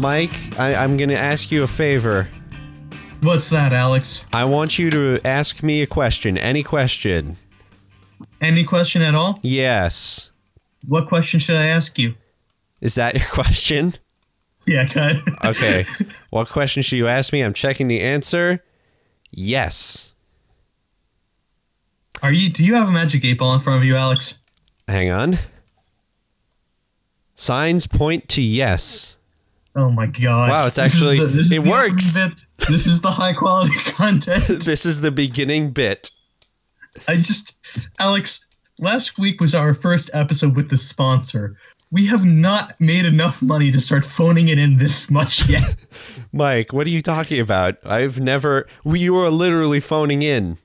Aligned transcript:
Mike, 0.00 0.58
I, 0.58 0.74
I'm 0.76 0.96
going 0.96 1.10
to 1.10 1.18
ask 1.18 1.52
you 1.52 1.62
a 1.62 1.66
favor. 1.66 2.26
What's 3.20 3.50
that, 3.50 3.74
Alex? 3.74 4.24
I 4.32 4.46
want 4.46 4.78
you 4.78 4.88
to 4.90 5.20
ask 5.26 5.62
me 5.62 5.82
a 5.82 5.86
question, 5.86 6.38
any 6.38 6.62
question. 6.62 7.36
Any 8.40 8.64
question 8.64 9.02
at 9.02 9.14
all? 9.14 9.38
Yes. 9.42 10.30
What 10.88 11.06
question 11.06 11.38
should 11.38 11.56
I 11.56 11.66
ask 11.66 11.98
you? 11.98 12.14
Is 12.80 12.94
that 12.94 13.14
your 13.14 13.26
question? 13.30 13.92
Yeah, 14.66 14.86
good. 14.86 15.20
Okay. 15.44 15.84
what 16.30 16.48
question 16.48 16.82
should 16.82 16.96
you 16.96 17.06
ask 17.06 17.30
me? 17.30 17.42
I'm 17.42 17.52
checking 17.52 17.88
the 17.88 18.00
answer. 18.00 18.64
Yes. 19.30 20.14
Are 22.22 22.32
you? 22.32 22.48
Do 22.48 22.64
you 22.64 22.74
have 22.74 22.88
a 22.88 22.92
magic 22.92 23.22
eight 23.26 23.38
ball 23.38 23.52
in 23.52 23.60
front 23.60 23.82
of 23.82 23.84
you, 23.84 23.96
Alex? 23.96 24.38
Hang 24.88 25.10
on. 25.10 25.38
Signs 27.34 27.86
point 27.86 28.30
to 28.30 28.40
yes. 28.40 29.18
Oh 29.76 29.90
my 29.90 30.06
god! 30.06 30.50
Wow, 30.50 30.66
it's 30.66 30.78
actually- 30.78 31.18
this 31.20 31.46
is 31.46 31.52
it 31.52 31.62
the 31.62 31.70
works. 31.70 32.18
This 32.68 32.86
is 32.86 33.00
the 33.00 33.10
high 33.10 33.32
quality 33.32 33.74
content. 33.84 34.44
This 34.64 34.84
is 34.84 35.00
the 35.00 35.10
beginning 35.12 35.70
bit. 35.70 36.10
I 37.08 37.16
just, 37.16 37.54
Alex. 37.98 38.44
Last 38.78 39.18
week 39.18 39.40
was 39.42 39.54
our 39.54 39.74
first 39.74 40.08
episode 40.14 40.56
with 40.56 40.70
the 40.70 40.78
sponsor. 40.78 41.54
We 41.92 42.06
have 42.06 42.24
not 42.24 42.80
made 42.80 43.04
enough 43.04 43.42
money 43.42 43.70
to 43.72 43.78
start 43.80 44.06
phoning 44.06 44.48
it 44.48 44.56
in 44.58 44.78
this 44.78 45.10
much 45.10 45.46
yet. 45.48 45.76
Mike, 46.32 46.72
what 46.72 46.86
are 46.86 46.90
you 46.90 47.02
talking 47.02 47.40
about? 47.40 47.76
I've 47.84 48.20
never. 48.20 48.66
We 48.84 49.00
you 49.00 49.12
were 49.14 49.28
literally 49.30 49.80
phoning 49.80 50.22
in. 50.22 50.56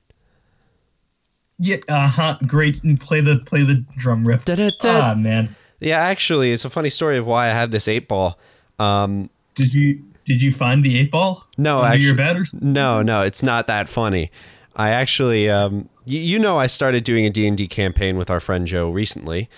yeah, 1.58 1.76
uh 1.88 2.08
huh. 2.08 2.38
Great. 2.46 2.82
And 2.84 2.98
play 3.00 3.20
the 3.20 3.38
play 3.40 3.62
the 3.62 3.84
drum 3.98 4.26
riff. 4.26 4.44
Da-da-da. 4.44 5.10
Ah 5.10 5.14
man, 5.14 5.54
Yeah, 5.80 5.98
actually, 6.00 6.52
it's 6.52 6.64
a 6.64 6.70
funny 6.70 6.90
story 6.90 7.18
of 7.18 7.26
why 7.26 7.48
I 7.48 7.52
have 7.52 7.70
this 7.70 7.86
eight 7.88 8.08
ball. 8.08 8.38
Um, 8.78 9.30
did 9.54 9.72
you 9.72 10.02
did 10.24 10.42
you 10.42 10.52
find 10.52 10.84
the 10.84 10.98
eight 10.98 11.10
ball? 11.10 11.46
No, 11.56 11.80
under 11.80 11.96
your 11.98 12.14
bed 12.14 12.36
or 12.36 12.44
something? 12.44 12.72
no, 12.72 13.02
no, 13.02 13.22
it's 13.22 13.42
not 13.42 13.66
that 13.68 13.88
funny. 13.88 14.30
I 14.74 14.90
actually, 14.90 15.48
um, 15.48 15.88
y- 16.06 16.14
you 16.14 16.38
know, 16.38 16.58
I 16.58 16.66
started 16.66 17.04
doing 17.04 17.24
a 17.24 17.30
D 17.30 17.46
and 17.46 17.56
D 17.56 17.66
campaign 17.68 18.16
with 18.18 18.28
our 18.30 18.40
friend 18.40 18.66
Joe 18.66 18.90
recently, 18.90 19.48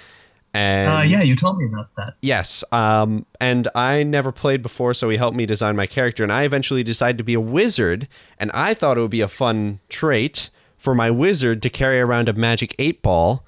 and 0.54 0.88
Uh, 0.88 1.00
yeah, 1.02 1.22
you 1.22 1.34
told 1.34 1.58
me 1.58 1.64
about 1.64 1.88
that. 1.96 2.14
Yes, 2.20 2.62
um, 2.70 3.26
and 3.40 3.66
I 3.74 4.02
never 4.04 4.30
played 4.30 4.62
before, 4.62 4.94
so 4.94 5.08
he 5.08 5.16
helped 5.16 5.36
me 5.36 5.46
design 5.46 5.74
my 5.74 5.86
character. 5.86 6.22
And 6.22 6.32
I 6.32 6.44
eventually 6.44 6.84
decided 6.84 7.18
to 7.18 7.24
be 7.24 7.34
a 7.34 7.40
wizard, 7.40 8.06
and 8.38 8.50
I 8.52 8.74
thought 8.74 8.96
it 8.96 9.00
would 9.00 9.10
be 9.10 9.20
a 9.22 9.28
fun 9.28 9.80
trait 9.88 10.50
for 10.76 10.94
my 10.94 11.10
wizard 11.10 11.60
to 11.62 11.70
carry 11.70 11.98
around 11.98 12.28
a 12.28 12.32
magic 12.34 12.76
eight 12.78 13.02
ball. 13.02 13.44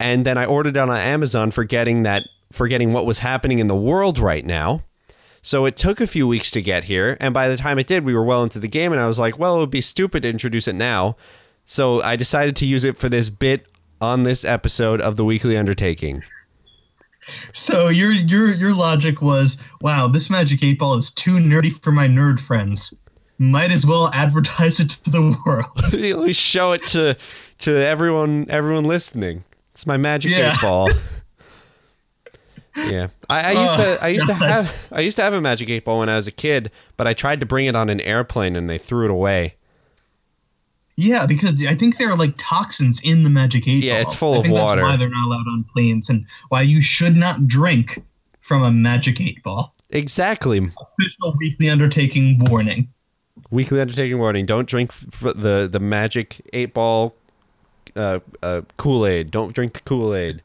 And 0.00 0.26
then 0.26 0.36
I 0.36 0.44
ordered 0.44 0.76
it 0.76 0.80
on 0.80 0.90
Amazon, 0.90 1.50
forgetting 1.50 2.02
that 2.02 2.24
forgetting 2.52 2.92
what 2.92 3.06
was 3.06 3.18
happening 3.20 3.58
in 3.58 3.66
the 3.68 3.76
world 3.76 4.18
right 4.18 4.44
now. 4.44 4.82
So 5.42 5.64
it 5.66 5.76
took 5.76 6.00
a 6.00 6.06
few 6.06 6.26
weeks 6.26 6.50
to 6.52 6.60
get 6.62 6.84
here, 6.84 7.16
and 7.20 7.32
by 7.32 7.48
the 7.48 7.56
time 7.56 7.78
it 7.78 7.86
did, 7.86 8.04
we 8.04 8.14
were 8.14 8.24
well 8.24 8.42
into 8.42 8.58
the 8.58 8.68
game, 8.68 8.92
and 8.92 9.00
I 9.00 9.06
was 9.06 9.18
like, 9.18 9.38
well, 9.38 9.56
it 9.56 9.60
would 9.60 9.70
be 9.70 9.80
stupid 9.80 10.22
to 10.22 10.28
introduce 10.28 10.66
it 10.68 10.74
now. 10.74 11.16
So 11.64 12.02
I 12.02 12.16
decided 12.16 12.56
to 12.56 12.66
use 12.66 12.84
it 12.84 12.96
for 12.96 13.08
this 13.08 13.30
bit 13.30 13.66
on 14.00 14.22
this 14.24 14.44
episode 14.44 15.00
of 15.00 15.16
the 15.16 15.24
Weekly 15.24 15.56
Undertaking. 15.56 16.22
So 17.52 17.88
your 17.88 18.10
your 18.10 18.52
your 18.52 18.74
logic 18.74 19.20
was, 19.20 19.58
wow, 19.80 20.08
this 20.08 20.30
magic 20.30 20.62
eight 20.64 20.78
ball 20.78 20.94
is 20.96 21.10
too 21.10 21.32
nerdy 21.32 21.72
for 21.82 21.92
my 21.92 22.06
nerd 22.08 22.40
friends. 22.40 22.94
Might 23.38 23.70
as 23.70 23.84
well 23.86 24.08
advertise 24.14 24.80
it 24.80 24.90
to 24.90 25.10
the 25.10 25.36
world. 25.46 25.66
Let 25.92 26.18
me 26.20 26.32
show 26.32 26.72
it 26.72 26.84
to 26.86 27.16
to 27.60 27.70
everyone 27.76 28.46
everyone 28.48 28.84
listening. 28.84 29.44
It's 29.72 29.86
my 29.86 29.96
magic 29.96 30.32
Yeah. 30.32 30.52
eight 30.54 30.60
ball. 30.62 30.90
yeah, 32.90 33.08
I, 33.28 33.54
I 33.54 33.62
used 33.62 33.74
to 33.76 34.04
I 34.04 34.08
used 34.08 34.26
to 34.26 34.34
have 34.34 34.86
I 34.92 35.00
used 35.00 35.16
to 35.16 35.22
have 35.22 35.32
a 35.34 35.40
magic 35.40 35.68
eight 35.68 35.84
ball 35.84 35.98
when 36.00 36.08
I 36.08 36.16
was 36.16 36.26
a 36.26 36.32
kid, 36.32 36.70
but 36.96 37.06
I 37.06 37.14
tried 37.14 37.40
to 37.40 37.46
bring 37.46 37.66
it 37.66 37.74
on 37.76 37.88
an 37.90 38.00
airplane 38.00 38.56
and 38.56 38.68
they 38.68 38.78
threw 38.78 39.04
it 39.04 39.10
away. 39.10 39.54
Yeah, 40.96 41.26
because 41.26 41.64
I 41.64 41.76
think 41.76 41.96
there 41.98 42.10
are 42.10 42.16
like 42.16 42.34
toxins 42.38 43.00
in 43.02 43.22
the 43.22 43.30
magic 43.30 43.68
eight 43.68 43.84
Yeah, 43.84 44.02
ball. 44.02 44.10
it's 44.10 44.18
full 44.18 44.34
I 44.34 44.36
of 44.38 44.42
think 44.44 44.54
water. 44.54 44.82
That's 44.82 44.92
why 44.92 44.96
they're 44.96 45.08
not 45.08 45.26
allowed 45.26 45.46
on 45.46 45.64
planes 45.72 46.08
and 46.08 46.26
why 46.48 46.62
you 46.62 46.80
should 46.80 47.16
not 47.16 47.46
drink 47.46 48.02
from 48.40 48.62
a 48.64 48.72
magic 48.72 49.20
eight 49.20 49.42
ball. 49.42 49.74
Exactly. 49.90 50.58
Official 50.58 51.34
weekly 51.38 51.70
undertaking 51.70 52.44
warning. 52.46 52.88
Weekly 53.50 53.80
undertaking 53.80 54.18
warning: 54.18 54.44
Don't 54.46 54.68
drink 54.68 54.92
the 55.20 55.68
the 55.70 55.78
magic 55.80 56.40
eight 56.52 56.74
ball 56.74 57.14
uh, 57.94 58.18
uh, 58.42 58.62
Kool 58.76 59.06
Aid. 59.06 59.30
Don't 59.30 59.54
drink 59.54 59.74
the 59.74 59.80
Kool 59.80 60.14
Aid. 60.14 60.42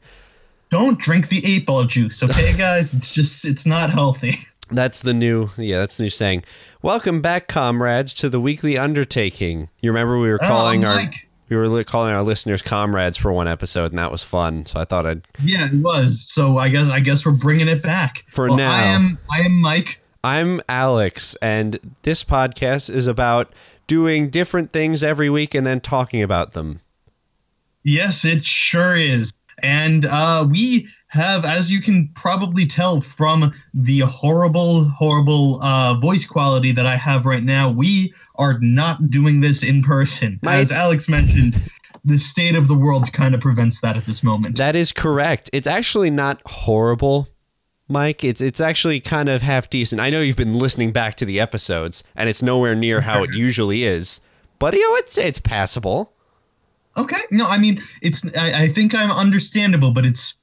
Don't 0.74 0.98
drink 0.98 1.28
the 1.28 1.40
eight 1.46 1.66
ball 1.66 1.84
juice, 1.84 2.20
okay, 2.20 2.52
guys? 2.56 2.92
It's 2.92 3.08
just 3.14 3.44
it's 3.44 3.64
not 3.64 3.90
healthy. 3.90 4.38
That's 4.72 5.02
the 5.02 5.14
new 5.14 5.50
yeah, 5.56 5.78
that's 5.78 5.98
the 5.98 6.02
new 6.02 6.10
saying. 6.10 6.42
Welcome 6.82 7.20
back, 7.20 7.46
comrades, 7.46 8.12
to 8.14 8.28
the 8.28 8.40
weekly 8.40 8.76
undertaking. 8.76 9.68
You 9.82 9.90
remember 9.92 10.18
we 10.18 10.28
were 10.30 10.42
Oh, 10.42 10.48
calling 10.48 10.84
our 10.84 10.96
Mike. 10.96 11.28
we 11.48 11.54
were 11.56 11.84
calling 11.84 12.12
our 12.12 12.24
listeners 12.24 12.60
comrades 12.60 13.16
for 13.16 13.32
one 13.32 13.46
episode, 13.46 13.92
and 13.92 13.98
that 14.00 14.10
was 14.10 14.24
fun. 14.24 14.66
So 14.66 14.80
I 14.80 14.84
thought 14.84 15.06
I'd 15.06 15.22
Yeah, 15.40 15.66
it 15.66 15.74
was. 15.74 16.20
So 16.28 16.58
I 16.58 16.70
guess 16.70 16.88
I 16.88 16.98
guess 16.98 17.24
we're 17.24 17.30
bringing 17.32 17.68
it 17.68 17.80
back 17.80 18.24
For 18.26 18.48
Well, 18.48 18.56
now. 18.56 18.72
I 18.72 18.82
am 18.82 19.16
I 19.30 19.42
am 19.42 19.60
Mike. 19.60 20.00
I'm 20.24 20.60
Alex, 20.68 21.36
and 21.40 21.94
this 22.02 22.24
podcast 22.24 22.90
is 22.92 23.06
about 23.06 23.52
doing 23.86 24.28
different 24.28 24.72
things 24.72 25.04
every 25.04 25.30
week 25.30 25.54
and 25.54 25.64
then 25.64 25.80
talking 25.80 26.20
about 26.20 26.52
them. 26.54 26.80
Yes, 27.84 28.24
it 28.24 28.42
sure 28.44 28.96
is. 28.96 29.32
And 29.62 30.04
uh, 30.04 30.46
we 30.50 30.88
have, 31.08 31.44
as 31.44 31.70
you 31.70 31.80
can 31.80 32.08
probably 32.14 32.66
tell 32.66 33.00
from 33.00 33.54
the 33.72 34.00
horrible, 34.00 34.84
horrible 34.84 35.62
uh, 35.62 35.94
voice 35.94 36.26
quality 36.26 36.72
that 36.72 36.86
I 36.86 36.96
have 36.96 37.24
right 37.24 37.42
now, 37.42 37.70
we 37.70 38.12
are 38.36 38.58
not 38.60 39.10
doing 39.10 39.40
this 39.40 39.62
in 39.62 39.82
person. 39.82 40.40
As 40.44 40.72
Alex 40.72 41.08
mentioned, 41.08 41.56
the 42.04 42.18
state 42.18 42.54
of 42.54 42.68
the 42.68 42.74
world 42.74 43.12
kind 43.12 43.34
of 43.34 43.40
prevents 43.40 43.80
that 43.80 43.96
at 43.96 44.06
this 44.06 44.22
moment. 44.22 44.56
That 44.56 44.76
is 44.76 44.92
correct. 44.92 45.48
It's 45.52 45.66
actually 45.66 46.10
not 46.10 46.42
horrible, 46.44 47.28
Mike. 47.88 48.24
It's 48.24 48.40
it's 48.40 48.60
actually 48.60 49.00
kind 49.00 49.28
of 49.28 49.42
half 49.42 49.70
decent. 49.70 50.00
I 50.00 50.10
know 50.10 50.20
you've 50.20 50.36
been 50.36 50.58
listening 50.58 50.92
back 50.92 51.14
to 51.16 51.24
the 51.24 51.40
episodes, 51.40 52.04
and 52.14 52.28
it's 52.28 52.42
nowhere 52.42 52.74
near 52.74 53.02
how 53.02 53.22
it 53.22 53.30
usually 53.34 53.84
is, 53.84 54.20
but 54.58 54.74
you 54.74 54.80
know 54.80 54.96
it's 54.96 55.16
it's 55.16 55.38
passable. 55.38 56.13
Okay, 56.96 57.20
no, 57.30 57.46
I 57.46 57.58
mean 57.58 57.82
it's. 58.02 58.24
I, 58.36 58.64
I 58.64 58.68
think 58.68 58.94
I'm 58.94 59.10
understandable, 59.10 59.90
but 59.90 60.06
it's. 60.06 60.36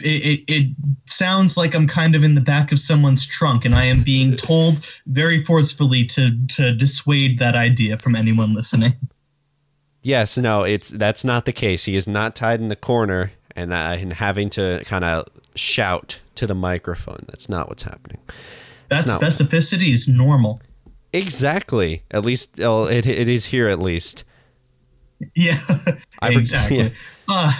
It, 0.00 0.40
it, 0.48 0.52
it 0.52 0.76
sounds 1.06 1.56
like 1.56 1.76
I'm 1.76 1.86
kind 1.86 2.16
of 2.16 2.24
in 2.24 2.34
the 2.34 2.40
back 2.40 2.72
of 2.72 2.80
someone's 2.80 3.24
trunk, 3.24 3.64
and 3.64 3.72
I 3.74 3.84
am 3.84 4.02
being 4.02 4.36
told 4.36 4.84
very 5.06 5.42
forcefully 5.44 6.04
to 6.06 6.36
to 6.48 6.74
dissuade 6.74 7.38
that 7.38 7.54
idea 7.54 7.96
from 7.96 8.16
anyone 8.16 8.54
listening. 8.54 8.94
Yes, 10.02 10.38
no, 10.38 10.64
it's 10.64 10.90
that's 10.90 11.24
not 11.24 11.44
the 11.44 11.52
case. 11.52 11.84
He 11.84 11.94
is 11.94 12.08
not 12.08 12.34
tied 12.34 12.60
in 12.60 12.68
the 12.68 12.76
corner 12.76 13.32
and 13.54 13.72
uh, 13.72 13.96
and 13.98 14.14
having 14.14 14.50
to 14.50 14.82
kind 14.86 15.04
of 15.04 15.28
shout 15.54 16.20
to 16.36 16.46
the 16.46 16.54
microphone. 16.54 17.20
That's 17.28 17.48
not 17.48 17.68
what's 17.68 17.82
happening. 17.82 18.18
That 18.88 19.04
specificity 19.04 19.92
is 19.94 20.08
normal. 20.08 20.60
Exactly. 21.12 22.02
At 22.10 22.24
least 22.24 22.58
well, 22.58 22.86
it 22.86 23.06
it 23.06 23.28
is 23.28 23.46
here. 23.46 23.68
At 23.68 23.80
least. 23.80 24.24
Yeah, 25.34 25.60
exactly. 26.22 26.78
yeah. 26.78 26.88
Uh, 27.28 27.52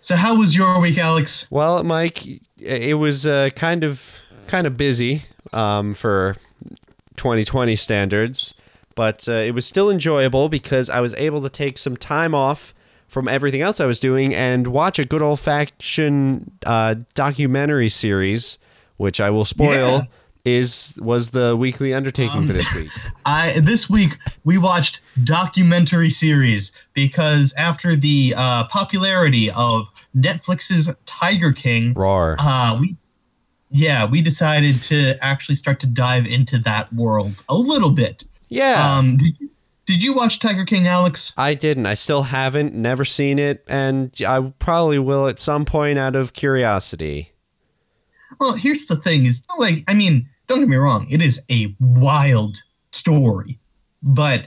so 0.00 0.16
how 0.16 0.36
was 0.36 0.54
your 0.54 0.78
week, 0.80 0.98
Alex? 0.98 1.46
Well, 1.50 1.82
Mike, 1.82 2.22
it 2.60 2.98
was 2.98 3.26
uh, 3.26 3.50
kind 3.56 3.84
of 3.84 4.12
kind 4.46 4.66
of 4.66 4.76
busy 4.76 5.24
um, 5.52 5.94
for 5.94 6.36
2020 7.16 7.74
standards, 7.76 8.54
but 8.94 9.28
uh, 9.28 9.32
it 9.32 9.54
was 9.54 9.66
still 9.66 9.90
enjoyable 9.90 10.48
because 10.48 10.88
I 10.90 11.00
was 11.00 11.14
able 11.14 11.42
to 11.42 11.48
take 11.48 11.78
some 11.78 11.96
time 11.96 12.34
off 12.34 12.74
from 13.08 13.28
everything 13.28 13.62
else 13.62 13.80
I 13.80 13.86
was 13.86 14.00
doing 14.00 14.34
and 14.34 14.66
watch 14.66 14.98
a 14.98 15.04
good 15.04 15.22
old 15.22 15.40
fashioned 15.40 16.50
uh, 16.66 16.96
documentary 17.14 17.88
series, 17.88 18.58
which 18.98 19.20
I 19.20 19.30
will 19.30 19.44
spoil. 19.44 19.98
Yeah. 19.98 20.04
Is 20.46 20.96
was 21.02 21.30
the 21.30 21.56
weekly 21.56 21.92
undertaking 21.92 22.46
for 22.46 22.52
this 22.52 22.72
week? 22.72 22.88
I 23.26 23.58
this 23.58 23.90
week 23.90 24.16
we 24.44 24.58
watched 24.58 25.00
documentary 25.24 26.08
series 26.08 26.70
because 26.92 27.52
after 27.58 27.96
the 27.96 28.32
uh, 28.36 28.68
popularity 28.68 29.50
of 29.50 29.88
Netflix's 30.16 30.88
Tiger 31.04 31.50
King, 31.50 31.94
Roar. 31.94 32.36
uh, 32.38 32.78
we 32.80 32.96
yeah 33.70 34.08
we 34.08 34.22
decided 34.22 34.80
to 34.84 35.16
actually 35.20 35.56
start 35.56 35.80
to 35.80 35.86
dive 35.88 36.26
into 36.26 36.60
that 36.60 36.92
world 36.92 37.42
a 37.48 37.56
little 37.56 37.90
bit. 37.90 38.22
Yeah. 38.48 38.96
Um, 38.96 39.16
did 39.16 39.40
you, 39.40 39.50
did 39.86 40.02
you 40.04 40.14
watch 40.14 40.38
Tiger 40.38 40.64
King, 40.64 40.86
Alex? 40.86 41.32
I 41.36 41.54
didn't. 41.54 41.86
I 41.86 41.94
still 41.94 42.22
haven't. 42.22 42.72
Never 42.72 43.04
seen 43.04 43.40
it, 43.40 43.64
and 43.66 44.12
I 44.24 44.52
probably 44.60 45.00
will 45.00 45.26
at 45.26 45.40
some 45.40 45.64
point 45.64 45.98
out 45.98 46.14
of 46.14 46.34
curiosity. 46.34 47.32
Well, 48.38 48.52
here's 48.52 48.86
the 48.86 48.96
thing: 48.96 49.26
is 49.26 49.44
like 49.58 49.82
I 49.88 49.94
mean, 49.94 50.28
don't 50.46 50.60
get 50.60 50.68
me 50.68 50.76
wrong, 50.76 51.06
it 51.10 51.20
is 51.20 51.40
a 51.50 51.74
wild 51.80 52.62
story, 52.92 53.58
but 54.02 54.46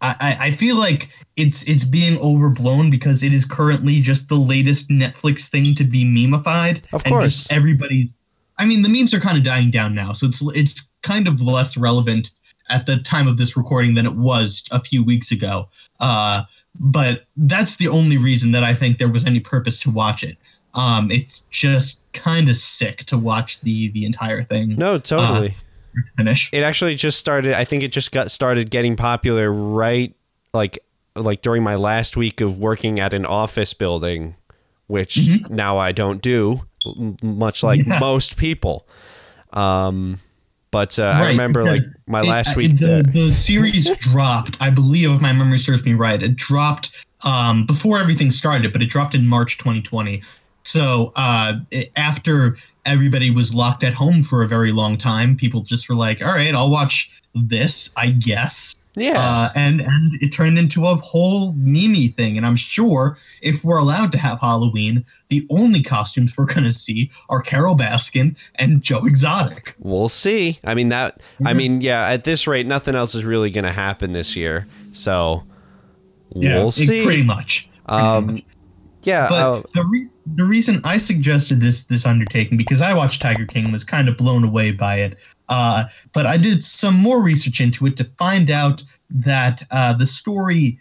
I, 0.00 0.16
I 0.20 0.36
I 0.46 0.50
feel 0.52 0.76
like 0.76 1.10
it's 1.36 1.62
it's 1.64 1.84
being 1.84 2.18
overblown 2.20 2.90
because 2.90 3.22
it 3.22 3.32
is 3.32 3.44
currently 3.44 4.00
just 4.00 4.28
the 4.28 4.36
latest 4.36 4.88
Netflix 4.88 5.48
thing 5.48 5.74
to 5.76 5.84
be 5.84 6.04
memeified. 6.04 6.82
Of 6.92 7.02
and 7.04 7.12
course. 7.12 7.24
just 7.24 7.52
everybody's 7.52 8.14
I 8.58 8.64
mean, 8.64 8.82
the 8.82 8.88
memes 8.88 9.12
are 9.12 9.20
kind 9.20 9.36
of 9.36 9.44
dying 9.44 9.70
down 9.70 9.94
now, 9.94 10.12
so 10.12 10.26
it's 10.26 10.42
it's 10.54 10.90
kind 11.02 11.26
of 11.26 11.40
less 11.40 11.76
relevant 11.76 12.30
at 12.70 12.86
the 12.86 12.98
time 12.98 13.26
of 13.26 13.36
this 13.36 13.56
recording 13.56 13.94
than 13.94 14.06
it 14.06 14.16
was 14.16 14.64
a 14.70 14.80
few 14.80 15.04
weeks 15.04 15.30
ago. 15.30 15.68
Uh, 16.00 16.42
but 16.78 17.26
that's 17.36 17.76
the 17.76 17.88
only 17.88 18.16
reason 18.16 18.52
that 18.52 18.64
I 18.64 18.74
think 18.74 18.98
there 18.98 19.08
was 19.08 19.26
any 19.26 19.40
purpose 19.40 19.78
to 19.80 19.90
watch 19.90 20.24
it. 20.24 20.38
Um, 20.74 21.10
it's 21.10 21.40
just 21.50 22.02
kind 22.12 22.48
of 22.48 22.56
sick 22.56 23.04
to 23.04 23.18
watch 23.18 23.60
the 23.60 23.88
the 23.88 24.04
entire 24.04 24.44
thing. 24.44 24.76
No, 24.76 24.98
totally. 24.98 25.48
Uh, 25.48 26.00
finish. 26.16 26.50
It 26.52 26.62
actually 26.62 26.94
just 26.94 27.18
started. 27.18 27.54
I 27.54 27.64
think 27.64 27.82
it 27.82 27.92
just 27.92 28.12
got 28.12 28.30
started 28.30 28.70
getting 28.70 28.96
popular 28.96 29.52
right 29.52 30.14
like 30.52 30.78
like 31.16 31.42
during 31.42 31.62
my 31.62 31.76
last 31.76 32.16
week 32.16 32.40
of 32.40 32.58
working 32.58 32.98
at 32.98 33.14
an 33.14 33.24
office 33.24 33.74
building, 33.74 34.36
which 34.86 35.16
mm-hmm. 35.16 35.54
now 35.54 35.78
I 35.78 35.92
don't 35.92 36.20
do, 36.20 36.62
much 37.22 37.62
like 37.62 37.84
yeah. 37.84 37.98
most 37.98 38.36
people. 38.36 38.86
Um, 39.52 40.20
but 40.70 40.98
uh, 40.98 41.02
right, 41.02 41.22
I 41.22 41.28
remember 41.28 41.62
like 41.62 41.82
my 42.08 42.22
it, 42.22 42.26
last 42.26 42.56
week. 42.56 42.78
The, 42.78 43.08
the 43.12 43.30
series 43.30 43.96
dropped, 43.98 44.56
I 44.60 44.70
believe, 44.70 45.10
if 45.10 45.20
my 45.20 45.32
memory 45.32 45.58
serves 45.58 45.84
me 45.84 45.94
right, 45.94 46.20
it 46.20 46.34
dropped 46.34 47.04
um, 47.22 47.64
before 47.64 48.00
everything 48.00 48.30
started, 48.32 48.72
but 48.72 48.82
it 48.82 48.86
dropped 48.90 49.14
in 49.14 49.26
March 49.28 49.56
2020. 49.58 50.20
So 50.64 51.12
uh, 51.16 51.54
after 51.96 52.56
everybody 52.86 53.30
was 53.30 53.54
locked 53.54 53.84
at 53.84 53.94
home 53.94 54.22
for 54.22 54.42
a 54.42 54.48
very 54.48 54.72
long 54.72 54.98
time, 54.98 55.36
people 55.36 55.60
just 55.62 55.88
were 55.88 55.94
like, 55.94 56.22
"All 56.22 56.28
right, 56.28 56.54
I'll 56.54 56.70
watch 56.70 57.10
this, 57.34 57.90
I 57.96 58.10
guess." 58.10 58.76
Yeah. 58.96 59.18
Uh, 59.18 59.50
and 59.56 59.80
and 59.80 60.14
it 60.22 60.32
turned 60.32 60.58
into 60.58 60.86
a 60.86 60.94
whole 60.96 61.52
mimi 61.52 62.08
thing. 62.08 62.36
And 62.36 62.46
I'm 62.46 62.56
sure 62.56 63.18
if 63.42 63.64
we're 63.64 63.78
allowed 63.78 64.12
to 64.12 64.18
have 64.18 64.40
Halloween, 64.40 65.04
the 65.28 65.46
only 65.50 65.82
costumes 65.82 66.36
we're 66.36 66.46
gonna 66.46 66.72
see 66.72 67.10
are 67.28 67.42
Carole 67.42 67.76
Baskin 67.76 68.36
and 68.56 68.82
Joe 68.82 69.04
Exotic. 69.04 69.74
We'll 69.80 70.08
see. 70.08 70.60
I 70.64 70.74
mean 70.74 70.90
that. 70.90 71.18
Mm-hmm. 71.18 71.46
I 71.46 71.54
mean, 71.54 71.80
yeah. 71.80 72.08
At 72.08 72.24
this 72.24 72.46
rate, 72.46 72.66
nothing 72.66 72.94
else 72.94 73.14
is 73.14 73.24
really 73.24 73.50
gonna 73.50 73.72
happen 73.72 74.12
this 74.12 74.36
year. 74.36 74.66
So 74.92 75.42
yeah, 76.34 76.56
we'll 76.56 76.70
see. 76.70 77.04
Pretty 77.04 77.22
much. 77.22 77.68
Pretty 77.86 78.02
um, 78.02 78.26
much. 78.26 78.44
Yeah, 79.06 79.28
but 79.28 79.72
the 79.72 79.84
reason 79.84 80.18
the 80.36 80.44
reason 80.44 80.80
I 80.84 80.98
suggested 80.98 81.60
this 81.60 81.84
this 81.84 82.06
undertaking 82.06 82.56
because 82.56 82.80
I 82.80 82.94
watched 82.94 83.22
Tiger 83.22 83.46
King 83.46 83.70
was 83.72 83.84
kind 83.84 84.08
of 84.08 84.16
blown 84.16 84.44
away 84.44 84.70
by 84.70 84.96
it. 84.96 85.16
Uh, 85.48 85.84
but 86.12 86.26
I 86.26 86.36
did 86.36 86.64
some 86.64 86.94
more 86.94 87.20
research 87.20 87.60
into 87.60 87.86
it 87.86 87.96
to 87.98 88.04
find 88.04 88.50
out 88.50 88.82
that 89.10 89.62
uh, 89.70 89.92
the 89.92 90.06
story 90.06 90.80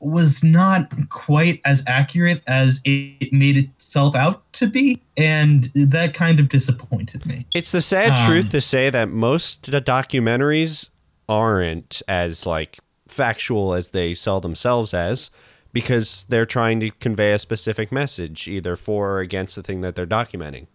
was 0.00 0.42
not 0.42 0.90
quite 1.10 1.60
as 1.66 1.82
accurate 1.86 2.42
as 2.46 2.80
it 2.84 3.32
made 3.32 3.58
itself 3.58 4.14
out 4.14 4.50
to 4.54 4.66
be, 4.66 5.00
and 5.18 5.70
that 5.74 6.14
kind 6.14 6.40
of 6.40 6.48
disappointed 6.48 7.24
me. 7.26 7.46
It's 7.54 7.72
the 7.72 7.82
sad 7.82 8.12
um, 8.12 8.26
truth 8.26 8.50
to 8.50 8.62
say 8.62 8.88
that 8.88 9.10
most 9.10 9.70
documentaries 9.70 10.88
aren't 11.28 12.02
as 12.08 12.46
like 12.46 12.78
factual 13.06 13.74
as 13.74 13.90
they 13.90 14.14
sell 14.14 14.40
themselves 14.40 14.94
as 14.94 15.30
because 15.72 16.24
they're 16.28 16.46
trying 16.46 16.80
to 16.80 16.90
convey 16.92 17.32
a 17.32 17.38
specific 17.38 17.92
message 17.92 18.48
either 18.48 18.76
for 18.76 19.10
or 19.12 19.20
against 19.20 19.56
the 19.56 19.62
thing 19.62 19.80
that 19.82 19.94
they're 19.94 20.06
documenting. 20.06 20.66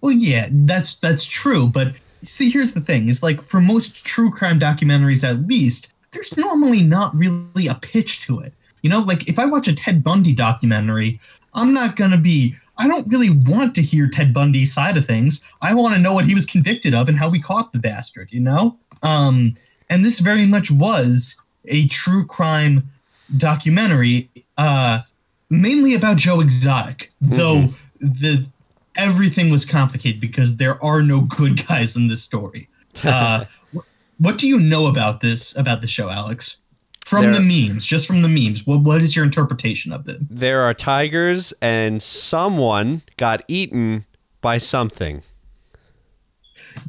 Well, 0.00 0.12
yeah, 0.12 0.48
that's 0.50 0.96
that's 0.96 1.24
true, 1.24 1.66
but 1.66 1.94
see, 2.22 2.50
here's 2.50 2.72
the 2.72 2.80
thing: 2.80 3.08
is 3.08 3.22
like 3.22 3.40
for 3.42 3.60
most 3.60 4.04
true 4.04 4.30
crime 4.30 4.60
documentaries, 4.60 5.24
at 5.28 5.46
least, 5.46 5.92
there's 6.12 6.36
normally 6.36 6.82
not 6.82 7.16
really 7.16 7.66
a 7.66 7.74
pitch 7.74 8.20
to 8.26 8.40
it. 8.40 8.52
You 8.82 8.90
know, 8.90 9.00
like 9.00 9.28
if 9.28 9.38
I 9.38 9.46
watch 9.46 9.66
a 9.66 9.74
Ted 9.74 10.04
Bundy 10.04 10.32
documentary, 10.32 11.18
I'm 11.54 11.72
not 11.72 11.96
gonna 11.96 12.18
be. 12.18 12.54
I 12.76 12.88
don't 12.88 13.08
really 13.08 13.30
want 13.30 13.74
to 13.76 13.82
hear 13.82 14.08
Ted 14.08 14.34
Bundy's 14.34 14.74
side 14.74 14.96
of 14.96 15.06
things. 15.06 15.40
I 15.62 15.72
want 15.74 15.94
to 15.94 16.00
know 16.00 16.12
what 16.12 16.26
he 16.26 16.34
was 16.34 16.44
convicted 16.44 16.92
of 16.92 17.08
and 17.08 17.16
how 17.16 17.30
we 17.30 17.40
caught 17.40 17.72
the 17.72 17.78
bastard. 17.78 18.30
You 18.30 18.40
know, 18.40 18.76
um, 19.02 19.54
and 19.88 20.04
this 20.04 20.18
very 20.18 20.44
much 20.44 20.70
was 20.70 21.36
a 21.66 21.88
true 21.88 22.26
crime 22.26 22.88
documentary, 23.36 24.30
uh, 24.56 25.00
mainly 25.50 25.94
about 25.94 26.16
Joe 26.16 26.40
Exotic, 26.40 27.12
mm-hmm. 27.22 27.36
though 27.36 27.68
the 28.00 28.46
everything 28.96 29.50
was 29.50 29.64
complicated 29.64 30.20
because 30.20 30.56
there 30.56 30.82
are 30.84 31.02
no 31.02 31.22
good 31.22 31.66
guys 31.68 31.96
in 31.96 32.08
this 32.08 32.22
story. 32.22 32.68
Uh, 33.02 33.44
what 34.18 34.38
do 34.38 34.46
you 34.46 34.58
know 34.58 34.86
about 34.86 35.20
this 35.20 35.56
about 35.56 35.80
the 35.80 35.88
show, 35.88 36.10
Alex? 36.10 36.58
From 37.04 37.24
there, 37.24 37.34
the 37.34 37.40
memes, 37.40 37.84
just 37.84 38.06
from 38.06 38.22
the 38.22 38.28
memes, 38.28 38.66
what 38.66 38.80
what 38.80 39.02
is 39.02 39.14
your 39.14 39.24
interpretation 39.24 39.92
of 39.92 40.04
them? 40.04 40.26
There 40.30 40.62
are 40.62 40.72
tigers, 40.72 41.52
and 41.60 42.02
someone 42.02 43.02
got 43.18 43.42
eaten 43.46 44.06
by 44.40 44.58
something. 44.58 45.22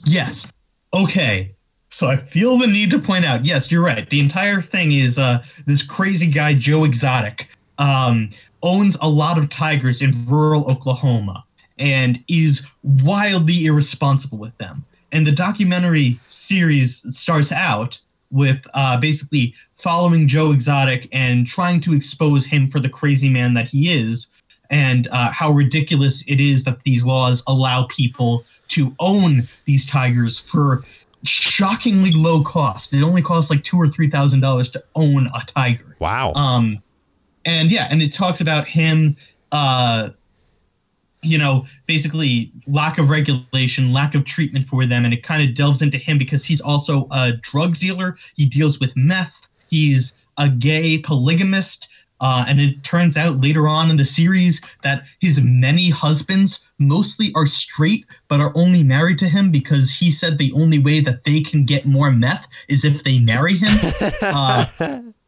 Yes. 0.06 0.52
Okay. 0.94 1.55
So 1.96 2.08
I 2.08 2.18
feel 2.18 2.58
the 2.58 2.68
need 2.68 2.90
to 2.90 3.00
point 3.00 3.24
out, 3.24 3.46
yes, 3.46 3.72
you're 3.72 3.82
right. 3.82 4.10
The 4.10 4.20
entire 4.20 4.62
thing 4.62 4.92
is 4.92 5.18
uh, 5.18 5.42
this 5.66 5.82
crazy 5.82 6.28
guy 6.28 6.54
Joe 6.54 6.84
Exotic 6.84 7.48
um, 7.78 8.32
owns 8.64 8.98
a 9.00 9.08
lot 9.08 9.38
of 9.38 9.50
tigers 9.50 10.02
in 10.02 10.26
rural 10.26 10.70
Oklahoma 10.70 11.46
and 11.78 12.22
is 12.28 12.68
wildly 12.84 13.66
irresponsible 13.66 14.38
with 14.38 14.58
them. 14.58 14.84
And 15.14 15.26
the 15.26 15.32
documentary 15.32 16.20
series 16.28 17.02
starts 17.18 17.54
out 17.54 17.98
with 18.30 18.68
uh, 18.74 19.00
basically 19.00 19.54
following 19.74 20.28
Joe 20.28 20.52
Exotic 20.52 21.08
and 21.14 21.48
trying 21.48 21.80
to 21.80 21.94
expose 21.94 22.46
him 22.46 22.68
for 22.68 22.82
the 22.82 22.90
crazy 22.90 23.30
man 23.30 23.54
that 23.54 23.70
he 23.70 23.90
is, 23.94 24.28
and 24.70 25.08
uh, 25.12 25.32
how 25.32 25.52
ridiculous 25.52 26.24
it 26.28 26.42
is 26.42 26.64
that 26.66 26.84
these 26.84 27.06
laws 27.06 27.44
allow 27.48 27.86
people 27.86 28.44
to 28.70 28.94
own 29.00 29.48
these 29.66 29.86
tigers 29.86 30.40
for 30.40 30.84
shockingly 31.28 32.12
low 32.12 32.44
cost. 32.44 32.94
It 32.94 33.04
only 33.04 33.22
costs 33.22 33.50
like 33.50 33.64
two 33.64 33.78
or 33.78 33.88
three 33.88 34.10
thousand 34.10 34.42
dollars 34.42 34.70
to 34.72 34.84
own 34.96 35.28
a 35.28 35.46
tiger. 35.46 35.96
Wow. 36.00 36.34
Um, 36.34 36.82
and 37.46 37.72
yeah, 37.72 37.88
and 37.90 38.02
it 38.02 38.12
talks 38.14 38.42
about 38.42 38.68
him 38.68 39.16
uh 39.52 40.10
you 41.26 41.38
know, 41.38 41.66
basically 41.88 42.52
lack 42.68 42.98
of 42.98 43.10
regulation, 43.10 43.92
lack 43.92 44.16
of 44.16 44.26
treatment 44.26 44.66
for 44.66 44.86
them, 44.86 45.06
and 45.06 45.14
it 45.14 45.24
kind 45.24 45.48
of 45.48 45.56
delves 45.56 45.82
into 45.82 45.98
him 45.98 46.18
because 46.18 46.46
he's 46.46 46.62
also 46.62 47.08
a 47.12 47.34
drug 47.42 47.78
dealer. 47.78 48.16
He 48.36 48.46
deals 48.46 48.80
with 48.80 48.96
meth. 48.96 49.48
He's 49.68 50.16
a 50.38 50.50
gay 50.50 51.00
polygamist. 51.00 51.88
Uh, 52.22 52.46
and 52.48 52.60
it 52.60 52.84
turns 52.84 53.18
out 53.18 53.42
later 53.42 53.68
on 53.68 53.90
in 53.90 53.98
the 53.98 54.06
series 54.06 54.62
that 54.84 55.04
his 55.20 55.42
many 55.42 55.90
husbands 55.90 56.64
mostly 56.80 57.32
are 57.36 57.46
straight, 57.46 58.06
but 58.28 58.40
are 58.40 58.54
only 58.56 58.84
married 58.84 59.20
to 59.20 59.30
him 59.30 59.52
because 59.52 59.92
he 59.92 60.10
said 60.10 60.38
the 60.38 60.52
only 60.54 60.80
way 60.80 61.00
that 61.00 61.24
they 61.24 61.42
can 61.42 61.66
get 61.66 61.86
more 61.86 62.12
meth 62.12 62.48
is 62.68 62.86
if 62.86 63.04
they 63.04 63.20
marry 63.20 63.58
him. 63.58 63.78
uh, 64.22 64.66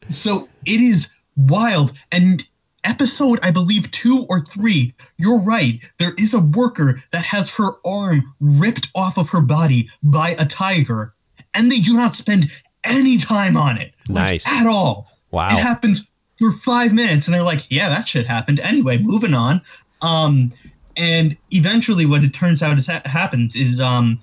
so 0.09 0.47
it 0.65 0.81
is 0.81 1.13
wild. 1.35 1.93
And 2.11 2.47
episode, 2.83 3.39
I 3.43 3.51
believe, 3.51 3.91
two 3.91 4.25
or 4.29 4.39
three, 4.39 4.93
you're 5.17 5.39
right. 5.39 5.83
There 5.99 6.13
is 6.17 6.33
a 6.33 6.39
worker 6.39 7.01
that 7.11 7.23
has 7.25 7.49
her 7.51 7.71
arm 7.85 8.33
ripped 8.39 8.89
off 8.95 9.17
of 9.17 9.29
her 9.29 9.41
body 9.41 9.89
by 10.03 10.31
a 10.39 10.45
tiger, 10.45 11.13
and 11.53 11.71
they 11.71 11.79
do 11.79 11.93
not 11.93 12.15
spend 12.15 12.49
any 12.83 13.17
time 13.17 13.57
on 13.57 13.77
it. 13.77 13.93
Like, 14.07 14.23
nice. 14.23 14.47
At 14.47 14.67
all. 14.67 15.11
Wow. 15.31 15.57
It 15.57 15.61
happens 15.61 16.07
for 16.39 16.53
five 16.53 16.93
minutes, 16.93 17.27
and 17.27 17.33
they're 17.33 17.43
like, 17.43 17.65
yeah, 17.69 17.89
that 17.89 18.07
shit 18.07 18.27
happened. 18.27 18.59
Anyway, 18.59 18.97
moving 18.97 19.33
on. 19.33 19.61
Um, 20.01 20.53
and 20.95 21.37
eventually, 21.51 22.05
what 22.05 22.23
it 22.23 22.33
turns 22.33 22.61
out 22.61 22.77
is 22.77 22.87
ha- 22.87 23.01
happens 23.05 23.55
is 23.55 23.79
um, 23.79 24.19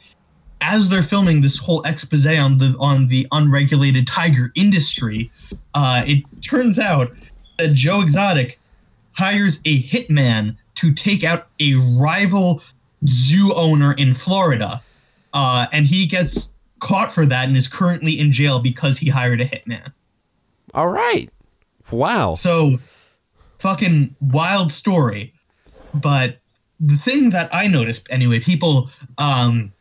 as 0.61 0.89
they're 0.89 1.03
filming 1.03 1.41
this 1.41 1.57
whole 1.57 1.83
expose 1.83 2.27
on 2.27 2.59
the 2.59 2.77
on 2.81 3.09
the 3.09 3.27
unregulated 3.33 4.07
tiger 4.07 4.51
industry, 4.55 5.31
uh, 5.75 6.03
it 6.07 6.25
turns 6.43 6.79
out 6.79 7.13
that 7.59 7.75
Joe 7.75 8.01
Exotic 8.01 8.59
hires 9.13 9.61
a 9.65 9.83
hitman 9.83 10.57
to 10.77 10.93
take 10.93 11.23
out 11.23 11.49
a 11.61 11.75
rival 11.99 12.63
zoo 13.07 13.53
owner 13.55 13.93
in 13.95 14.15
Florida, 14.15 14.83
uh, 15.33 15.67
and 15.73 15.87
he 15.87 16.07
gets 16.07 16.51
caught 16.81 17.13
for 17.13 17.25
that 17.25 17.49
and 17.49 17.57
is 17.57 17.69
currently 17.69 18.19
in 18.19 18.33
jail 18.33 18.59
because 18.59 18.99
he 18.99 19.09
hired 19.09 19.41
a 19.41 19.47
hitman. 19.47 19.93
All 20.75 20.89
right. 20.89 21.31
Wow. 21.91 22.35
So, 22.35 22.79
fucking 23.59 24.15
wild 24.21 24.73
story. 24.73 25.33
But 25.93 26.39
the 26.81 26.97
thing 26.97 27.31
that 27.31 27.49
I 27.53 27.67
noticed, 27.67 28.07
anyway, 28.11 28.41
people 28.41 28.91
um, 29.19 29.73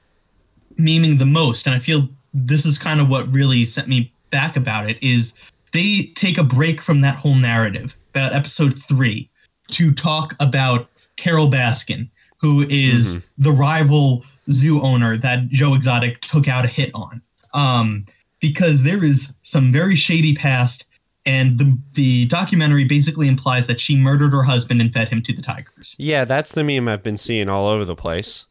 memeing 0.79 1.19
the 1.19 1.25
most, 1.25 1.65
and 1.65 1.75
I 1.75 1.79
feel 1.79 2.07
this 2.33 2.65
is 2.65 2.77
kind 2.77 2.99
of 2.99 3.09
what 3.09 3.31
really 3.31 3.65
sent 3.65 3.87
me 3.87 4.13
back 4.29 4.55
about 4.55 4.89
it, 4.89 4.97
is 5.01 5.33
they 5.71 6.11
take 6.15 6.37
a 6.37 6.43
break 6.43 6.81
from 6.81 7.01
that 7.01 7.15
whole 7.15 7.35
narrative 7.35 7.97
about 8.11 8.33
episode 8.33 8.81
three 8.81 9.29
to 9.71 9.91
talk 9.91 10.35
about 10.39 10.87
Carole 11.15 11.49
Baskin, 11.49 12.09
who 12.37 12.61
is 12.69 13.15
mm-hmm. 13.15 13.19
the 13.43 13.51
rival 13.51 14.23
zoo 14.51 14.81
owner 14.81 15.17
that 15.17 15.49
Joe 15.49 15.73
Exotic 15.73 16.21
took 16.21 16.47
out 16.47 16.65
a 16.65 16.67
hit 16.67 16.91
on. 16.93 17.21
Um, 17.53 18.05
because 18.39 18.83
there 18.83 19.03
is 19.03 19.33
some 19.41 19.71
very 19.71 19.95
shady 19.95 20.35
past, 20.35 20.85
and 21.25 21.57
the 21.57 21.77
the 21.93 22.25
documentary 22.25 22.83
basically 22.83 23.27
implies 23.27 23.67
that 23.67 23.79
she 23.79 23.95
murdered 23.95 24.33
her 24.33 24.43
husband 24.43 24.81
and 24.81 24.91
fed 24.93 25.07
him 25.07 25.21
to 25.23 25.33
the 25.33 25.41
tigers. 25.41 25.95
Yeah, 25.97 26.25
that's 26.25 26.51
the 26.51 26.63
meme 26.63 26.87
I've 26.87 27.03
been 27.03 27.17
seeing 27.17 27.49
all 27.49 27.67
over 27.67 27.85
the 27.85 27.95
place. 27.95 28.45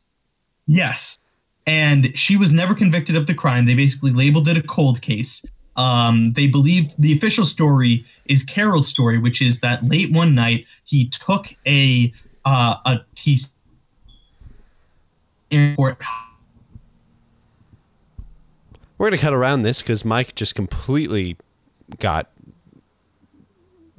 Yes. 0.66 1.18
And 1.66 2.16
she 2.18 2.36
was 2.36 2.52
never 2.52 2.74
convicted 2.74 3.14
of 3.14 3.26
the 3.26 3.34
crime. 3.34 3.66
They 3.66 3.74
basically 3.74 4.10
labeled 4.10 4.48
it 4.48 4.56
a 4.56 4.62
cold 4.62 5.00
case. 5.00 5.44
Um, 5.76 6.30
they 6.30 6.46
believe 6.46 6.92
the 6.98 7.12
official 7.12 7.44
story 7.44 8.04
is 8.26 8.42
Carole's 8.42 8.88
story, 8.88 9.18
which 9.18 9.40
is 9.40 9.60
that 9.60 9.84
late 9.84 10.12
one 10.12 10.34
night 10.34 10.66
he 10.84 11.08
took 11.08 11.54
a 11.66 12.12
uh, 12.44 12.76
a 12.84 13.00
he 13.16 13.40
airport. 15.50 15.98
We're 18.98 19.08
gonna 19.08 19.18
cut 19.18 19.34
around 19.34 19.62
this 19.62 19.82
because 19.82 20.04
Mike 20.04 20.34
just 20.34 20.54
completely 20.54 21.36
got 21.98 22.30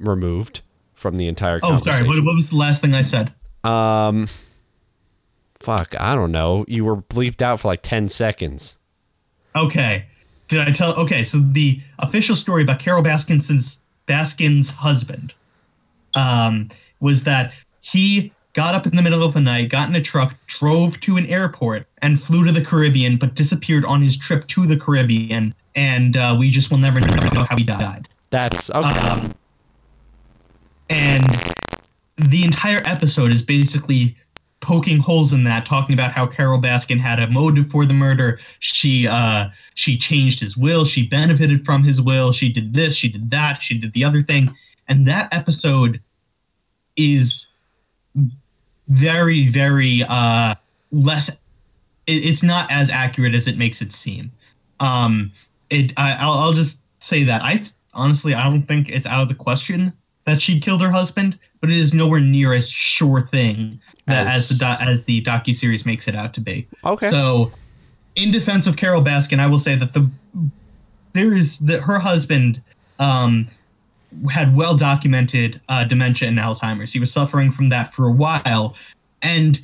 removed 0.06 0.60
from 0.94 1.16
the 1.16 1.28
entire. 1.28 1.60
Oh, 1.62 1.78
sorry. 1.78 2.06
What, 2.06 2.24
what 2.24 2.34
was 2.34 2.48
the 2.48 2.56
last 2.56 2.80
thing 2.80 2.94
I 2.94 3.02
said? 3.02 3.32
Um, 3.62 4.28
fuck, 5.58 5.94
I 5.98 6.14
don't 6.14 6.32
know. 6.32 6.64
You 6.68 6.84
were 6.84 6.96
bleeped 6.96 7.42
out 7.42 7.60
for 7.60 7.68
like 7.68 7.82
ten 7.82 8.08
seconds. 8.08 8.76
Okay. 9.56 10.06
Did 10.48 10.60
I 10.60 10.70
tell? 10.72 10.94
Okay, 10.96 11.24
so 11.24 11.38
the 11.38 11.80
official 11.98 12.36
story 12.36 12.62
about 12.62 12.78
Carole 12.78 13.02
Baskin's 13.02 13.80
Baskin's 14.06 14.70
husband 14.70 15.34
um, 16.14 16.68
was 17.00 17.24
that 17.24 17.52
he 17.80 18.30
got 18.52 18.74
up 18.74 18.86
in 18.86 18.94
the 18.94 19.02
middle 19.02 19.24
of 19.24 19.32
the 19.32 19.40
night, 19.40 19.70
got 19.70 19.88
in 19.88 19.96
a 19.96 20.02
truck, 20.02 20.34
drove 20.46 21.00
to 21.00 21.16
an 21.16 21.26
airport, 21.26 21.86
and 22.02 22.20
flew 22.20 22.44
to 22.44 22.52
the 22.52 22.64
Caribbean, 22.64 23.16
but 23.16 23.34
disappeared 23.34 23.84
on 23.84 24.02
his 24.02 24.16
trip 24.16 24.46
to 24.48 24.66
the 24.66 24.76
Caribbean. 24.76 25.54
And 25.74 26.16
uh, 26.16 26.36
we 26.38 26.50
just 26.50 26.70
will 26.70 26.78
never 26.78 27.00
know 27.00 27.46
how 27.48 27.56
he 27.56 27.64
died. 27.64 28.08
That's 28.30 28.70
okay. 28.70 28.86
Um, 28.86 29.32
and 30.90 31.24
the 32.16 32.44
entire 32.44 32.82
episode 32.84 33.32
is 33.32 33.42
basically 33.42 34.16
poking 34.60 34.98
holes 34.98 35.32
in 35.32 35.44
that, 35.44 35.66
talking 35.66 35.92
about 35.92 36.12
how 36.12 36.26
Carole 36.26 36.60
Baskin 36.60 36.98
had 36.98 37.20
a 37.20 37.28
motive 37.28 37.68
for 37.68 37.84
the 37.84 37.92
murder. 37.92 38.38
She 38.60 39.06
uh, 39.06 39.50
she 39.74 39.96
changed 39.96 40.40
his 40.40 40.56
will. 40.56 40.84
She 40.84 41.06
benefited 41.06 41.64
from 41.64 41.84
his 41.84 42.00
will. 42.00 42.32
She 42.32 42.50
did 42.50 42.72
this. 42.74 42.94
She 42.94 43.08
did 43.08 43.30
that. 43.30 43.62
She 43.62 43.78
did 43.78 43.92
the 43.92 44.04
other 44.04 44.22
thing. 44.22 44.54
And 44.88 45.06
that 45.06 45.32
episode 45.32 46.00
is 46.96 47.46
very, 48.88 49.48
very 49.48 50.02
uh, 50.08 50.54
less. 50.92 51.28
It, 52.06 52.24
it's 52.24 52.42
not 52.42 52.70
as 52.70 52.90
accurate 52.90 53.34
as 53.34 53.46
it 53.46 53.56
makes 53.56 53.82
it 53.82 53.92
seem. 53.92 54.30
Um, 54.80 55.32
it. 55.70 55.92
I, 55.96 56.12
I'll, 56.20 56.38
I'll 56.38 56.52
just 56.52 56.78
say 57.00 57.22
that 57.24 57.42
I 57.42 57.62
honestly 57.92 58.34
I 58.34 58.44
don't 58.44 58.62
think 58.62 58.88
it's 58.88 59.06
out 59.06 59.22
of 59.22 59.28
the 59.28 59.34
question 59.34 59.92
that 60.24 60.40
she 60.40 60.58
killed 60.58 60.80
her 60.80 60.90
husband, 60.90 61.38
but 61.60 61.70
it 61.70 61.76
is 61.76 61.92
nowhere 61.92 62.20
near 62.20 62.52
as 62.52 62.68
sure 62.68 63.20
thing 63.20 63.80
that 64.06 64.26
As- 64.26 64.50
as, 64.50 64.58
the 64.58 64.64
do- 64.64 64.84
as 64.84 65.04
the 65.04 65.22
docu 65.22 65.54
series 65.54 65.84
makes 65.84 66.08
it 66.08 66.16
out 66.16 66.34
to 66.34 66.40
be. 66.40 66.66
Okay. 66.84 67.10
So, 67.10 67.52
in 68.16 68.30
defense 68.30 68.66
of 68.66 68.76
Carole 68.76 69.02
Baskin, 69.02 69.40
I 69.40 69.46
will 69.46 69.58
say 69.58 69.74
that 69.76 69.92
the 69.92 70.08
there 71.12 71.32
is 71.32 71.58
that 71.60 71.80
her 71.82 71.98
husband 71.98 72.60
um, 72.98 73.48
had 74.30 74.54
well 74.56 74.76
documented 74.76 75.60
uh, 75.68 75.84
dementia 75.84 76.28
and 76.28 76.38
Alzheimer's. 76.38 76.92
He 76.92 77.00
was 77.00 77.12
suffering 77.12 77.50
from 77.52 77.68
that 77.70 77.92
for 77.92 78.06
a 78.06 78.12
while, 78.12 78.76
and 79.22 79.60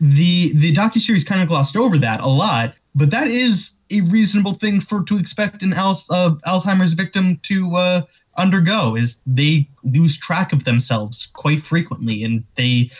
the 0.00 0.52
the 0.54 0.74
docu 0.74 0.98
series 0.98 1.24
kind 1.24 1.40
of 1.42 1.48
glossed 1.48 1.76
over 1.76 1.98
that 1.98 2.20
a 2.20 2.28
lot. 2.28 2.74
But 2.94 3.10
that 3.10 3.28
is 3.28 3.72
a 3.90 4.00
reasonable 4.02 4.54
thing 4.54 4.80
for 4.80 5.02
to 5.04 5.16
expect 5.18 5.62
an 5.62 5.72
Al- 5.72 5.90
uh, 6.10 6.34
Alzheimer's 6.46 6.94
victim 6.94 7.38
to 7.44 7.76
uh, 7.76 8.02
undergo. 8.36 8.96
Is 8.96 9.20
they 9.26 9.68
lose 9.84 10.18
track 10.18 10.52
of 10.52 10.64
themselves 10.64 11.28
quite 11.34 11.62
frequently, 11.62 12.22
and 12.22 12.44
they 12.56 12.90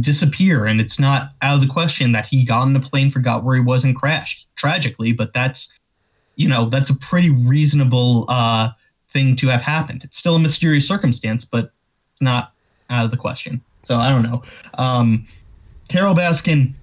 disappear. 0.00 0.66
And 0.66 0.80
it's 0.80 0.98
not 0.98 1.32
out 1.42 1.56
of 1.56 1.60
the 1.60 1.72
question 1.72 2.12
that 2.12 2.26
he 2.26 2.44
got 2.44 2.62
on 2.62 2.76
a 2.76 2.80
plane, 2.80 3.10
forgot 3.10 3.44
where 3.44 3.56
he 3.56 3.62
was, 3.62 3.84
and 3.84 3.96
crashed 3.96 4.46
tragically. 4.56 5.12
But 5.12 5.32
that's 5.32 5.72
you 6.36 6.48
know 6.48 6.68
that's 6.68 6.90
a 6.90 6.96
pretty 6.96 7.30
reasonable 7.30 8.24
uh, 8.28 8.70
thing 9.08 9.36
to 9.36 9.48
have 9.48 9.62
happened. 9.62 10.02
It's 10.04 10.18
still 10.18 10.36
a 10.36 10.40
mysterious 10.40 10.86
circumstance, 10.86 11.44
but 11.44 11.72
it's 12.12 12.22
not 12.22 12.52
out 12.90 13.04
of 13.04 13.10
the 13.10 13.16
question. 13.16 13.60
So 13.80 13.96
I 13.96 14.08
don't 14.08 14.22
know. 14.22 14.42
Um, 14.74 15.26
Carole 15.88 16.14
Baskin 16.14 16.74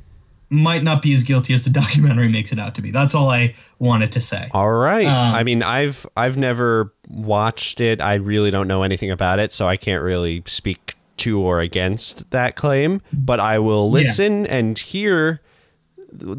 might 0.50 0.84
not 0.84 1.02
be 1.02 1.14
as 1.14 1.24
guilty 1.24 1.54
as 1.54 1.64
the 1.64 1.70
documentary 1.82 2.28
makes 2.28 2.52
it 2.52 2.60
out 2.60 2.76
to 2.76 2.82
be. 2.82 2.92
That's 2.92 3.16
all 3.16 3.30
I 3.30 3.56
wanted 3.80 4.12
to 4.14 4.22
say. 4.22 4.50
All 4.52 4.72
right. 4.72 5.06
Um, 5.08 5.34
I 5.36 5.44
mean, 5.44 5.64
I've 5.64 6.06
I've 6.16 6.38
never 6.38 6.94
watched 7.08 7.82
it. 7.82 8.02
I 8.02 8.16
really 8.16 8.52
don't 8.52 8.68
know 8.68 8.84
anything 8.84 9.12
about 9.12 9.40
it, 9.40 9.52
so 9.52 9.68
I 9.68 9.78
can't 9.78 10.04
really 10.04 10.44
speak 10.46 10.96
to 11.18 11.40
or 11.42 11.62
against 11.62 12.30
that 12.32 12.56
claim. 12.56 13.02
But 13.14 13.40
I 13.40 13.60
will 13.60 13.88
Yeah. 13.88 13.94
listen 14.00 14.46
and 14.48 14.78
hear 14.78 15.42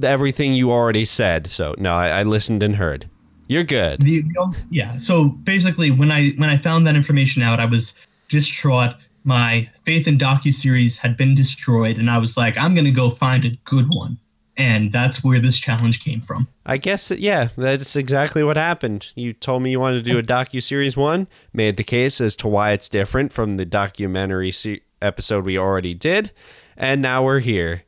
everything 0.02 0.54
you 0.54 0.70
already 0.70 1.04
said. 1.04 1.48
So 1.50 1.74
no, 1.78 1.92
I, 1.94 2.08
I 2.08 2.22
listened 2.22 2.62
and 2.62 2.76
heard. 2.76 3.08
You're 3.48 3.64
good. 3.64 4.00
The, 4.02 4.24
yeah. 4.70 4.96
So 4.96 5.26
basically, 5.28 5.90
when 5.90 6.10
I 6.10 6.30
when 6.30 6.50
I 6.50 6.56
found 6.56 6.86
that 6.86 6.96
information 6.96 7.42
out, 7.42 7.60
I 7.60 7.64
was 7.66 7.92
distraught. 8.28 8.94
My 9.26 9.68
faith 9.82 10.06
in 10.06 10.18
docu 10.18 10.54
series 10.54 10.98
had 10.98 11.16
been 11.16 11.34
destroyed, 11.34 11.98
and 11.98 12.08
I 12.08 12.18
was 12.18 12.36
like, 12.36 12.56
I'm 12.56 12.76
gonna 12.76 12.92
go 12.92 13.10
find 13.10 13.44
a 13.44 13.50
good 13.64 13.86
one, 13.88 14.18
and 14.56 14.92
that's 14.92 15.24
where 15.24 15.40
this 15.40 15.58
challenge 15.58 15.98
came 15.98 16.20
from. 16.20 16.46
I 16.64 16.76
guess 16.76 17.08
that, 17.08 17.18
yeah, 17.18 17.48
that's 17.56 17.96
exactly 17.96 18.44
what 18.44 18.56
happened. 18.56 19.10
You 19.16 19.32
told 19.32 19.64
me 19.64 19.72
you 19.72 19.80
wanted 19.80 20.04
to 20.04 20.12
do 20.12 20.18
a 20.18 20.22
docu 20.22 20.62
series 20.62 20.96
one, 20.96 21.26
made 21.52 21.76
the 21.76 21.82
case 21.82 22.20
as 22.20 22.36
to 22.36 22.46
why 22.46 22.70
it's 22.70 22.88
different 22.88 23.32
from 23.32 23.56
the 23.56 23.64
documentary 23.64 24.52
se- 24.52 24.82
episode 25.02 25.44
we 25.44 25.58
already 25.58 25.92
did, 25.92 26.30
and 26.76 27.02
now 27.02 27.24
we're 27.24 27.40
here. 27.40 27.82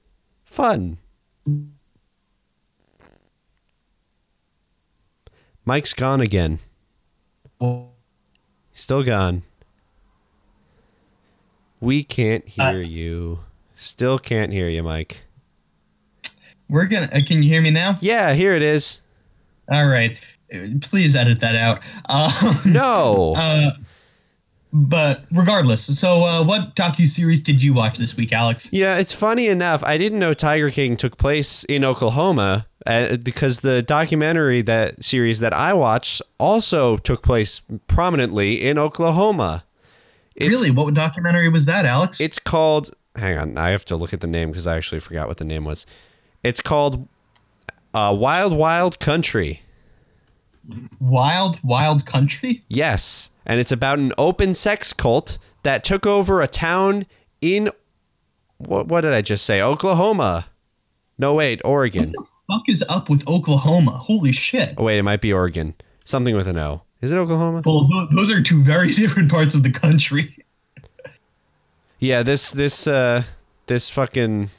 Fun. 0.44 0.98
Mike's 5.64 5.94
gone 5.94 6.20
again. 6.20 6.58
Oh. 7.60 7.90
Still 8.72 9.04
gone. 9.04 9.44
We 11.80 12.04
can't 12.04 12.46
hear 12.46 12.82
you. 12.82 13.40
Still 13.76 14.18
can't 14.18 14.52
hear 14.52 14.68
you, 14.68 14.82
Mike. 14.82 15.24
We're 16.68 16.86
gonna. 16.86 17.08
Uh, 17.12 17.20
can 17.26 17.42
you 17.42 17.48
hear 17.48 17.62
me 17.62 17.70
now? 17.70 17.98
Yeah, 18.00 18.34
here 18.34 18.54
it 18.54 18.62
is. 18.62 19.00
All 19.70 19.86
right. 19.86 20.18
Uh, 20.52 20.58
Please 20.80 21.14
edit 21.14 21.40
that 21.40 21.54
out. 21.54 21.80
Um, 22.08 22.60
No. 22.72 23.34
Uh, 23.36 23.70
but 24.72 25.24
regardless, 25.30 25.98
so 25.98 26.24
uh, 26.24 26.44
what 26.44 26.76
docu 26.76 27.08
series 27.08 27.40
did 27.40 27.62
you 27.62 27.72
watch 27.72 27.96
this 27.96 28.16
week, 28.16 28.32
Alex? 28.34 28.68
Yeah, 28.70 28.98
it's 28.98 29.12
funny 29.12 29.48
enough. 29.48 29.82
I 29.82 29.96
didn't 29.96 30.18
know 30.18 30.34
Tiger 30.34 30.70
King 30.70 30.96
took 30.96 31.16
place 31.16 31.64
in 31.64 31.84
Oklahoma 31.84 32.66
uh, 32.84 33.16
because 33.16 33.60
the 33.60 33.80
documentary 33.82 34.60
that 34.62 35.02
series 35.02 35.40
that 35.40 35.54
I 35.54 35.72
watched 35.72 36.20
also 36.38 36.98
took 36.98 37.22
place 37.22 37.62
prominently 37.86 38.62
in 38.62 38.76
Oklahoma. 38.78 39.64
It's, 40.38 40.50
really, 40.50 40.70
what 40.70 40.94
documentary 40.94 41.48
was 41.48 41.66
that, 41.66 41.84
Alex? 41.84 42.20
It's 42.20 42.38
called. 42.38 42.94
Hang 43.16 43.36
on, 43.36 43.58
I 43.58 43.70
have 43.70 43.84
to 43.86 43.96
look 43.96 44.12
at 44.12 44.20
the 44.20 44.28
name 44.28 44.50
because 44.50 44.68
I 44.68 44.76
actually 44.76 45.00
forgot 45.00 45.26
what 45.26 45.38
the 45.38 45.44
name 45.44 45.64
was. 45.64 45.84
It's 46.44 46.60
called 46.60 47.08
uh, 47.92 48.16
Wild 48.16 48.56
Wild 48.56 49.00
Country. 49.00 49.62
Wild 51.00 51.58
Wild 51.64 52.06
Country. 52.06 52.62
Yes, 52.68 53.30
and 53.44 53.58
it's 53.58 53.72
about 53.72 53.98
an 53.98 54.12
open 54.16 54.54
sex 54.54 54.92
cult 54.92 55.38
that 55.64 55.82
took 55.82 56.06
over 56.06 56.40
a 56.40 56.46
town 56.46 57.06
in 57.40 57.72
what? 58.58 58.86
What 58.86 59.00
did 59.00 59.14
I 59.14 59.22
just 59.22 59.44
say? 59.44 59.60
Oklahoma. 59.60 60.46
No, 61.18 61.34
wait, 61.34 61.60
Oregon. 61.64 62.12
What 62.14 62.26
the 62.48 62.54
Fuck 62.54 62.68
is 62.68 62.84
up 62.88 63.10
with 63.10 63.26
Oklahoma? 63.28 63.90
Holy 63.90 64.32
shit! 64.32 64.74
Oh 64.78 64.84
wait, 64.84 64.98
it 64.98 65.02
might 65.02 65.20
be 65.20 65.32
Oregon. 65.32 65.74
Something 66.04 66.36
with 66.36 66.46
an 66.46 66.58
O. 66.58 66.82
Is 67.00 67.12
it 67.12 67.16
Oklahoma? 67.16 67.62
Well, 67.64 68.08
those 68.12 68.32
are 68.32 68.42
two 68.42 68.62
very 68.62 68.92
different 69.02 69.30
parts 69.30 69.54
of 69.54 69.62
the 69.62 69.70
country. 69.70 70.34
Yeah, 72.00 72.22
this 72.22 72.52
this 72.52 72.86
uh 72.86 73.24
this 73.66 73.90
fucking 73.90 74.50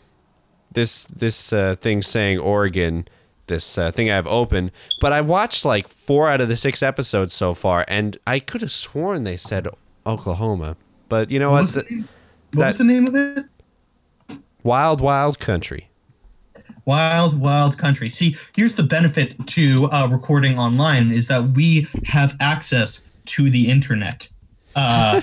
this 0.74 1.06
this 1.06 1.54
uh 1.54 1.78
thing 1.80 2.02
saying 2.02 2.38
Oregon, 2.38 3.08
this 3.48 3.78
uh, 3.78 3.92
thing 3.92 4.10
I 4.12 4.16
have 4.16 4.28
open, 4.28 4.72
but 5.00 5.14
I 5.14 5.22
watched 5.22 5.64
like 5.64 5.88
4 5.88 6.28
out 6.30 6.42
of 6.42 6.50
the 6.50 6.58
6 6.58 6.84
episodes 6.84 7.34
so 7.34 7.54
far 7.54 7.86
and 7.88 8.18
I 8.28 8.40
could 8.40 8.60
have 8.62 8.72
sworn 8.74 9.24
they 9.24 9.38
said 9.38 9.70
Oklahoma. 10.06 10.76
But 11.08 11.32
you 11.32 11.40
know 11.40 11.50
What 11.52 11.56
what? 11.56 11.62
was, 11.62 11.74
the, 11.76 11.82
The- 11.84 12.58
what 12.58 12.66
was 12.68 12.78
the 12.78 12.84
name 12.84 13.08
of 13.08 13.16
it? 13.16 13.46
Wild 14.64 15.00
Wild 15.00 15.40
Country. 15.40 15.89
Wild 16.94 17.40
Wild 17.40 17.78
Country. 17.78 18.10
See, 18.10 18.36
here's 18.56 18.74
the 18.74 18.82
benefit 18.82 19.36
to 19.50 19.86
uh, 19.92 20.08
recording 20.08 20.58
online 20.58 21.12
is 21.12 21.28
that 21.28 21.50
we 21.50 21.86
have 22.06 22.36
access 22.40 23.04
to 23.28 23.48
the 23.52 23.70
internet. 23.70 24.28
Uh, 24.76 25.22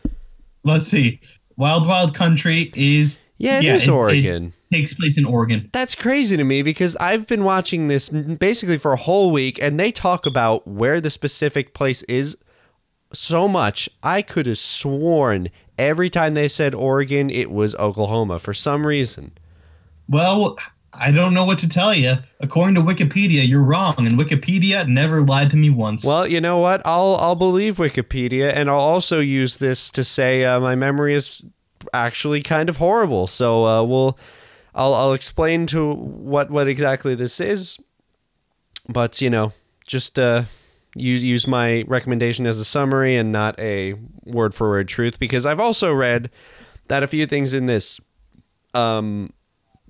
let's 0.64 0.86
see. 0.86 1.18
Wild 1.56 1.86
Wild 1.86 2.14
Country 2.14 2.70
is 2.76 3.18
Yeah, 3.38 3.56
it 3.58 3.64
Yeah, 3.64 3.74
is 3.76 3.84
it- 3.84 3.88
it- 3.88 3.92
Oregon. 3.94 4.52
takes 4.70 4.92
place 4.92 5.16
in 5.16 5.24
Oregon. 5.24 5.70
That's 5.72 5.94
crazy 5.94 6.36
to 6.36 6.44
me 6.44 6.60
because 6.60 6.94
I've 6.96 7.26
been 7.26 7.42
watching 7.42 7.88
this 7.88 8.10
basically 8.10 8.76
for 8.76 8.92
a 8.92 8.98
whole 8.98 9.30
week 9.30 9.58
and 9.62 9.80
they 9.80 9.90
talk 9.90 10.26
about 10.26 10.68
where 10.68 11.00
the 11.00 11.08
specific 11.08 11.72
place 11.72 12.02
is 12.02 12.36
so 13.14 13.48
much. 13.48 13.88
I 14.02 14.20
could 14.20 14.44
have 14.44 14.58
sworn 14.58 15.48
every 15.78 16.10
time 16.10 16.34
they 16.34 16.48
said 16.48 16.74
Oregon, 16.74 17.30
it 17.30 17.50
was 17.50 17.74
Oklahoma 17.76 18.38
for 18.38 18.52
some 18.52 18.86
reason. 18.86 19.32
Well, 20.06 20.58
I 20.98 21.10
don't 21.10 21.32
know 21.32 21.44
what 21.44 21.58
to 21.58 21.68
tell 21.68 21.94
you. 21.94 22.14
According 22.40 22.74
to 22.74 22.80
Wikipedia, 22.80 23.46
you're 23.46 23.62
wrong, 23.62 23.94
and 23.98 24.18
Wikipedia 24.18 24.86
never 24.86 25.22
lied 25.22 25.50
to 25.50 25.56
me 25.56 25.70
once. 25.70 26.04
Well, 26.04 26.26
you 26.26 26.40
know 26.40 26.58
what? 26.58 26.82
I'll 26.84 27.16
I'll 27.16 27.34
believe 27.34 27.76
Wikipedia, 27.76 28.52
and 28.54 28.68
I'll 28.68 28.78
also 28.78 29.20
use 29.20 29.58
this 29.58 29.90
to 29.92 30.04
say 30.04 30.44
uh, 30.44 30.60
my 30.60 30.74
memory 30.74 31.14
is 31.14 31.44
actually 31.92 32.42
kind 32.42 32.68
of 32.68 32.78
horrible. 32.78 33.26
So 33.26 33.64
uh, 33.64 33.84
we'll 33.84 34.18
I'll 34.74 34.94
I'll 34.94 35.12
explain 35.12 35.66
to 35.68 35.94
what 35.94 36.50
what 36.50 36.68
exactly 36.68 37.14
this 37.14 37.40
is, 37.40 37.78
but 38.88 39.20
you 39.20 39.30
know, 39.30 39.52
just 39.86 40.18
uh, 40.18 40.44
use 40.94 41.22
use 41.22 41.46
my 41.46 41.84
recommendation 41.86 42.46
as 42.46 42.58
a 42.58 42.64
summary 42.64 43.16
and 43.16 43.32
not 43.32 43.58
a 43.58 43.94
word 44.24 44.54
for 44.54 44.68
word 44.68 44.88
truth 44.88 45.18
because 45.18 45.46
I've 45.46 45.60
also 45.60 45.92
read 45.92 46.30
that 46.88 47.02
a 47.02 47.06
few 47.06 47.26
things 47.26 47.54
in 47.54 47.66
this 47.66 48.00
um 48.74 49.32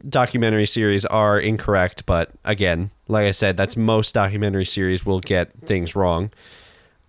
documentary 0.09 0.67
series 0.67 1.05
are 1.07 1.39
incorrect, 1.39 2.07
but 2.07 2.31
again, 2.45 2.91
like 3.09 3.27
I 3.27 3.33
said, 3.33 3.57
that's 3.57 3.77
most 3.77 4.15
documentary 4.15 4.65
series 4.65 5.07
will 5.07 5.21
get 5.21 5.53
things 5.65 5.97
wrong. 5.97 6.31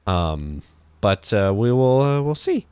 Um, 0.08 0.64
but 1.02 1.32
uh, 1.34 1.54
we 1.56 1.72
will 1.72 2.02
uh, 2.02 2.22
we'll 2.22 2.36
see. 2.36 2.66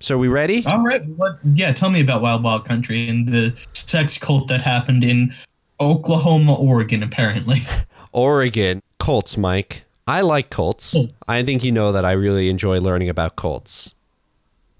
So 0.00 0.16
are 0.16 0.18
we 0.18 0.28
ready? 0.28 0.64
All 0.66 0.84
right. 0.84 1.00
What? 1.16 1.38
Yeah. 1.54 1.72
Tell 1.72 1.90
me 1.90 2.00
about 2.00 2.22
Wild 2.22 2.42
Wild 2.42 2.64
Country 2.64 3.08
and 3.08 3.28
the 3.28 3.56
sex 3.72 4.18
cult 4.18 4.48
that 4.48 4.60
happened 4.60 5.04
in 5.04 5.34
Oklahoma, 5.80 6.54
Oregon. 6.54 7.02
Apparently. 7.02 7.62
Oregon 8.12 8.82
Colts, 8.98 9.36
Mike. 9.36 9.84
I 10.06 10.20
like 10.20 10.50
Colts. 10.50 10.92
Colts. 10.92 11.22
I 11.28 11.42
think 11.42 11.64
you 11.64 11.72
know 11.72 11.92
that 11.92 12.04
I 12.04 12.12
really 12.12 12.48
enjoy 12.48 12.80
learning 12.80 13.08
about 13.08 13.36
Colts. 13.36 13.94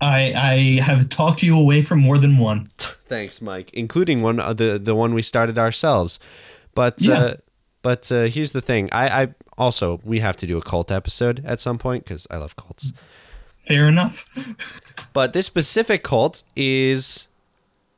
I 0.01 0.33
I 0.35 0.83
have 0.83 1.09
talked 1.09 1.43
you 1.43 1.59
away 1.59 1.83
from 1.83 2.01
more 2.01 2.19
than 2.19 2.39
one. 2.39 2.67
Thanks, 3.09 3.41
Mike, 3.41 3.71
including 3.73 4.21
one 4.23 4.41
uh, 4.41 4.53
the 4.53 4.79
the 4.79 4.95
one 4.95 5.15
we 5.15 5.23
started 5.23 5.59
ourselves. 5.59 6.19
But 6.75 7.01
Yeah. 7.01 7.15
uh, 7.19 7.35
but 7.83 8.11
uh, 8.13 8.25
here's 8.25 8.53
the 8.53 8.61
thing. 8.61 8.89
I, 8.93 9.23
I 9.23 9.29
also 9.57 10.01
we 10.05 10.21
have 10.21 10.37
to 10.39 10.47
do 10.47 10.59
a 10.59 10.63
cult 10.63 10.91
episode 10.91 11.43
at 11.47 11.61
some 11.61 11.79
point 11.79 12.05
because 12.05 12.27
I 12.31 12.37
love 12.39 12.57
cults. 12.57 12.93
Fair 13.67 13.89
enough. 13.89 14.27
But 15.13 15.33
this 15.33 15.47
specific 15.47 16.03
cult 16.03 16.43
is 16.55 17.29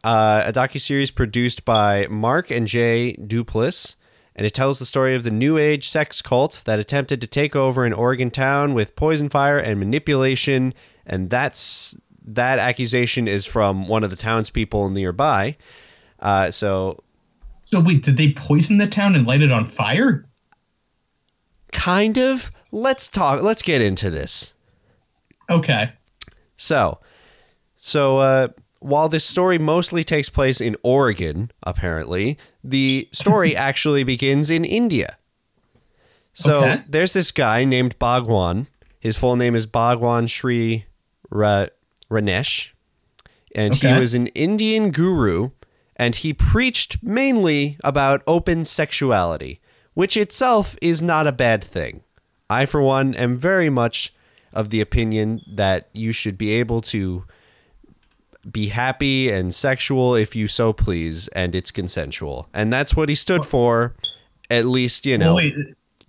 uh, 0.05 0.43
a 0.47 0.53
docu 0.53 0.81
series 0.81 1.11
produced 1.11 1.65
by 1.65 2.07
Mark 2.09 2.49
and 2.49 2.69
Jay 2.69 3.17
Duplass, 3.21 3.97
and 4.37 4.47
it 4.47 4.55
tells 4.55 4.79
the 4.79 4.87
story 4.87 5.17
of 5.17 5.25
the 5.25 5.33
New 5.33 5.59
Age 5.59 5.89
sex 5.89 6.23
cult 6.23 6.63
that 6.65 6.79
attempted 6.79 7.21
to 7.21 7.27
take 7.27 7.57
over 7.57 7.85
an 7.85 7.93
Oregon 7.93 8.31
town 8.31 8.73
with 8.73 8.95
poison 8.95 9.29
fire 9.29 9.59
and 9.59 9.81
manipulation. 9.81 10.75
And 11.09 11.31
that's 11.31 11.97
that 12.25 12.59
accusation 12.59 13.27
is 13.27 13.47
from 13.47 13.89
one 13.89 14.05
of 14.05 14.11
the 14.11 14.17
townspeople 14.17 14.91
nearby. 14.91 15.57
Uh, 16.21 16.51
so 16.51 17.03
So 17.63 17.81
wait, 17.81 18.03
did 18.05 18.17
they 18.17 18.33
poison 18.33 18.79
the 18.79 18.87
town 18.87 19.15
and 19.17 19.27
light 19.27 19.41
it 19.43 19.51
on 19.51 19.65
fire? 19.65 20.25
kind 21.73 22.19
of. 22.19 22.51
Let's 22.71 23.09
talk. 23.09 23.43
Let's 23.43 23.63
get 23.63 23.81
into 23.81 24.11
this. 24.11 24.55
Okay. 25.51 25.93
So, 26.57 26.99
so 27.77 28.19
uh, 28.19 28.49
while 28.81 29.09
this 29.09 29.25
story 29.25 29.59
mostly 29.59 30.05
takes 30.05 30.29
place 30.29 30.61
in 30.61 30.77
Oregon, 30.83 31.51
apparently, 31.63 32.37
the 32.63 33.09
story 33.13 33.57
actually 33.69 34.05
begins 34.05 34.51
in 34.51 34.65
India. 34.65 35.17
So 36.35 36.63
Okay. 36.63 36.83
there's 36.89 37.13
this 37.15 37.33
guy 37.33 37.65
named 37.65 37.99
Bhagwan. 37.99 38.67
His 39.01 39.17
full 39.17 39.37
name 39.37 39.55
is 39.55 39.65
Bhagwan 39.67 40.27
Sri 40.27 40.85
Ra- 41.31 41.67
Ranesh, 42.11 42.71
and 43.55 43.75
he 43.75 43.93
was 43.93 44.15
an 44.15 44.29
Indian 44.29 44.91
guru, 44.91 45.51
and 45.97 46.15
he 46.15 46.33
preached 46.33 47.03
mainly 47.03 47.77
about 47.83 48.23
open 48.27 48.65
sexuality, 48.65 49.61
which 49.95 50.17
itself 50.17 50.77
is 50.81 51.03
not 51.03 51.27
a 51.27 51.33
bad 51.33 51.63
thing. 51.63 52.03
I, 52.49 52.67
for 52.67 52.81
one, 52.81 53.15
am 53.15 53.37
very 53.37 53.69
much 53.69 54.15
of 54.53 54.71
the 54.71 54.81
opinion 54.81 55.43
that 55.47 55.89
you 55.93 56.13
should 56.13 56.39
be 56.39 56.51
able 56.53 56.81
to 56.81 57.25
be 58.51 58.69
happy 58.69 59.31
and 59.31 59.55
sexual 59.55 60.15
if 60.15 60.35
you 60.35 60.49
so 60.49 60.73
please, 60.73 61.29
and 61.29 61.55
it's 61.55 61.71
consensual. 61.71 62.49
And 62.55 62.73
that's 62.73 62.97
what 62.97 63.09
he 63.09 63.15
stood 63.15 63.45
for, 63.45 63.95
at 64.51 64.67
least, 64.67 65.05
you 65.05 65.19
know. 65.19 65.35
Well. 65.35 65.51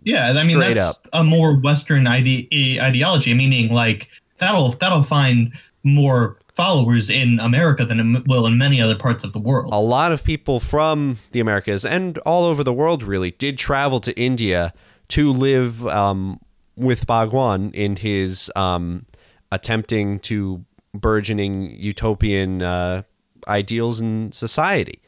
Yeah, 0.04 0.34
I 0.38 0.46
mean 0.46 0.60
that's 0.60 0.80
up. 0.80 1.08
a 1.12 1.26
more 1.26 1.60
Western 1.60 2.08
ide- 2.08 2.48
ideology, 2.54 3.34
meaning 3.34 3.74
like 3.74 4.08
that'll 4.40 4.72
that'll 4.74 5.04
find 5.04 5.54
more 5.84 6.38
followers 6.52 7.10
in 7.10 7.40
America 7.40 7.86
than 7.86 8.16
it 8.16 8.28
will 8.28 8.46
in 8.46 8.58
many 8.58 8.82
other 8.82 8.96
parts 8.96 9.24
of 9.24 9.32
the 9.32 9.40
world. 9.40 9.72
a 9.74 9.80
lot 9.80 10.12
of 10.12 10.24
people 10.24 10.60
from 10.60 11.18
the 11.32 11.40
Americas 11.40 11.86
and 11.86 12.18
all 12.20 12.44
over 12.44 12.64
the 12.64 12.74
world 12.74 13.02
really 13.02 13.32
did 13.32 13.58
travel 13.58 14.00
to 14.00 14.18
India 14.20 14.74
to 15.08 15.32
live 15.32 15.88
um, 15.88 16.40
with 16.76 17.08
Bhagwan 17.08 17.72
in 17.72 17.96
his 17.96 18.52
um, 18.56 19.06
attempting 19.52 20.20
to 20.20 20.66
burgeoning 20.94 21.72
utopian 21.78 22.62
uh, 22.62 23.04
ideals 23.48 24.02
in 24.02 24.32
society 24.32 25.02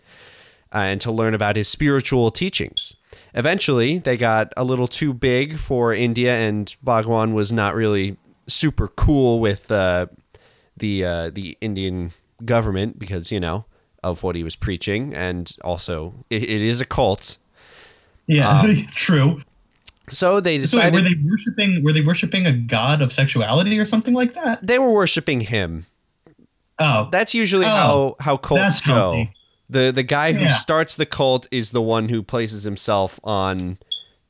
uh, 0.74 0.80
and 0.80 1.02
to 1.02 1.12
learn 1.12 1.34
about 1.34 1.56
his 1.56 1.68
spiritual 1.68 2.32
teachings. 2.32 2.96
Eventually, 3.34 3.98
they 4.00 4.18
got 4.18 4.54
a 4.56 4.64
little 4.64 4.88
too 4.88 5.14
big 5.14 5.58
for 5.58 5.94
India, 5.94 6.36
and 6.36 6.76
Bhagwan 6.82 7.34
was 7.34 7.52
not 7.52 7.76
really 7.76 8.18
super 8.48 8.88
cool 8.88 9.40
with 9.40 9.72
uh, 9.72 10.08
the 10.78 11.06
uh, 11.06 11.30
the 11.30 11.58
Indian 11.62 12.12
government 12.46 12.98
because 13.00 13.32
you 13.32 13.40
know 13.40 13.66
of 14.04 14.24
what 14.24 14.36
he 14.36 14.44
was 14.44 14.56
preaching, 14.56 15.14
and 15.14 15.56
also 15.64 16.14
it, 16.30 16.44
it 16.44 16.62
is 16.62 16.82
a 16.82 16.86
cult. 16.86 17.38
yeah, 18.28 18.62
um, 18.62 18.76
true. 18.96 19.42
So 20.10 20.40
they 20.42 20.64
So 20.66 20.78
were 20.90 21.02
they 21.02 21.16
worshiping? 21.24 21.84
Were 21.84 21.94
they 21.94 22.02
worshiping 22.04 22.46
a 22.46 22.52
god 22.52 23.02
of 23.02 23.14
sexuality 23.14 23.78
or 23.80 23.86
something 23.86 24.14
like 24.14 24.34
that? 24.34 24.66
they 24.66 24.80
were 24.80 24.92
worshiping 24.92 25.42
him. 25.42 25.86
Oh, 26.80 27.10
That's 27.12 27.34
usually 27.36 27.66
Oh, 27.68 27.70
how 27.70 28.16
how 28.20 28.38
cults 28.38 28.82
go. 28.82 28.94
healthy. 28.94 29.34
The 29.70 29.92
the 29.92 30.04
guy 30.04 30.34
who 30.34 30.42
Yeah. 30.42 30.54
starts 30.54 30.96
the 30.96 31.06
cult 31.06 31.48
is 31.52 31.72
the 31.72 31.82
one 31.82 32.10
who 32.10 32.24
places 32.24 32.64
himself 32.64 33.20
on 33.24 33.78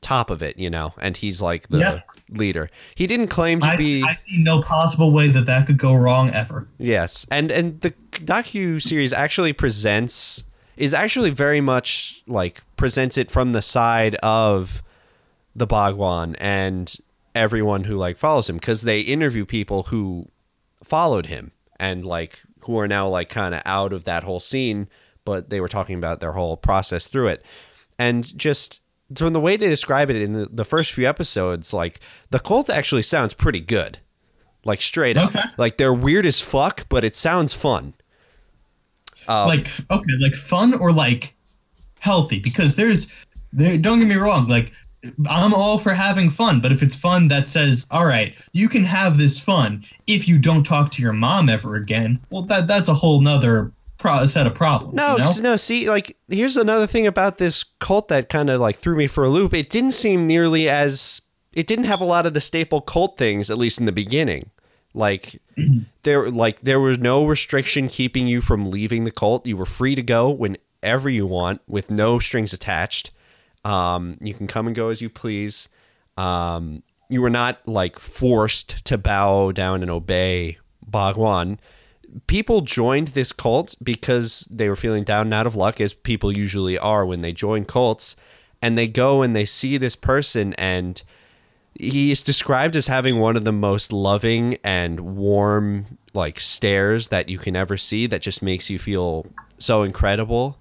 top 0.02 0.30
of 0.30 0.42
it, 0.42 0.58
you 0.58 0.68
know, 0.70 0.92
and 1.00 1.16
he's 1.16 1.40
like 1.40 1.68
the 1.68 1.78
Yeah. 1.78 2.00
Leader. 2.36 2.70
He 2.94 3.06
didn't 3.06 3.28
claim 3.28 3.60
to 3.60 3.66
I, 3.66 3.76
be 3.76 4.02
I 4.02 4.18
see 4.28 4.38
no 4.38 4.62
possible 4.62 5.12
way 5.12 5.28
that 5.28 5.46
that 5.46 5.66
could 5.66 5.78
go 5.78 5.94
wrong 5.94 6.30
ever. 6.30 6.68
Yes, 6.78 7.26
and 7.30 7.50
and 7.50 7.80
the 7.80 7.92
docu 8.12 8.80
series 8.82 9.12
actually 9.12 9.52
presents 9.52 10.44
is 10.76 10.94
actually 10.94 11.30
very 11.30 11.60
much 11.60 12.22
like 12.26 12.62
presents 12.76 13.16
it 13.16 13.30
from 13.30 13.52
the 13.52 13.62
side 13.62 14.14
of 14.16 14.82
the 15.54 15.66
Bhagwan 15.66 16.34
and 16.36 16.96
everyone 17.34 17.84
who 17.84 17.96
like 17.96 18.16
follows 18.16 18.48
him 18.48 18.56
because 18.56 18.82
they 18.82 19.00
interview 19.00 19.44
people 19.44 19.84
who 19.84 20.28
followed 20.82 21.26
him 21.26 21.52
and 21.78 22.04
like 22.04 22.42
who 22.60 22.78
are 22.78 22.88
now 22.88 23.08
like 23.08 23.28
kind 23.28 23.54
of 23.54 23.62
out 23.64 23.92
of 23.92 24.04
that 24.04 24.24
whole 24.24 24.40
scene, 24.40 24.88
but 25.24 25.50
they 25.50 25.60
were 25.60 25.68
talking 25.68 25.96
about 25.96 26.20
their 26.20 26.32
whole 26.32 26.56
process 26.56 27.06
through 27.06 27.28
it, 27.28 27.44
and 27.98 28.36
just 28.36 28.80
from 29.14 29.32
the 29.32 29.40
way 29.40 29.56
they 29.56 29.68
describe 29.68 30.10
it 30.10 30.16
in 30.16 30.32
the, 30.32 30.48
the 30.50 30.64
first 30.64 30.92
few 30.92 31.08
episodes, 31.08 31.72
like 31.72 32.00
the 32.30 32.38
cult 32.38 32.70
actually 32.70 33.02
sounds 33.02 33.34
pretty 33.34 33.60
good 33.60 33.98
like 34.64 34.82
straight 34.82 35.16
up. 35.16 35.30
Okay. 35.30 35.42
Like 35.56 35.76
they're 35.76 35.92
weird 35.92 36.26
as 36.26 36.40
fuck, 36.40 36.86
but 36.88 37.04
it 37.04 37.16
sounds 37.16 37.54
fun. 37.54 37.94
Um, 39.28 39.48
like 39.48 39.68
okay, 39.90 40.12
like 40.20 40.34
fun 40.34 40.74
or 40.74 40.92
like 40.92 41.34
healthy? 42.00 42.38
Because 42.38 42.76
there's 42.76 43.06
there. 43.52 43.78
Don't 43.78 43.98
get 43.98 44.08
me 44.08 44.16
wrong. 44.16 44.48
Like 44.48 44.72
I'm 45.28 45.54
all 45.54 45.78
for 45.78 45.94
having 45.94 46.30
fun, 46.30 46.60
but 46.60 46.72
if 46.72 46.82
it's 46.82 46.94
fun 46.94 47.28
that 47.28 47.48
says, 47.48 47.86
all 47.90 48.06
right, 48.06 48.36
you 48.52 48.68
can 48.68 48.84
have 48.84 49.18
this 49.18 49.38
fun 49.38 49.84
if 50.06 50.28
you 50.28 50.38
don't 50.38 50.64
talk 50.64 50.90
to 50.92 51.02
your 51.02 51.12
mom 51.12 51.48
ever 51.48 51.76
again. 51.76 52.20
Well, 52.30 52.42
that 52.42 52.66
that's 52.66 52.88
a 52.88 52.94
whole 52.94 53.20
nother 53.20 53.72
pro- 53.98 54.26
set 54.26 54.46
of 54.46 54.54
problems. 54.54 54.94
no, 54.94 55.16
you 55.16 55.24
know? 55.24 55.32
no. 55.40 55.56
See, 55.56 55.88
like 55.88 56.16
here's 56.28 56.56
another 56.56 56.86
thing 56.86 57.06
about 57.06 57.38
this 57.38 57.64
cult 57.80 58.08
that 58.08 58.28
kind 58.28 58.50
of 58.50 58.60
like 58.60 58.76
threw 58.76 58.96
me 58.96 59.06
for 59.06 59.24
a 59.24 59.30
loop. 59.30 59.54
It 59.54 59.70
didn't 59.70 59.92
seem 59.92 60.26
nearly 60.26 60.68
as 60.68 61.22
it 61.52 61.66
didn't 61.66 61.84
have 61.84 62.00
a 62.00 62.04
lot 62.06 62.26
of 62.26 62.34
the 62.34 62.40
staple 62.40 62.80
cult 62.80 63.18
things, 63.18 63.50
at 63.50 63.58
least 63.58 63.78
in 63.78 63.86
the 63.86 63.92
beginning. 63.92 64.50
Like 64.94 65.40
there, 66.02 66.30
like 66.30 66.60
there 66.60 66.80
was 66.80 66.98
no 66.98 67.26
restriction 67.26 67.88
keeping 67.88 68.26
you 68.26 68.40
from 68.40 68.70
leaving 68.70 69.04
the 69.04 69.10
cult. 69.10 69.46
You 69.46 69.56
were 69.56 69.66
free 69.66 69.94
to 69.94 70.02
go 70.02 70.30
whenever 70.30 71.08
you 71.08 71.26
want, 71.26 71.60
with 71.66 71.90
no 71.90 72.18
strings 72.18 72.52
attached. 72.52 73.10
Um, 73.64 74.18
you 74.20 74.34
can 74.34 74.46
come 74.46 74.66
and 74.66 74.74
go 74.74 74.88
as 74.88 75.00
you 75.00 75.08
please. 75.08 75.68
Um, 76.16 76.82
you 77.08 77.20
were 77.20 77.30
not 77.30 77.66
like 77.66 77.98
forced 77.98 78.84
to 78.86 78.98
bow 78.98 79.52
down 79.52 79.82
and 79.82 79.90
obey 79.90 80.58
Bhagwan. 80.86 81.60
People 82.26 82.60
joined 82.60 83.08
this 83.08 83.32
cult 83.32 83.74
because 83.82 84.46
they 84.50 84.68
were 84.68 84.76
feeling 84.76 85.04
down 85.04 85.28
and 85.28 85.34
out 85.34 85.46
of 85.46 85.56
luck, 85.56 85.80
as 85.80 85.94
people 85.94 86.36
usually 86.36 86.78
are 86.78 87.06
when 87.06 87.22
they 87.22 87.32
join 87.32 87.64
cults. 87.64 88.16
And 88.60 88.78
they 88.78 88.86
go 88.86 89.22
and 89.22 89.34
they 89.34 89.44
see 89.44 89.76
this 89.76 89.96
person, 89.96 90.52
and 90.54 91.02
he 91.78 92.12
is 92.12 92.22
described 92.22 92.76
as 92.76 92.86
having 92.86 93.18
one 93.18 93.36
of 93.36 93.44
the 93.44 93.52
most 93.52 93.92
loving 93.92 94.58
and 94.62 95.00
warm 95.00 95.98
like 96.14 96.38
stares 96.38 97.08
that 97.08 97.28
you 97.28 97.38
can 97.38 97.56
ever 97.56 97.76
see 97.76 98.06
that 98.06 98.22
just 98.22 98.42
makes 98.42 98.68
you 98.68 98.78
feel 98.78 99.26
so 99.58 99.82
incredible 99.82 100.58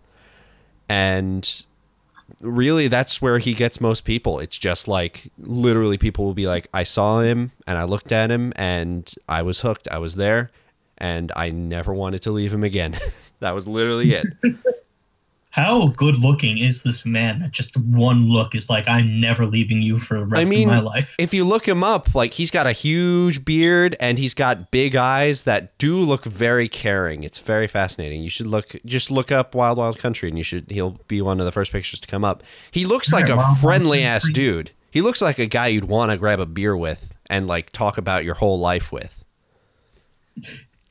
and 0.88 1.64
really 2.42 2.88
that's 2.88 3.22
where 3.22 3.40
he 3.40 3.54
gets 3.54 3.82
most 3.82 4.04
people. 4.04 4.40
It's 4.40 4.58
just 4.58 4.88
like 4.88 5.32
literally 5.38 5.98
people 5.98 6.26
will 6.26 6.34
be 6.34 6.48
like, 6.48 6.68
I 6.74 6.84
saw 6.84 7.22
him 7.22 7.52
and 7.68 7.78
I 7.78 7.84
looked 7.84 8.12
at 8.12 8.32
him 8.32 8.54
and 8.56 9.14
I 9.28 9.42
was 9.42 9.62
hooked. 9.62 9.88
I 9.90 9.98
was 10.00 10.16
there 10.16 10.52
and 11.02 11.32
I 11.36 11.50
never 11.50 11.94
wanted 11.94 12.22
to 12.22 12.32
leave 12.32 12.54
him 12.54 12.64
again. 12.64 12.96
that 13.40 13.52
was 13.52 13.68
literally 13.68 14.14
it. 14.14 14.28
How 15.50 15.88
good 15.88 16.20
looking 16.20 16.60
is 16.60 16.84
this 16.84 17.06
man 17.06 17.40
that 17.40 17.52
just 17.52 17.76
one 17.76 18.30
look 18.30 18.56
is 18.56 18.70
like, 18.70 18.88
I'm 18.88 19.20
never 19.20 19.46
leaving 19.46 19.82
you 19.82 20.00
for 20.00 20.20
the 20.20 20.26
rest 20.26 20.48
I 20.48 20.50
mean, 20.50 20.70
of 20.70 20.76
my 20.76 20.80
life? 20.80 21.14
if 21.20 21.34
you 21.34 21.44
look 21.44 21.68
him 21.68 21.84
up, 21.84 22.16
like 22.16 22.34
he's 22.34 22.52
got 22.52 22.68
a 22.68 22.72
huge 22.72 23.44
beard 23.44 23.98
and 24.00 24.18
he's 24.18 24.34
got 24.34 24.72
big 24.72 24.96
eyes 24.96 25.44
that 25.44 25.78
do 25.78 25.98
look 25.98 26.24
very 26.24 26.70
caring. 26.70 27.26
It's 27.26 27.40
very 27.40 27.68
fascinating. 27.68 28.22
You 28.24 28.30
should 28.30 28.48
look 28.48 28.78
just 28.86 29.12
look 29.12 29.30
up 29.30 29.54
Wild 29.54 29.78
Wild 29.78 30.00
Country 30.00 30.30
and 30.30 30.38
you 30.38 30.44
should 30.46 30.72
he'll 30.72 31.02
be 31.10 31.22
one 31.22 31.42
of 31.42 31.46
the 31.46 31.52
first 31.52 31.74
pictures 31.74 32.00
to 32.00 32.08
come 32.08 32.24
up. 32.24 32.44
He 32.70 32.86
looks 32.86 33.12
like 33.12 33.30
Alright, 33.30 33.58
a 33.58 33.60
friendly 33.60 34.04
ass 34.04 34.30
dude. 34.30 34.72
He 34.90 35.02
looks 35.02 35.22
like 35.22 35.38
a 35.38 35.48
guy 35.48 35.68
you'd 35.68 35.86
want 35.86 36.12
to 36.12 36.18
grab 36.18 36.40
a 36.40 36.46
beer 36.46 36.78
with 36.78 37.18
and 37.30 37.46
like 37.46 37.72
talk 37.72 37.98
about 37.98 38.24
your 38.24 38.36
whole 38.36 38.60
life 38.60 38.94
with. 38.94 39.22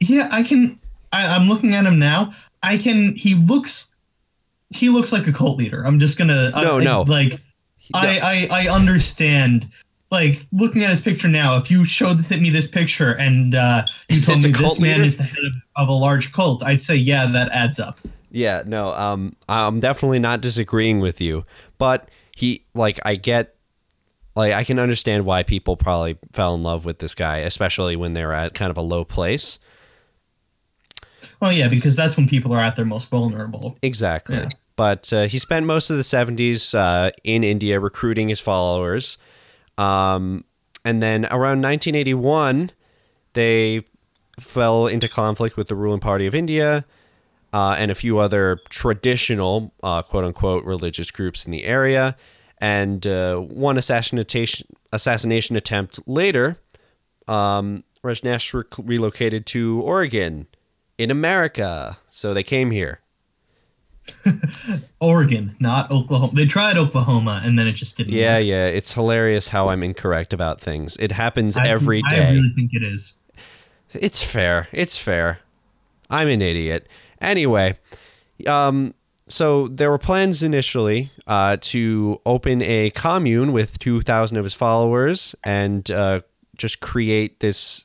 Yeah, 0.00 0.28
I 0.32 0.42
can. 0.42 0.80
I, 1.12 1.26
I'm 1.34 1.48
looking 1.48 1.74
at 1.74 1.86
him 1.86 1.98
now. 1.98 2.34
I 2.62 2.78
can. 2.78 3.14
He 3.14 3.34
looks. 3.34 3.94
He 4.70 4.88
looks 4.88 5.12
like 5.12 5.26
a 5.26 5.32
cult 5.32 5.58
leader. 5.58 5.84
I'm 5.86 6.00
just 6.00 6.18
gonna. 6.18 6.50
No, 6.50 6.78
I, 6.78 6.84
no. 6.84 7.02
Like, 7.02 7.40
I, 7.94 8.48
I, 8.50 8.64
I 8.64 8.68
understand. 8.68 9.68
Like 10.10 10.44
looking 10.50 10.82
at 10.82 10.90
his 10.90 11.00
picture 11.00 11.28
now, 11.28 11.56
if 11.56 11.70
you 11.70 11.84
showed 11.84 12.28
me 12.30 12.50
this 12.50 12.66
picture 12.66 13.12
and 13.12 13.54
uh, 13.54 13.86
you 14.08 14.16
Is 14.16 14.26
told 14.26 14.38
this 14.38 14.44
me 14.44 14.50
this 14.50 14.80
man 14.80 14.94
leader? 14.94 15.04
is 15.04 15.16
the 15.16 15.22
head 15.22 15.44
of, 15.44 15.52
of 15.76 15.88
a 15.88 15.92
large 15.92 16.32
cult, 16.32 16.64
I'd 16.64 16.82
say 16.82 16.96
yeah, 16.96 17.26
that 17.26 17.48
adds 17.52 17.78
up. 17.78 18.00
Yeah, 18.32 18.64
no, 18.66 18.92
um, 18.92 19.36
I'm 19.48 19.78
definitely 19.78 20.18
not 20.18 20.40
disagreeing 20.40 20.98
with 20.98 21.20
you, 21.20 21.44
but 21.78 22.08
he, 22.34 22.64
like, 22.74 22.98
I 23.04 23.14
get, 23.16 23.54
like, 24.34 24.52
I 24.52 24.64
can 24.64 24.78
understand 24.78 25.24
why 25.24 25.42
people 25.44 25.76
probably 25.76 26.18
fell 26.32 26.54
in 26.54 26.62
love 26.64 26.84
with 26.84 26.98
this 26.98 27.14
guy, 27.14 27.38
especially 27.38 27.94
when 27.96 28.12
they're 28.12 28.32
at 28.32 28.54
kind 28.54 28.70
of 28.70 28.76
a 28.76 28.82
low 28.82 29.04
place. 29.04 29.60
Well, 31.40 31.52
yeah, 31.52 31.68
because 31.68 31.96
that's 31.96 32.16
when 32.16 32.28
people 32.28 32.52
are 32.52 32.60
at 32.60 32.76
their 32.76 32.84
most 32.84 33.08
vulnerable. 33.08 33.78
Exactly. 33.82 34.36
Yeah. 34.36 34.48
But 34.76 35.12
uh, 35.12 35.26
he 35.26 35.38
spent 35.38 35.66
most 35.66 35.90
of 35.90 35.96
the 35.96 36.02
70s 36.02 36.74
uh, 36.74 37.10
in 37.24 37.44
India 37.44 37.80
recruiting 37.80 38.28
his 38.28 38.40
followers. 38.40 39.18
Um, 39.78 40.44
and 40.84 41.02
then 41.02 41.26
around 41.26 41.62
1981, 41.62 42.70
they 43.34 43.82
fell 44.38 44.86
into 44.86 45.08
conflict 45.08 45.56
with 45.56 45.68
the 45.68 45.74
ruling 45.74 46.00
party 46.00 46.26
of 46.26 46.34
India 46.34 46.84
uh, 47.52 47.76
and 47.78 47.90
a 47.90 47.94
few 47.94 48.18
other 48.18 48.60
traditional, 48.68 49.72
uh, 49.82 50.02
quote 50.02 50.24
unquote, 50.24 50.64
religious 50.64 51.10
groups 51.10 51.44
in 51.44 51.52
the 51.52 51.64
area. 51.64 52.16
And 52.58 53.06
uh, 53.06 53.36
one 53.36 53.78
assassination, 53.78 54.66
assassination 54.92 55.56
attempt 55.56 55.98
later, 56.06 56.58
um, 57.26 57.84
Rajneesh 58.04 58.54
re- 58.54 58.84
relocated 58.84 59.46
to 59.46 59.80
Oregon 59.82 60.46
in 61.00 61.10
America. 61.10 61.98
So 62.10 62.34
they 62.34 62.42
came 62.42 62.70
here. 62.70 63.00
Oregon, 65.00 65.56
not 65.60 65.90
Oklahoma. 65.90 66.32
They 66.34 66.46
tried 66.46 66.76
Oklahoma, 66.76 67.40
and 67.44 67.58
then 67.58 67.66
it 67.66 67.72
just 67.72 67.96
didn't. 67.96 68.12
Yeah, 68.12 68.36
work. 68.38 68.46
yeah. 68.46 68.66
It's 68.66 68.92
hilarious 68.92 69.48
how 69.48 69.68
I'm 69.68 69.82
incorrect 69.82 70.32
about 70.32 70.60
things. 70.60 70.96
It 70.98 71.12
happens 71.12 71.56
I- 71.56 71.66
every 71.68 72.02
I 72.10 72.32
really 72.32 72.52
think 72.54 72.72
it 72.74 72.82
is. 72.82 73.14
It's 73.94 74.22
fair. 74.22 74.68
It's 74.72 74.96
fair. 74.96 75.40
I'm 76.10 76.28
an 76.28 76.42
idiot. 76.42 76.88
Anyway, 77.20 77.76
um, 78.46 78.94
so 79.28 79.68
there 79.68 79.90
were 79.90 79.98
plans 79.98 80.42
initially 80.42 81.10
uh, 81.26 81.56
to 81.62 82.20
open 82.26 82.62
a 82.62 82.90
commune 82.90 83.52
with 83.52 83.78
2,000 83.80 84.36
of 84.36 84.44
his 84.44 84.54
followers 84.54 85.34
and 85.44 85.90
uh, 85.90 86.20
just 86.56 86.80
create 86.80 87.40
this, 87.40 87.84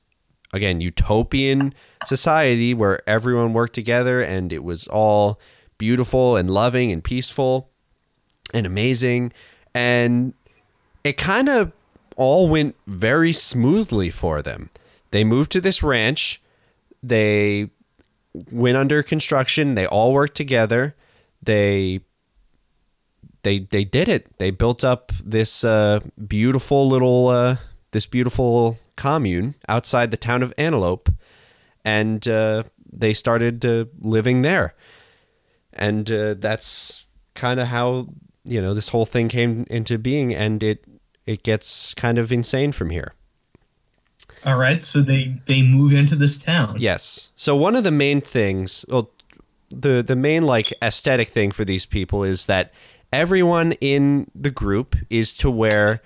again, 0.55 0.81
utopian 0.81 1.73
society 2.05 2.73
where 2.73 3.07
everyone 3.07 3.53
worked 3.53 3.73
together 3.75 4.21
and 4.21 4.51
it 4.51 4.63
was 4.63 4.87
all 4.87 5.39
beautiful 5.77 6.35
and 6.35 6.49
loving 6.49 6.91
and 6.91 7.03
peaceful 7.03 7.69
and 8.53 8.65
amazing. 8.65 9.33
And 9.73 10.33
it 11.03 11.17
kind 11.17 11.49
of 11.49 11.71
all 12.15 12.47
went 12.47 12.75
very 12.87 13.33
smoothly 13.33 14.09
for 14.09 14.41
them. 14.41 14.69
They 15.11 15.23
moved 15.23 15.51
to 15.51 15.61
this 15.61 15.83
ranch. 15.83 16.41
They 17.03 17.69
went 18.33 18.77
under 18.77 19.03
construction. 19.03 19.75
They 19.75 19.85
all 19.85 20.13
worked 20.13 20.35
together. 20.35 20.95
They 21.43 22.01
they 23.43 23.59
they 23.59 23.83
did 23.83 24.09
it. 24.09 24.37
They 24.39 24.51
built 24.51 24.83
up 24.83 25.11
this 25.23 25.63
uh, 25.63 25.99
beautiful 26.27 26.87
little 26.87 27.27
uh, 27.27 27.57
this 27.91 28.05
beautiful 28.05 28.79
commune 28.95 29.55
outside 29.67 30.11
the 30.11 30.17
town 30.17 30.43
of 30.43 30.53
Antelope, 30.57 31.09
and 31.83 32.27
uh, 32.27 32.63
they 32.91 33.13
started 33.13 33.65
uh, 33.65 33.85
living 33.99 34.41
there. 34.41 34.73
And 35.73 36.09
uh, 36.11 36.35
that's 36.35 37.05
kind 37.33 37.59
of 37.59 37.67
how 37.67 38.07
you 38.43 38.61
know 38.61 38.73
this 38.73 38.89
whole 38.89 39.05
thing 39.05 39.27
came 39.27 39.65
into 39.69 39.97
being, 39.97 40.33
and 40.33 40.63
it 40.63 40.85
it 41.25 41.43
gets 41.43 41.93
kind 41.95 42.17
of 42.17 42.31
insane 42.31 42.71
from 42.71 42.89
here. 42.89 43.13
All 44.45 44.57
right, 44.57 44.83
so 44.83 45.01
they 45.01 45.35
they 45.47 45.61
move 45.61 45.91
into 45.91 46.15
this 46.15 46.37
town. 46.37 46.77
Yes. 46.79 47.31
So 47.35 47.55
one 47.55 47.75
of 47.75 47.83
the 47.83 47.91
main 47.91 48.21
things, 48.21 48.85
well, 48.87 49.09
the 49.69 50.03
the 50.05 50.15
main 50.15 50.45
like 50.45 50.73
aesthetic 50.81 51.29
thing 51.29 51.51
for 51.51 51.65
these 51.65 51.85
people 51.85 52.23
is 52.23 52.45
that 52.45 52.71
everyone 53.11 53.73
in 53.73 54.29
the 54.35 54.51
group 54.51 54.95
is 55.09 55.33
to 55.33 55.49
wear 55.49 56.01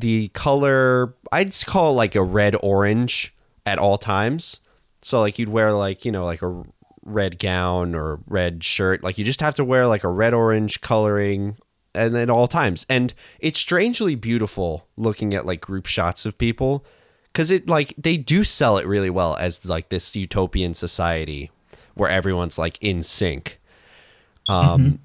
the 0.00 0.28
color 0.28 1.14
I'd 1.32 1.54
call 1.66 1.94
like 1.94 2.14
a 2.14 2.22
red 2.22 2.56
orange 2.62 3.34
at 3.66 3.78
all 3.78 3.98
times. 3.98 4.60
So 5.02 5.20
like 5.20 5.38
you'd 5.38 5.48
wear 5.48 5.72
like, 5.72 6.04
you 6.04 6.12
know, 6.12 6.24
like 6.24 6.42
a 6.42 6.62
red 7.04 7.38
gown 7.38 7.94
or 7.94 8.20
red 8.26 8.62
shirt. 8.64 9.02
Like 9.02 9.18
you 9.18 9.24
just 9.24 9.40
have 9.40 9.54
to 9.54 9.64
wear 9.64 9.86
like 9.86 10.04
a 10.04 10.08
red 10.08 10.34
orange 10.34 10.80
coloring 10.80 11.56
and 11.94 12.16
at 12.16 12.30
all 12.30 12.46
times. 12.46 12.86
And 12.88 13.14
it's 13.38 13.58
strangely 13.58 14.14
beautiful 14.14 14.86
looking 14.96 15.34
at 15.34 15.46
like 15.46 15.60
group 15.60 15.86
shots 15.86 16.26
of 16.26 16.38
people 16.38 16.84
cuz 17.32 17.50
it 17.50 17.68
like 17.68 17.94
they 17.96 18.16
do 18.16 18.42
sell 18.42 18.76
it 18.76 18.86
really 18.86 19.10
well 19.10 19.36
as 19.36 19.64
like 19.68 19.88
this 19.88 20.16
utopian 20.16 20.74
society 20.74 21.50
where 21.94 22.10
everyone's 22.10 22.58
like 22.58 22.78
in 22.80 23.02
sync. 23.02 23.60
Um 24.48 25.00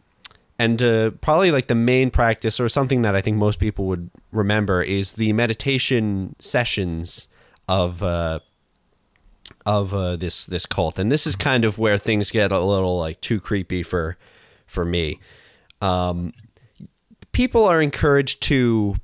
and 0.57 0.81
uh, 0.81 1.11
probably 1.21 1.51
like 1.51 1.67
the 1.67 1.75
main 1.75 2.09
practice 2.11 2.59
or 2.59 2.69
something 2.69 3.01
that 3.01 3.15
I 3.15 3.21
think 3.21 3.37
most 3.37 3.59
people 3.59 3.85
would 3.85 4.09
remember 4.31 4.81
is 4.81 5.13
the 5.13 5.33
meditation 5.33 6.35
sessions 6.39 7.27
of 7.67 8.01
uh, 8.01 8.39
of 9.65 9.93
uh, 9.93 10.15
this 10.15 10.45
this 10.45 10.65
cult, 10.65 10.97
and 10.97 11.11
this 11.11 11.27
is 11.27 11.35
kind 11.35 11.65
of 11.65 11.77
where 11.77 11.97
things 11.97 12.31
get 12.31 12.51
a 12.51 12.59
little 12.59 12.97
like 12.97 13.19
too 13.21 13.39
creepy 13.39 13.83
for 13.83 14.17
for 14.65 14.85
me. 14.85 15.19
Um, 15.81 16.31
people 17.31 17.65
are 17.65 17.81
encouraged 17.81 18.41
to 18.43 18.95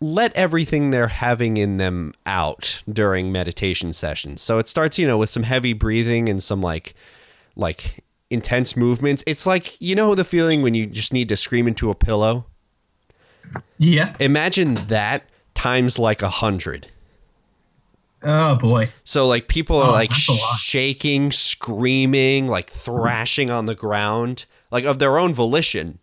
let 0.00 0.32
everything 0.34 0.90
they're 0.90 1.08
having 1.08 1.56
in 1.56 1.76
them 1.76 2.14
out 2.24 2.82
during 2.90 3.32
meditation 3.32 3.92
sessions. 3.92 4.40
So 4.40 4.58
it 4.58 4.68
starts, 4.68 4.98
you 4.98 5.06
know, 5.06 5.18
with 5.18 5.28
some 5.28 5.42
heavy 5.42 5.72
breathing 5.72 6.28
and 6.28 6.42
some 6.42 6.62
like 6.62 6.94
like 7.56 8.04
intense 8.30 8.76
movements. 8.76 9.24
It's 9.26 9.46
like, 9.46 9.80
you 9.80 9.94
know 9.94 10.14
the 10.14 10.24
feeling 10.24 10.62
when 10.62 10.74
you 10.74 10.86
just 10.86 11.12
need 11.12 11.28
to 11.30 11.36
scream 11.36 11.66
into 11.68 11.90
a 11.90 11.94
pillow? 11.94 12.46
Yeah. 13.78 14.14
Imagine 14.20 14.74
that 14.88 15.24
times 15.54 15.98
like 15.98 16.22
a 16.22 16.28
hundred. 16.28 16.88
Oh 18.22 18.56
boy. 18.56 18.90
So 19.04 19.26
like 19.28 19.48
people 19.48 19.78
are 19.78 19.90
Oh, 19.90 19.92
like 19.92 20.10
that's 20.10 20.28
a 20.28 20.32
lot. 20.32 20.58
shaking, 20.58 21.30
screaming, 21.30 22.48
like 22.48 22.70
thrashing 22.70 23.48
on 23.50 23.66
the 23.66 23.74
ground, 23.74 24.44
like 24.70 24.84
of 24.84 24.98
their 24.98 25.18
own 25.18 25.32
volition. 25.32 26.00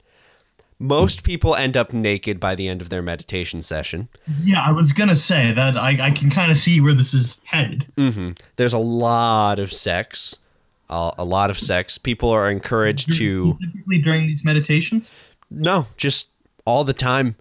Most 0.79 1.23
people 1.23 1.55
end 1.55 1.77
up 1.77 1.93
naked 1.93 2.39
by 2.39 2.53
the 2.55 2.67
end 2.67 2.81
of 2.81 2.89
their 2.89 3.01
meditation 3.01 3.61
session. 3.61 4.09
Yeah, 4.43 4.61
I 4.61 4.71
was 4.71 4.91
gonna 4.93 5.15
say 5.15 5.51
that 5.53 5.77
I, 5.77 6.07
I 6.07 6.11
can 6.11 6.29
kind 6.29 6.51
of 6.51 6.57
see 6.57 6.81
where 6.81 6.93
this 6.93 7.13
is 7.13 7.39
headed. 7.45 7.85
hmm 7.97 8.31
There's 8.55 8.73
a 8.73 8.77
lot 8.79 9.59
of 9.59 9.71
sex, 9.71 10.39
uh, 10.89 11.11
a 11.17 11.25
lot 11.25 11.49
of 11.49 11.59
sex. 11.59 11.97
People 11.97 12.29
are 12.29 12.49
encouraged 12.49 13.13
to 13.17 13.51
Specifically 13.51 14.01
during 14.01 14.27
these 14.27 14.43
meditations, 14.43 15.11
no, 15.49 15.87
just 15.97 16.27
all 16.65 16.83
the 16.83 16.93
time. 16.93 17.35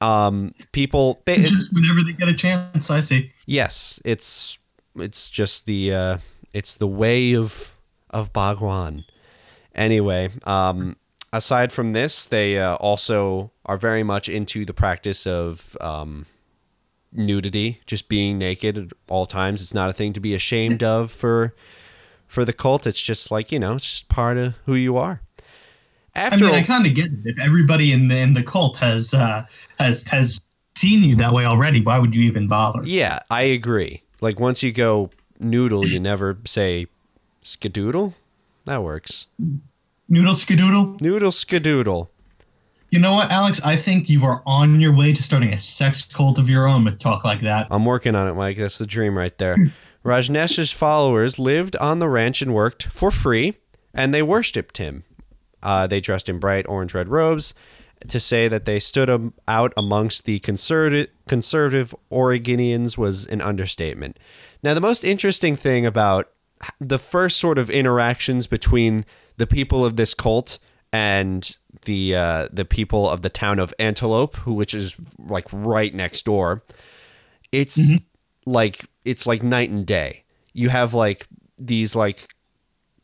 Um, 0.00 0.54
people, 0.72 1.22
ba- 1.24 1.38
just 1.38 1.72
whenever 1.74 2.02
they 2.02 2.12
get 2.12 2.28
a 2.28 2.34
chance. 2.34 2.90
I 2.90 3.00
see. 3.00 3.32
yes, 3.46 4.00
it's 4.04 4.58
it's 4.96 5.28
just 5.28 5.66
the 5.66 5.92
uh, 5.92 6.18
it's 6.52 6.74
the 6.74 6.86
way 6.86 7.34
of 7.34 7.72
of 8.10 8.32
Bhagwan. 8.32 9.04
Anyway, 9.74 10.30
um, 10.44 10.96
aside 11.32 11.72
from 11.72 11.92
this, 11.92 12.26
they 12.26 12.58
uh, 12.58 12.76
also 12.76 13.52
are 13.64 13.76
very 13.76 14.02
much 14.02 14.28
into 14.28 14.64
the 14.64 14.72
practice 14.72 15.26
of 15.26 15.76
um, 15.80 16.26
nudity, 17.12 17.80
just 17.86 18.08
being 18.08 18.38
naked 18.38 18.78
at 18.78 18.88
all 19.08 19.26
times. 19.26 19.60
It's 19.60 19.74
not 19.74 19.90
a 19.90 19.92
thing 19.92 20.12
to 20.14 20.20
be 20.20 20.34
ashamed 20.34 20.82
of 20.82 21.10
for 21.10 21.54
for 22.26 22.44
the 22.44 22.52
cult. 22.52 22.86
It's 22.86 23.02
just 23.02 23.30
like 23.30 23.52
you 23.52 23.58
know, 23.58 23.74
it's 23.74 23.88
just 23.88 24.08
part 24.08 24.36
of 24.36 24.54
who 24.66 24.74
you 24.74 24.96
are. 24.96 25.20
After 26.14 26.46
I 26.46 26.50
mean, 26.50 26.54
I 26.54 26.62
kind 26.62 26.86
of 26.86 26.94
get 26.94 27.06
it. 27.06 27.18
If 27.24 27.38
everybody 27.38 27.92
in 27.92 28.08
the 28.08 28.18
in 28.18 28.34
the 28.34 28.42
cult 28.42 28.76
has 28.78 29.12
uh, 29.12 29.46
has 29.78 30.06
has 30.08 30.40
seen 30.76 31.02
you 31.02 31.16
that 31.16 31.32
way 31.32 31.44
already, 31.44 31.80
why 31.82 31.98
would 31.98 32.14
you 32.14 32.22
even 32.22 32.48
bother? 32.48 32.80
yeah, 32.84 33.20
I 33.30 33.42
agree. 33.42 34.02
Like 34.20 34.40
once 34.40 34.62
you 34.62 34.72
go 34.72 35.10
noodle, 35.38 35.86
you 35.86 36.00
never 36.12 36.38
say 36.44 36.86
skadoodle. 37.42 38.14
That 38.64 38.82
works. 38.82 39.28
Noodle 40.08 40.34
skadoodle. 40.34 41.00
Noodle 41.00 41.30
skadoodle. 41.30 42.08
You 42.90 43.00
know 43.00 43.14
what, 43.14 43.30
Alex? 43.30 43.60
I 43.62 43.76
think 43.76 44.08
you 44.08 44.24
are 44.24 44.42
on 44.46 44.80
your 44.80 44.94
way 44.94 45.12
to 45.12 45.22
starting 45.22 45.52
a 45.52 45.58
sex 45.58 46.04
cult 46.04 46.38
of 46.38 46.48
your 46.48 46.66
own 46.66 46.84
with 46.84 46.98
talk 46.98 47.24
like 47.24 47.40
that. 47.40 47.66
I'm 47.70 47.84
working 47.84 48.14
on 48.14 48.28
it, 48.28 48.34
Mike. 48.34 48.56
That's 48.56 48.78
the 48.78 48.86
dream 48.86 49.18
right 49.18 49.36
there. 49.38 49.56
Rajneesh's 50.06 50.70
followers 50.70 51.36
lived 51.36 51.74
on 51.76 51.98
the 51.98 52.08
ranch 52.08 52.40
and 52.40 52.54
worked 52.54 52.84
for 52.84 53.10
free, 53.10 53.56
and 53.92 54.14
they 54.14 54.22
worshipped 54.22 54.78
him. 54.78 55.02
Uh, 55.64 55.88
they 55.88 56.00
dressed 56.00 56.28
in 56.28 56.38
bright 56.38 56.64
orange 56.68 56.94
red 56.94 57.08
robes 57.08 57.54
to 58.06 58.20
say 58.20 58.46
that 58.46 58.66
they 58.66 58.78
stood 58.78 59.32
out 59.48 59.72
amongst 59.76 60.24
the 60.24 60.38
conservative, 60.40 61.08
conservative 61.26 61.92
Oregonians 62.12 62.96
was 62.96 63.26
an 63.26 63.40
understatement. 63.40 64.18
Now, 64.62 64.74
the 64.74 64.80
most 64.80 65.02
interesting 65.02 65.56
thing 65.56 65.84
about 65.84 66.30
the 66.80 67.00
first 67.00 67.38
sort 67.38 67.58
of 67.58 67.68
interactions 67.68 68.46
between 68.46 69.04
the 69.38 69.46
people 69.46 69.84
of 69.84 69.96
this 69.96 70.14
cult 70.14 70.58
and 70.92 71.56
the 71.84 72.14
uh, 72.14 72.48
the 72.52 72.64
people 72.64 73.10
of 73.10 73.22
the 73.22 73.28
town 73.28 73.58
of 73.58 73.74
Antelope, 73.78 74.46
which 74.46 74.72
is 74.72 74.96
like 75.18 75.48
right 75.50 75.92
next 75.92 76.24
door, 76.24 76.62
it's 77.50 77.76
like 78.46 78.86
it's 79.04 79.26
like 79.26 79.42
night 79.42 79.70
and 79.70 79.84
day. 79.84 80.24
You 80.52 80.70
have 80.70 80.94
like 80.94 81.26
these 81.58 81.94
like 81.94 82.34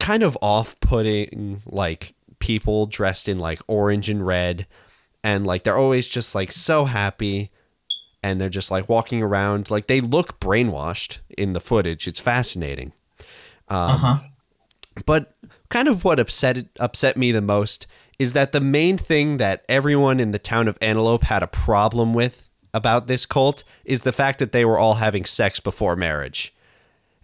kind 0.01 0.23
of 0.23 0.39
off-putting 0.41 1.63
like 1.67 2.15
people 2.39 2.87
dressed 2.87 3.29
in 3.29 3.39
like 3.39 3.61
orange 3.67 4.09
and 4.09 4.27
red 4.27 4.67
and 5.23 5.47
like 5.47 5.63
they're 5.63 5.77
always 5.77 6.09
just 6.09 6.35
like 6.35 6.51
so 6.51 6.87
happy 6.87 7.51
and 8.23 8.41
they're 8.41 8.49
just 8.49 8.71
like 8.71 8.89
walking 8.89 9.23
around 9.23 9.71
like 9.71 9.87
they 9.87 10.01
look 10.01 10.41
brainwashed 10.41 11.19
in 11.37 11.53
the 11.53 11.61
footage. 11.61 12.09
It's 12.09 12.21
fascinating. 12.21 12.93
Uh 13.69 13.97
huh. 13.97 14.19
But 15.07 15.35
kind 15.69 15.89
of 15.89 16.05
what 16.05 16.21
upset 16.21 16.67
upset 16.79 17.17
me 17.17 17.33
the 17.33 17.41
most 17.41 17.87
is 18.19 18.35
that 18.35 18.53
the 18.53 18.61
main 18.61 18.99
thing 18.99 19.39
that 19.39 19.65
everyone 19.69 20.21
in 20.21 20.31
the 20.31 20.39
town 20.39 20.69
of 20.69 20.79
Antelope 20.81 21.25
had 21.25 21.43
a 21.43 21.49
problem 21.49 22.13
with 22.15 22.51
about 22.75 23.07
this 23.07 23.27
cult 23.27 23.65
is 23.85 24.03
the 24.03 24.13
fact 24.13 24.39
that 24.39 24.53
they 24.53 24.65
were 24.65 24.79
all 24.79 24.95
having 24.95 25.25
sex 25.25 25.61
before 25.61 25.95
marriage. 25.97 26.55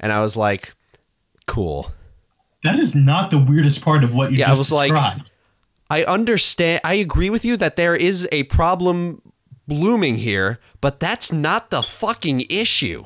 And 0.00 0.12
I 0.12 0.20
was 0.20 0.36
like, 0.36 0.74
cool. 1.46 1.92
That 2.64 2.78
is 2.78 2.94
not 2.94 3.30
the 3.30 3.38
weirdest 3.38 3.80
part 3.82 4.04
of 4.04 4.12
what 4.14 4.32
you 4.32 4.38
Yeah, 4.38 4.46
I 4.46 4.48
just 4.50 4.58
was 4.58 4.72
like- 4.72 4.90
described. 4.92 5.30
I 5.90 6.04
understand 6.04 6.82
I 6.84 6.94
agree 6.94 7.30
with 7.30 7.46
you 7.46 7.56
that 7.56 7.76
there 7.76 7.96
is 7.96 8.28
a 8.30 8.42
problem 8.44 9.22
blooming 9.66 10.16
here, 10.16 10.58
but 10.82 11.00
that's 11.00 11.32
not 11.32 11.70
the 11.70 11.82
fucking 11.82 12.44
issue. 12.50 13.04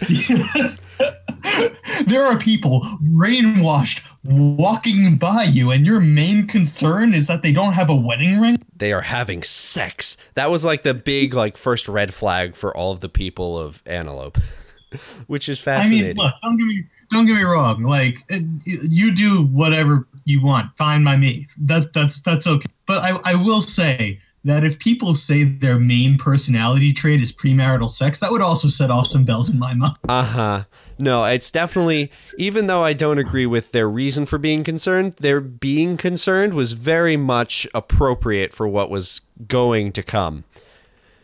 there 2.06 2.24
are 2.24 2.38
people 2.38 2.80
brainwashed 3.02 4.02
walking 4.24 5.16
by 5.16 5.44
you, 5.44 5.70
and 5.70 5.86
your 5.86 6.00
main 6.00 6.46
concern 6.46 7.14
is 7.14 7.26
that 7.26 7.42
they 7.42 7.52
don't 7.52 7.72
have 7.72 7.90
a 7.90 7.94
wedding 7.94 8.40
ring. 8.40 8.56
They 8.76 8.92
are 8.92 9.02
having 9.02 9.42
sex. 9.42 10.16
That 10.34 10.50
was 10.50 10.64
like 10.64 10.82
the 10.82 10.94
big 10.94 11.34
like 11.34 11.56
first 11.56 11.88
red 11.88 12.14
flag 12.14 12.56
for 12.56 12.76
all 12.76 12.92
of 12.92 13.00
the 13.00 13.08
people 13.08 13.58
of 13.58 13.82
Antelope. 13.86 14.38
Which 15.26 15.48
is 15.48 15.60
I 15.60 15.82
fascinating. 15.82 16.06
mean, 16.08 16.16
look, 16.16 16.34
don't 16.42 16.56
get 16.56 16.66
me 16.66 16.84
don't 17.10 17.26
get 17.26 17.36
me 17.36 17.42
wrong. 17.42 17.82
Like, 17.82 18.18
you 18.64 19.14
do 19.14 19.46
whatever 19.46 20.06
you 20.24 20.42
want, 20.42 20.76
fine 20.76 21.04
by 21.04 21.16
me. 21.16 21.48
That 21.58 21.92
that's 21.92 22.22
that's 22.22 22.46
okay. 22.46 22.66
But 22.86 22.98
I 23.02 23.18
I 23.24 23.34
will 23.34 23.60
say 23.60 24.20
that 24.44 24.62
if 24.62 24.78
people 24.78 25.14
say 25.14 25.44
their 25.44 25.78
main 25.78 26.18
personality 26.18 26.92
trait 26.92 27.22
is 27.22 27.32
premarital 27.32 27.90
sex, 27.90 28.18
that 28.20 28.30
would 28.30 28.42
also 28.42 28.68
set 28.68 28.90
off 28.90 29.06
some 29.06 29.24
bells 29.24 29.50
in 29.50 29.58
my 29.58 29.74
mind. 29.74 29.96
Uh 30.08 30.22
huh. 30.22 30.64
No, 30.98 31.24
it's 31.24 31.50
definitely, 31.50 32.10
even 32.38 32.66
though 32.66 32.84
I 32.84 32.92
don't 32.92 33.18
agree 33.18 33.46
with 33.46 33.72
their 33.72 33.88
reason 33.88 34.26
for 34.26 34.38
being 34.38 34.62
concerned, 34.62 35.16
their 35.16 35.40
being 35.40 35.96
concerned 35.96 36.54
was 36.54 36.72
very 36.74 37.16
much 37.16 37.66
appropriate 37.74 38.52
for 38.52 38.68
what 38.68 38.90
was 38.90 39.20
going 39.48 39.92
to 39.92 40.02
come. 40.02 40.44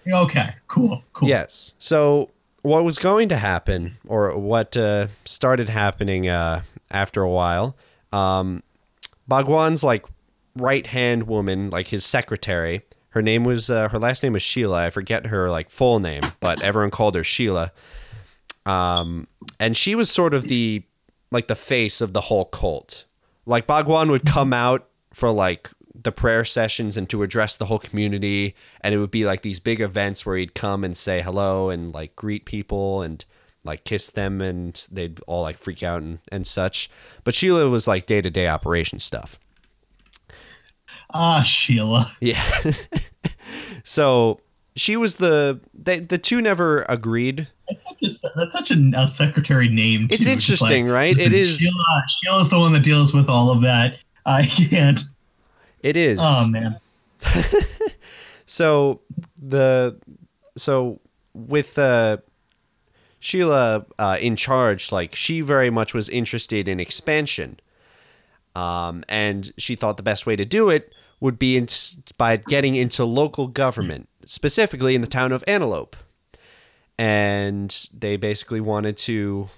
Okay, 0.09 0.55
cool, 0.67 1.05
cool. 1.13 1.29
Yes. 1.29 1.75
So, 1.79 2.31
what 2.63 2.85
was 2.85 2.99
going 2.99 3.29
to 3.29 3.37
happen, 3.37 3.97
or 4.07 4.37
what 4.37 4.77
uh, 4.77 5.09
started 5.25 5.69
happening 5.69 6.29
uh, 6.29 6.63
after 6.91 7.23
a 7.23 7.31
while, 7.31 7.77
um, 8.13 8.63
Bhagwan's 9.29 9.85
like 9.85 10.05
right 10.57 10.87
hand 10.87 11.25
woman, 11.25 11.71
like 11.71 11.89
his 11.89 12.05
secretary, 12.05 12.83
her 13.11 13.23
name 13.23 13.45
was, 13.45 13.71
uh, 13.71 13.89
her 13.89 13.99
last 13.99 14.23
name 14.23 14.33
was 14.35 14.43
Sheela. 14.43 14.77
I 14.77 14.91
forget 14.91 15.27
her 15.27 15.51
like 15.51 15.71
full 15.71 16.01
name, 16.01 16.23
but 16.41 16.63
everyone 16.63 16.91
called 16.91 17.15
her 17.15 17.23
Sheela. 17.23 17.71
Um, 18.71 19.27
and 19.59 19.77
she 19.77 19.95
was 19.95 20.11
sort 20.11 20.35
of 20.35 20.45
the 20.45 20.83
like 21.31 21.49
the 21.49 21.57
face 21.57 22.01
of 22.01 22.13
the 22.13 22.23
whole 22.23 22.45
cult. 22.45 23.05
Like 23.47 23.67
Bhagwan 23.67 24.11
would 24.11 24.27
come 24.27 24.53
out 24.53 24.89
for 25.13 25.31
like 25.31 25.71
the 25.95 26.13
prayer 26.13 26.45
sessions 26.45 26.97
and 26.97 27.09
to 27.11 27.23
address 27.23 27.57
the 27.57 27.67
whole 27.67 27.79
community, 27.79 28.55
and 28.81 28.95
it 28.95 28.99
would 28.99 29.11
be 29.11 29.25
like 29.25 29.43
these 29.43 29.61
big 29.61 29.81
events 29.81 30.25
where 30.25 30.37
he'd 30.37 30.55
come 30.55 30.85
and 30.85 30.97
say 30.97 31.21
hello 31.21 31.71
and 31.71 31.93
like 31.93 32.17
greet 32.17 32.45
people 32.45 33.03
and 33.03 33.25
like 33.65 33.85
kiss 33.85 34.11
them, 34.11 34.41
and 34.41 34.87
they'd 34.91 35.21
all 35.27 35.43
like 35.43 35.59
freak 35.59 35.83
out 35.83 36.03
and, 36.03 36.21
and 36.31 36.47
such. 36.47 36.91
But 37.25 37.35
Sheela 37.35 37.71
was 37.71 37.87
like 37.87 38.07
day 38.07 38.21
to 38.21 38.31
day 38.31 38.49
operation 38.49 38.99
stuff. 38.99 39.39
Ah, 41.13 41.43
Sheela. 41.45 42.07
Yeah. 42.21 42.45
so 43.85 44.41
she 44.77 44.97
was 44.97 45.17
the 45.17 45.61
they, 45.75 45.99
the 46.01 46.19
two 46.19 46.41
never 46.41 46.83
agreed. 46.89 47.49
That's 47.71 48.21
such 48.21 48.25
a, 48.25 48.29
that's 48.37 48.53
such 48.53 48.71
a, 48.71 48.93
a 48.97 49.09
secretary 49.09 49.69
name. 49.69 50.09
It's 50.11 50.25
too. 50.25 50.35
Just 50.35 50.51
interesting, 50.51 50.87
right? 50.89 51.19
It 51.19 51.33
is- 51.33 51.61
Sheela. 51.61 52.03
Sheela's 52.09 52.49
the 52.51 52.59
one 52.59 52.73
that 52.73 52.83
deals 52.83 53.13
with 53.15 53.29
all 53.29 53.51
of 53.51 53.63
that. 53.63 53.99
I 54.27 54.47
can't. 54.47 55.01
It 55.81 55.97
is. 55.97 56.19
Oh 56.21 56.47
man. 56.47 56.79
So 58.47 59.01
the 59.41 59.97
so 60.57 60.99
with 61.35 61.79
uh, 61.79 62.17
Sheela 63.23 63.87
uh, 63.97 64.19
in 64.21 64.35
charge, 64.35 64.91
like 64.91 65.15
she 65.15 65.41
very 65.41 65.71
much 65.71 65.95
was 65.95 66.09
interested 66.09 66.67
in 66.67 66.81
expansion, 66.81 67.61
um, 68.57 69.05
and 69.09 69.53
she 69.57 69.77
thought 69.77 69.99
the 69.99 70.03
best 70.03 70.27
way 70.27 70.35
to 70.35 70.45
do 70.45 70.69
it 70.69 70.93
would 71.21 71.39
be 71.39 71.57
in, 71.57 71.69
by 72.19 72.39
getting 72.39 72.75
into 72.75 73.05
local 73.05 73.47
government, 73.47 74.09
specifically 74.25 74.97
in 74.97 75.01
the 75.01 75.07
town 75.07 75.31
of 75.31 75.45
Antelope, 75.47 75.95
and 77.01 77.89
they 77.95 78.19
basically 78.19 78.61
wanted 78.61 78.99
to, 78.99 79.49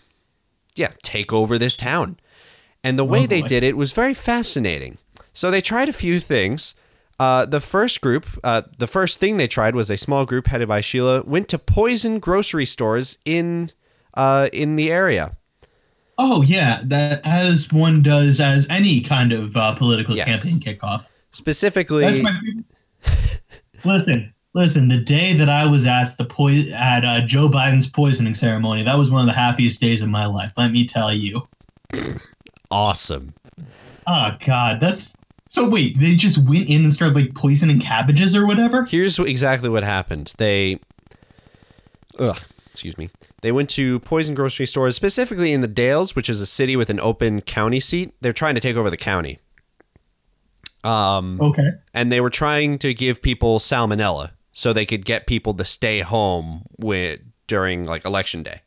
yeah, 0.76 0.92
take 1.02 1.33
over 1.33 1.59
this 1.59 1.76
town. 1.76 2.20
And 2.85 2.96
the 2.96 3.05
way 3.05 3.24
Oh, 3.24 3.26
they 3.26 3.42
did 3.42 3.64
it 3.64 3.76
was 3.76 3.90
very 3.90 4.14
fascinating. 4.14 4.98
So 5.33 5.50
they 5.50 5.61
tried 5.61 5.88
a 5.88 5.92
few 5.92 6.20
things. 6.20 6.76
Uh, 7.18 7.44
the 7.44 7.61
first 7.61 8.00
group, 8.00 8.26
uh, 8.44 8.62
the 8.78 8.87
first 8.87 9.18
thing 9.18 9.38
they 9.38 9.48
tried 9.48 9.74
was 9.74 9.90
a 9.90 9.96
small 9.96 10.24
group 10.24 10.46
headed 10.46 10.68
by 10.68 10.81
Sheela 10.81 11.24
went 11.24 11.48
to 11.48 11.59
poison 11.59 12.20
grocery 12.20 12.64
stores 12.64 13.18
in 13.24 13.70
uh, 14.14 14.48
in 14.52 14.76
the 14.76 14.92
area. 14.92 15.37
Oh 16.18 16.42
yeah, 16.42 16.81
that 16.85 17.22
as 17.24 17.72
one 17.72 18.02
does 18.02 18.38
as 18.38 18.68
any 18.70 19.00
kind 19.00 19.33
of 19.33 19.57
uh, 19.57 19.74
political 19.74 20.14
Yes. 20.16 20.28
campaign 20.28 20.61
kickoff. 20.61 21.07
Specifically, 21.33 22.05
listen, 23.85 24.33
listen. 24.55 24.88
The 24.88 24.99
day 24.99 25.35
that 25.35 25.49
I 25.49 25.67
was 25.67 25.87
at 25.87 26.17
the 26.19 26.25
poi- 26.25 26.71
at 26.75 27.05
uh, 27.05 27.27
Joe 27.27 27.49
Biden's 27.49 27.88
poisoning 27.88 28.35
ceremony, 28.35 28.83
that 28.83 28.97
was 28.99 29.11
one 29.11 29.21
of 29.21 29.27
the 29.27 29.33
happiest 29.38 29.81
days 29.81 30.03
of 30.03 30.09
my 30.09 30.27
life. 30.27 30.53
Let 30.57 30.71
me 30.73 30.87
tell 30.87 31.12
you. 31.12 31.47
awesome. 32.71 33.35
Oh 34.07 34.37
God, 34.45 34.81
that's 34.81 35.15
so. 35.49 35.69
Wait, 35.69 35.99
they 35.99 36.15
just 36.17 36.38
went 36.49 36.69
in 36.69 36.83
and 36.83 36.93
started 36.93 37.15
like 37.17 37.35
poisoning 37.35 37.81
cabbages 37.81 38.35
or 38.35 38.47
whatever. 38.47 38.85
Here's 38.85 39.19
exactly 39.19 39.69
what 39.69 39.85
happened. 39.85 40.33
They, 40.38 40.81
ugh, 42.19 42.41
excuse 42.73 42.99
me. 42.99 43.11
They 43.43 43.53
went 43.53 43.71
to 43.71 43.99
poison 44.01 44.35
grocery 44.35 44.67
stores, 44.67 44.95
specifically 44.97 45.53
in 45.53 45.61
the 45.62 45.69
Dalles, 45.69 46.15
which 46.17 46.29
is 46.31 46.41
a 46.41 46.47
city 46.47 46.77
with 46.77 46.91
an 46.91 47.01
open 47.01 47.41
county 47.43 47.81
seat. 47.81 48.15
They're 48.21 48.33
trying 48.33 48.55
to 48.55 48.61
take 48.61 48.77
over 48.77 48.88
the 48.91 48.97
county. 48.97 49.38
Um, 50.85 51.41
Okay. 51.41 51.71
and 51.95 52.11
they 52.11 52.21
were 52.21 52.31
trying 52.31 52.79
to 52.81 52.93
give 52.93 53.23
people 53.23 53.59
salmonella 53.61 54.31
so 54.53 54.73
they 54.73 54.87
could 54.87 55.05
get 55.05 55.27
people 55.27 55.55
to 55.55 55.65
stay 55.65 56.01
home 56.01 56.62
with 56.79 57.21
during 57.47 57.85
like 57.87 58.05
election 58.05 58.43
day. 58.43 58.61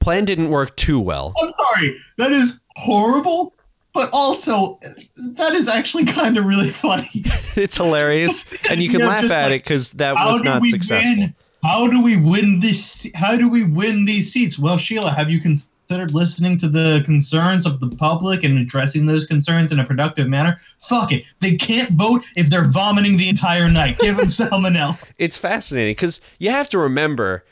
Plan 0.00 0.24
didn't 0.24 0.48
work 0.50 0.74
too 0.76 0.98
well. 0.98 1.32
I'm 1.40 1.52
sorry. 1.52 1.96
That 2.18 2.32
is 2.32 2.60
horrible, 2.76 3.54
but 3.94 4.10
also 4.12 4.80
that 5.16 5.52
is 5.52 5.68
actually 5.68 6.04
kind 6.06 6.36
of 6.36 6.44
really 6.44 6.70
funny. 6.70 7.10
It's 7.54 7.76
hilarious, 7.76 8.46
and 8.70 8.82
you 8.82 8.88
can 8.88 9.00
Yeah, 9.00 9.08
laugh 9.08 9.24
at 9.30 9.50
like, 9.50 9.60
it 9.60 9.64
because 9.64 9.90
that 9.92 10.14
was 10.14 10.42
not 10.42 10.64
successful. 10.64 11.16
win? 11.16 11.34
How 11.62 11.86
do 11.86 12.02
we 12.02 12.16
win 12.16 12.60
this? 12.60 13.06
How 13.14 13.36
do 13.36 13.46
we 13.46 13.62
win 13.62 14.06
these 14.06 14.32
seats? 14.32 14.58
Well, 14.58 14.78
Sheela, 14.78 15.14
have 15.14 15.28
you 15.30 15.38
considered 15.38 15.68
considered 15.92 16.14
listening 16.14 16.56
to 16.56 16.68
the 16.68 17.02
concerns 17.04 17.66
of 17.66 17.78
the 17.80 17.88
public 17.88 18.44
and 18.44 18.58
addressing 18.58 19.04
those 19.04 19.26
concerns 19.26 19.72
in 19.72 19.78
a 19.78 19.84
productive 19.84 20.26
manner, 20.26 20.56
fuck 20.78 21.12
it. 21.12 21.24
They 21.40 21.56
can't 21.56 21.92
vote 21.92 22.22
if 22.34 22.48
they're 22.48 22.64
vomiting 22.64 23.18
the 23.18 23.28
entire 23.28 23.68
night. 23.68 23.98
Give 23.98 24.16
them 24.16 24.26
salmonella. 24.28 24.98
It's 25.18 25.36
fascinating 25.36 25.92
because 25.92 26.20
you 26.38 26.50
have 26.50 26.70
to 26.70 26.78
remember 26.78 27.44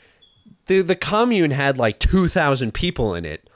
the 0.65 0.81
the 0.81 0.95
commune 0.95 1.51
had 1.51 1.77
like 1.77 1.99
two 1.99 2.27
thousand 2.27 2.73
people 2.73 3.13
in 3.13 3.25
it, 3.25 3.47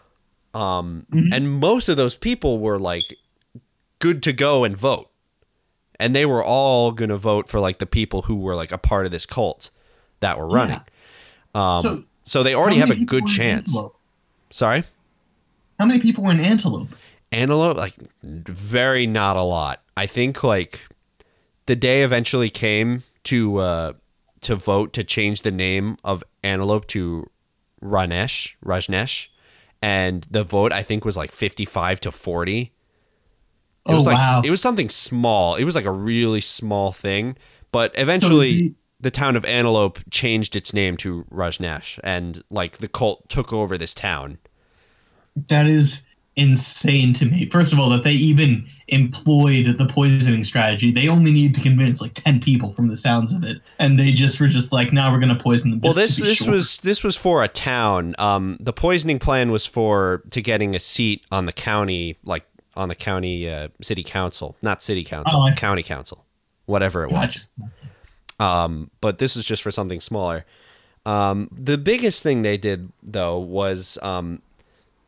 um, 0.53 1.07
and 1.31 1.51
most 1.51 1.89
of 1.89 1.97
those 1.97 2.15
people 2.15 2.59
were 2.59 2.77
like 2.77 3.15
good 3.97 4.21
to 4.23 4.33
go 4.33 4.63
and 4.63 4.77
vote, 4.77 5.09
and 5.99 6.15
they 6.15 6.27
were 6.27 6.43
all 6.43 6.91
gonna 6.91 7.17
vote 7.17 7.49
for 7.49 7.59
like 7.59 7.79
the 7.79 7.87
people 7.87 8.23
who 8.23 8.35
were 8.35 8.55
like 8.55 8.71
a 8.71 8.77
part 8.77 9.05
of 9.05 9.11
this 9.11 9.25
cult 9.25 9.71
that 10.19 10.37
were 10.37 10.47
running. 10.47 10.81
Um, 11.55 11.81
so, 11.81 12.03
So, 12.23 12.43
they 12.43 12.53
already 12.53 12.77
have 12.77 12.91
a 12.91 12.95
good 12.95 13.25
chance. 13.27 13.69
Antelope? 13.75 13.95
Sorry. 14.55 14.85
How 15.77 15.85
many 15.85 15.99
people 15.99 16.23
were 16.23 16.31
in 16.31 16.39
Antelope? 16.39 16.87
Antelope, 17.33 17.75
like 17.75 17.95
very 18.23 19.05
not 19.05 19.35
a 19.35 19.41
lot. 19.43 19.81
I 19.97 20.07
think 20.07 20.45
like 20.45 20.87
the 21.65 21.75
day 21.75 22.03
eventually 22.03 22.49
came 22.49 23.03
to 23.25 23.57
uh 23.57 23.93
to 24.41 24.55
vote 24.55 24.93
to 24.93 25.03
change 25.03 25.41
the 25.41 25.51
name 25.51 25.97
of 26.05 26.23
Antelope 26.41 26.87
to 26.87 27.29
Ranesh, 27.83 28.55
Rajneesh, 28.63 29.27
and 29.81 30.25
the 30.31 30.45
vote 30.45 30.71
I 30.71 30.83
think 30.83 31.03
was 31.03 31.17
like 31.17 31.33
fifty 31.33 31.65
five 31.65 31.99
to 32.01 32.11
forty. 32.11 32.71
It 33.87 33.91
Oh, 33.91 33.97
was 33.97 34.05
like 34.05 34.17
wow. 34.17 34.41
it 34.45 34.49
was 34.51 34.61
something 34.61 34.87
small. 34.87 35.55
It 35.55 35.65
was 35.65 35.75
like 35.75 35.83
a 35.83 35.91
really 35.91 36.39
small 36.39 36.93
thing, 36.93 37.35
but 37.73 37.91
eventually 37.99 38.53
the- 38.61 38.73
the 39.01 39.11
town 39.11 39.35
of 39.35 39.43
Antelope 39.43 39.99
changed 40.09 40.55
its 40.55 40.73
name 40.73 40.95
to 40.97 41.25
Rajneesh 41.29 41.99
and 42.03 42.41
like 42.49 42.77
the 42.77 42.87
cult 42.87 43.27
took 43.27 43.51
over 43.51 43.77
this 43.77 43.93
town. 43.93 44.37
That 45.49 45.67
is 45.67 46.03
insane 46.37 47.13
to 47.13 47.25
me. 47.25 47.49
First 47.49 47.71
of 47.71 47.79
all, 47.79 47.89
that 47.89 48.03
they 48.03 48.11
even 48.11 48.67
employed 48.89 49.77
the 49.77 49.87
poisoning 49.87 50.43
strategy. 50.43 50.91
They 50.91 51.07
only 51.07 51.31
need 51.31 51.55
to 51.55 51.61
convince 51.61 52.01
like 52.01 52.13
10 52.13 52.41
people 52.41 52.73
from 52.73 52.89
the 52.89 52.97
sounds 52.97 53.31
of 53.33 53.43
it. 53.45 53.61
And 53.79 53.97
they 53.99 54.11
just 54.11 54.39
were 54.39 54.47
just 54.47 54.71
like, 54.73 54.91
now 54.91 55.11
we're 55.11 55.19
going 55.19 55.35
to 55.35 55.41
poison 55.41 55.71
them. 55.71 55.79
Well, 55.81 55.93
this 55.93 56.17
this 56.17 56.39
sure." 56.39 56.51
was 56.51 56.77
this 56.79 57.03
was 57.03 57.15
for 57.15 57.43
a 57.43 57.47
town. 57.47 58.15
Um, 58.19 58.57
the 58.59 58.73
poisoning 58.73 59.17
plan 59.19 59.49
was 59.51 59.65
for 59.65 60.23
to 60.31 60.41
getting 60.41 60.75
a 60.75 60.79
seat 60.79 61.25
on 61.31 61.45
the 61.45 61.53
county, 61.53 62.17
like 62.25 62.43
on 62.75 62.89
the 62.89 62.95
county 62.95 63.49
uh, 63.49 63.69
city 63.81 64.03
council, 64.03 64.57
not 64.61 64.83
city 64.83 65.03
council, 65.05 65.39
Oh, 65.39 65.47
I- 65.47 65.53
county 65.55 65.83
council, 65.83 66.25
whatever 66.65 67.05
it 67.05 67.11
Gotcha. 67.11 67.47
was. 67.57 67.69
Um, 68.39 68.91
but 68.99 69.17
this 69.19 69.37
is 69.37 69.45
just 69.45 69.63
for 69.63 69.71
something 69.71 70.01
smaller. 70.01 70.45
Um, 71.05 71.49
the 71.51 71.77
biggest 71.77 72.23
thing 72.23 72.41
they 72.41 72.57
did 72.57 72.91
though 73.01 73.37
was 73.39 73.97
um, 74.01 74.41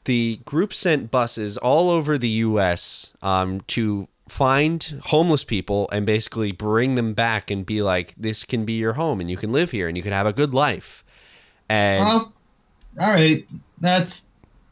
the 0.08 0.39
group 0.46 0.74
sent 0.74 1.12
buses 1.12 1.58
all 1.58 1.89
over 1.89 2.17
the 2.17 2.30
U.S. 2.30 3.12
Um, 3.22 3.62
to 3.67 4.08
find 4.30 5.02
homeless 5.06 5.43
people 5.43 5.89
and 5.91 6.06
basically 6.06 6.54
bring 6.54 6.96
them 6.96 7.13
back 7.13 7.52
and 7.52 7.65
be 7.65 7.82
like, 7.82 8.15
"This 8.17 8.46
can 8.46 8.63
be 8.63 8.74
your 8.74 8.93
home, 8.93 9.20
and 9.20 9.30
you 9.30 9.36
can 9.36 9.52
live 9.52 9.72
here, 9.72 9.88
and 9.88 9.98
you 9.98 10.02
can 10.02 10.13
have 10.13 10.26
a 10.26 10.34
good 10.34 10.54
life." 10.54 11.04
And 11.67 12.06
Well, 12.06 12.34
all 13.02 13.12
right. 13.12 13.46
That's 13.80 14.24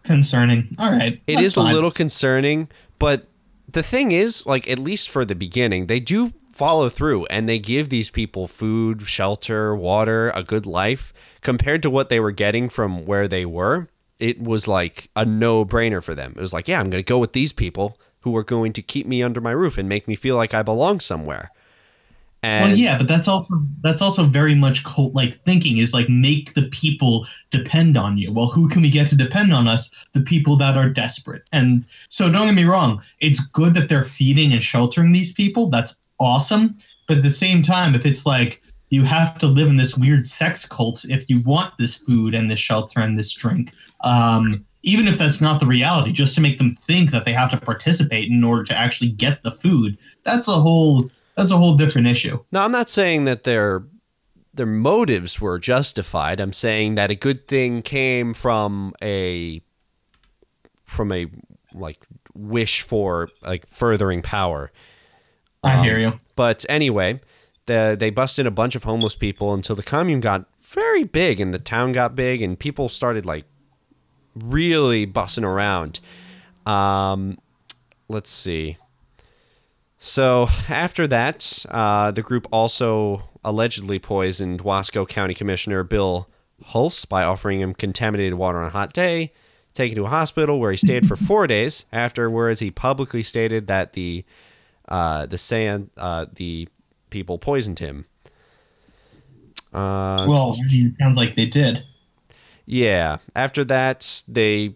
concerning. 0.03 0.69
All 0.79 0.91
right. 0.91 1.21
it 1.27 1.41
is 1.41 1.55
fine. 1.55 1.69
a 1.69 1.73
little 1.73 1.91
concerning, 1.91 2.69
but 2.97 3.27
the 3.69 3.83
thing 3.83 4.13
is, 4.13 4.45
like 4.45 4.69
at 4.69 4.79
least 4.79 5.09
for 5.09 5.25
the 5.25 5.35
beginning, 5.35 5.87
they 5.87 5.99
do 5.99 6.31
follow 6.53 6.87
through 6.87 7.25
and 7.25 7.49
they 7.49 7.59
give 7.59 7.89
these 7.89 8.09
people 8.09 8.47
food, 8.47 9.01
shelter, 9.01 9.75
water, 9.75 10.31
a 10.33 10.43
good 10.43 10.65
life 10.65 11.13
compared 11.41 11.83
to 11.83 11.89
what 11.89 12.07
they 12.07 12.21
were 12.21 12.31
getting 12.31 12.69
from 12.69 13.05
where 13.05 13.27
they 13.27 13.45
were. 13.45 13.89
It 14.19 14.41
was 14.41 14.67
like 14.67 15.09
a 15.15 15.25
no-brainer 15.25 16.01
for 16.01 16.15
them. 16.15 16.33
It 16.37 16.41
was 16.41 16.53
like, 16.53 16.67
yeah, 16.67 16.79
I'm 16.79 16.89
going 16.89 17.03
to 17.03 17.07
go 17.07 17.19
with 17.19 17.33
these 17.33 17.51
people 17.51 17.99
who 18.21 18.35
are 18.37 18.43
going 18.43 18.73
to 18.73 18.81
keep 18.81 19.05
me 19.05 19.21
under 19.21 19.41
my 19.41 19.51
roof 19.51 19.77
and 19.77 19.87
make 19.87 20.07
me 20.07 20.15
feel 20.15 20.35
like 20.35 20.53
I 20.53 20.63
belong 20.63 20.99
somewhere. 20.99 21.51
And 22.45 22.69
Well, 22.69 22.77
yeah, 22.77 22.97
but 22.97 23.07
that's 23.07 23.27
also 23.27 23.55
that's 23.81 24.03
also 24.03 24.25
very 24.25 24.53
much 24.53 24.83
cult 24.83 25.15
like 25.15 25.43
thinking 25.45 25.77
is 25.77 25.95
like 25.95 26.07
make 26.09 26.53
the 26.53 26.67
people 26.69 27.25
depend 27.49 27.97
on 27.97 28.19
you. 28.19 28.31
Well, 28.31 28.47
who 28.47 28.69
can 28.69 28.83
we 28.83 28.89
get 28.91 29.07
to 29.07 29.15
depend 29.15 29.51
on 29.51 29.67
us? 29.67 29.89
The 30.13 30.21
people 30.21 30.55
that 30.57 30.77
are 30.77 30.87
desperate. 30.87 31.41
And 31.51 31.87
so 32.09 32.31
don't 32.31 32.45
get 32.45 32.53
me 32.53 32.65
wrong, 32.65 33.01
it's 33.19 33.39
good 33.39 33.73
that 33.73 33.89
they're 33.89 34.03
feeding 34.03 34.53
and 34.53 34.61
sheltering 34.61 35.11
these 35.11 35.31
people. 35.31 35.71
That's 35.71 35.95
awesome. 36.19 36.75
But 37.07 37.17
at 37.17 37.23
the 37.23 37.31
same 37.31 37.63
time, 37.63 37.95
if 37.95 38.05
it's 38.05 38.27
like 38.27 38.61
you 38.89 39.03
have 39.03 39.37
to 39.39 39.47
live 39.47 39.67
in 39.67 39.77
this 39.77 39.97
weird 39.97 40.27
sex 40.27 40.65
cult 40.65 41.05
if 41.05 41.29
you 41.29 41.41
want 41.41 41.73
this 41.79 41.95
food 41.95 42.35
and 42.35 42.49
this 42.49 42.59
shelter 42.59 42.99
and 42.99 43.17
this 43.17 43.33
drink, 43.33 43.71
um, 44.03 44.65
even 44.83 45.07
if 45.07 45.17
that's 45.17 45.41
not 45.41 45.59
the 45.59 45.65
reality, 45.65 46.11
just 46.11 46.35
to 46.35 46.41
make 46.41 46.59
them 46.59 46.75
think 46.75 47.09
that 47.11 47.25
they 47.25 47.33
have 47.33 47.49
to 47.51 47.57
participate 47.57 48.29
in 48.29 48.43
order 48.43 48.63
to 48.63 48.77
actually 48.77 49.09
get 49.09 49.41
the 49.43 49.51
food, 49.51 49.97
that's 50.23 50.47
a 50.47 50.53
whole 50.53 51.09
that's 51.35 51.51
a 51.51 51.57
whole 51.57 51.75
different 51.75 52.07
issue. 52.07 52.39
No, 52.51 52.61
I'm 52.61 52.71
not 52.71 52.89
saying 52.89 53.23
that 53.25 53.43
their 53.43 53.83
their 54.53 54.65
motives 54.65 55.41
were 55.41 55.59
justified. 55.59 56.39
I'm 56.39 56.53
saying 56.53 56.95
that 56.95 57.11
a 57.11 57.15
good 57.15 57.47
thing 57.47 57.81
came 57.81 58.33
from 58.33 58.93
a 59.01 59.61
from 60.85 61.11
a 61.11 61.27
like 61.73 62.05
wish 62.33 62.81
for 62.83 63.29
like 63.41 63.67
furthering 63.69 64.21
power. 64.21 64.71
I 65.63 65.77
Um, 65.77 65.83
hear 65.83 65.97
you. 65.97 66.19
But 66.35 66.63
anyway, 66.69 67.21
the, 67.65 67.95
they 67.99 68.09
busted 68.09 68.45
a 68.45 68.51
bunch 68.51 68.75
of 68.75 68.83
homeless 68.83 69.15
people 69.15 69.53
until 69.53 69.75
the 69.75 69.83
commune 69.83 70.19
got 70.19 70.45
very 70.61 71.03
big 71.03 71.39
and 71.39 71.53
the 71.53 71.59
town 71.59 71.91
got 71.91 72.15
big 72.15 72.41
and 72.41 72.59
people 72.59 72.89
started 72.89 73.25
like 73.25 73.45
really 74.35 75.07
bussing 75.07 75.43
around. 75.43 75.99
Um, 76.65 77.37
let's 78.07 78.29
see. 78.29 78.77
So 79.99 80.47
after 80.69 81.07
that, 81.07 81.65
uh, 81.69 82.11
the 82.11 82.21
group 82.21 82.47
also 82.51 83.23
allegedly 83.43 83.99
poisoned 83.99 84.61
Wasco 84.61 85.07
County 85.07 85.33
Commissioner 85.33 85.83
Bill 85.83 86.29
Hulse 86.63 87.07
by 87.07 87.23
offering 87.23 87.61
him 87.61 87.73
contaminated 87.73 88.35
water 88.35 88.59
on 88.59 88.67
a 88.67 88.71
hot 88.71 88.93
day, 88.93 89.31
taken 89.73 89.95
to 89.95 90.05
a 90.05 90.09
hospital 90.09 90.59
where 90.59 90.71
he 90.71 90.77
stayed 90.77 91.07
for 91.07 91.15
four 91.15 91.47
days. 91.47 91.85
Afterwards, 91.91 92.59
he 92.59 92.71
publicly 92.71 93.23
stated 93.23 93.67
that 93.67 93.93
the 93.93 94.25
uh, 94.87 95.25
the 95.25 95.37
sand 95.37 95.89
uh, 95.97 96.27
the 96.33 96.67
people 97.15 97.37
poisoned 97.37 97.79
him. 97.79 98.05
Uh, 99.73 100.25
Well, 100.27 100.55
it 100.59 100.95
sounds 100.97 101.17
like 101.17 101.35
they 101.35 101.45
did. 101.45 101.83
yeah. 102.65 103.17
After 103.35 103.63
that, 103.65 104.23
they 104.27 104.75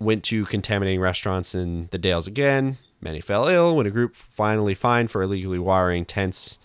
went 0.00 0.24
to 0.24 0.44
contaminating 0.46 1.00
restaurants 1.00 1.54
in 1.54 1.88
the 1.90 1.98
Dalles 1.98 2.26
again. 2.26 2.78
Many 3.00 3.20
fell 3.20 3.46
ill 3.48 3.76
when 3.76 3.86
a 3.86 3.90
group 3.90 4.16
finally 4.16 4.74
fined 4.74 5.10
for 5.10 5.22
illegally 5.22 5.58
wiring 5.58 6.04
tents 6.04 6.58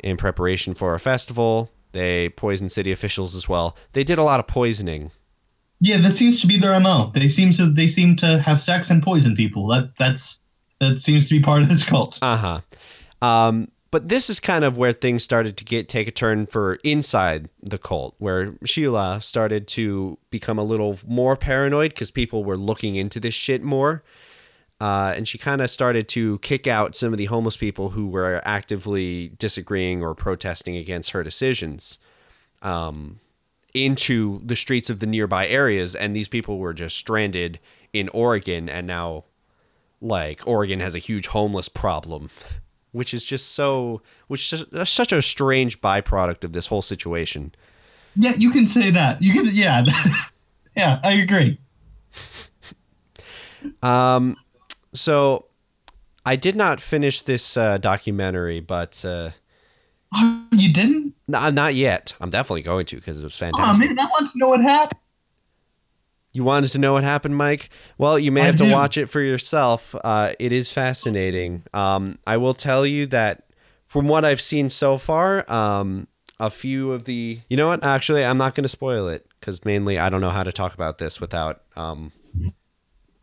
in 0.00 0.16
preparation 0.16 0.74
for 0.74 0.94
a 0.94 1.00
festival. 1.00 1.70
They 1.92 2.28
poisoned 2.28 2.72
city 2.72 2.90
officials 2.92 3.34
as 3.36 3.48
well. 3.48 3.76
They 3.92 4.02
did 4.04 4.18
a 4.18 4.22
lot 4.24 4.40
of 4.40 4.46
poisoning. 4.46 5.10
Yeah, 5.80 5.98
that 5.98 6.14
seems 6.16 6.40
to 6.40 6.46
be 6.46 6.56
their 6.58 6.78
mo. 6.80 7.10
They 7.14 7.28
seem 7.28 7.52
to 7.52 7.66
they 7.72 7.86
seem 7.88 8.14
to 8.16 8.38
have 8.40 8.60
sex 8.60 8.90
and 8.90 9.02
poison 9.02 9.34
people. 9.34 9.66
That 9.68 9.96
that's 9.98 10.38
that 10.78 10.98
seems 10.98 11.26
to 11.28 11.34
be 11.34 11.40
part 11.40 11.62
of 11.62 11.68
this 11.68 11.84
cult. 11.84 12.18
Uh 12.22 12.36
huh. 12.36 12.60
Um, 13.26 13.68
but 13.90 14.08
this 14.08 14.30
is 14.30 14.40
kind 14.40 14.64
of 14.64 14.76
where 14.76 14.92
things 14.92 15.24
started 15.24 15.56
to 15.56 15.64
get 15.64 15.88
take 15.88 16.08
a 16.08 16.12
turn 16.12 16.46
for 16.46 16.74
inside 16.84 17.48
the 17.62 17.78
cult, 17.78 18.14
where 18.18 18.52
Sheela 18.64 19.22
started 19.22 19.66
to 19.68 20.18
become 20.30 20.58
a 20.58 20.64
little 20.64 20.98
more 21.06 21.36
paranoid 21.36 21.90
because 21.90 22.10
people 22.10 22.44
were 22.44 22.56
looking 22.56 22.96
into 22.96 23.18
this 23.18 23.34
shit 23.34 23.62
more. 23.62 24.02
Uh, 24.80 25.12
and 25.14 25.28
she 25.28 25.36
kind 25.36 25.60
of 25.60 25.70
started 25.70 26.08
to 26.08 26.38
kick 26.38 26.66
out 26.66 26.96
some 26.96 27.12
of 27.12 27.18
the 27.18 27.26
homeless 27.26 27.56
people 27.56 27.90
who 27.90 28.06
were 28.06 28.40
actively 28.44 29.28
disagreeing 29.38 30.02
or 30.02 30.14
protesting 30.14 30.74
against 30.76 31.10
her 31.10 31.22
decisions 31.22 31.98
um, 32.62 33.20
into 33.74 34.40
the 34.44 34.56
streets 34.56 34.88
of 34.88 35.00
the 35.00 35.06
nearby 35.06 35.46
areas. 35.46 35.94
And 35.94 36.16
these 36.16 36.28
people 36.28 36.58
were 36.58 36.72
just 36.72 36.96
stranded 36.96 37.58
in 37.92 38.08
Oregon. 38.10 38.70
And 38.70 38.86
now, 38.86 39.24
like, 40.00 40.46
Oregon 40.46 40.80
has 40.80 40.94
a 40.94 40.98
huge 40.98 41.26
homeless 41.26 41.68
problem, 41.68 42.30
which 42.92 43.14
is 43.14 43.24
just 43.24 43.52
so, 43.52 44.02
which 44.28 44.52
is 44.52 44.64
such 44.88 45.12
a 45.12 45.22
strange 45.22 45.80
byproduct 45.80 46.44
of 46.44 46.52
this 46.52 46.66
whole 46.66 46.82
situation. 46.82 47.54
Yeah, 48.16 48.34
you 48.36 48.50
can 48.50 48.66
say 48.66 48.90
that. 48.90 49.22
You 49.22 49.32
can 49.32 49.48
yeah. 49.54 49.84
yeah, 50.76 51.00
I 51.04 51.12
agree. 51.12 51.58
Um, 53.82 54.36
so 54.94 55.46
I 56.24 56.36
did 56.36 56.56
not 56.56 56.80
finish 56.80 57.22
this 57.22 57.56
uh, 57.56 57.76
documentary, 57.78 58.60
but 58.60 59.04
uh, 59.04 59.30
Oh, 60.14 60.44
you 60.52 60.72
didn't? 60.72 61.14
n- 61.32 61.54
not 61.54 61.74
yet. 61.74 62.14
I'm 62.20 62.30
definitely 62.30 62.62
going 62.62 62.86
to 62.86 62.96
because 62.96 63.20
it 63.20 63.24
was 63.24 63.36
fantastic. 63.36 63.90
Oh 63.90 63.94
man, 63.94 63.98
I 63.98 64.04
want 64.06 64.30
to 64.30 64.38
know 64.38 64.48
what 64.48 64.60
happened. 64.62 64.98
You 66.32 66.44
wanted 66.44 66.70
to 66.72 66.78
know 66.78 66.92
what 66.92 67.02
happened, 67.02 67.36
Mike? 67.36 67.70
Well, 67.98 68.18
you 68.18 68.30
may 68.30 68.42
I 68.42 68.46
have 68.46 68.56
to 68.56 68.70
watch 68.70 68.96
it 68.96 69.06
for 69.06 69.20
yourself. 69.20 69.94
Uh, 70.04 70.32
it 70.38 70.52
is 70.52 70.70
fascinating. 70.70 71.64
Um, 71.74 72.18
I 72.26 72.36
will 72.36 72.54
tell 72.54 72.86
you 72.86 73.06
that 73.08 73.50
from 73.86 74.06
what 74.06 74.24
I've 74.24 74.40
seen 74.40 74.68
so 74.70 74.96
far, 74.96 75.50
um, 75.50 76.06
a 76.38 76.48
few 76.48 76.92
of 76.92 77.04
the. 77.04 77.40
You 77.48 77.56
know 77.56 77.66
what? 77.66 77.82
Actually, 77.82 78.24
I'm 78.24 78.38
not 78.38 78.54
going 78.54 78.62
to 78.62 78.68
spoil 78.68 79.08
it 79.08 79.26
because 79.40 79.64
mainly 79.64 79.98
I 79.98 80.08
don't 80.08 80.20
know 80.20 80.30
how 80.30 80.44
to 80.44 80.52
talk 80.52 80.72
about 80.72 80.98
this 80.98 81.20
without 81.20 81.62
um, 81.74 82.12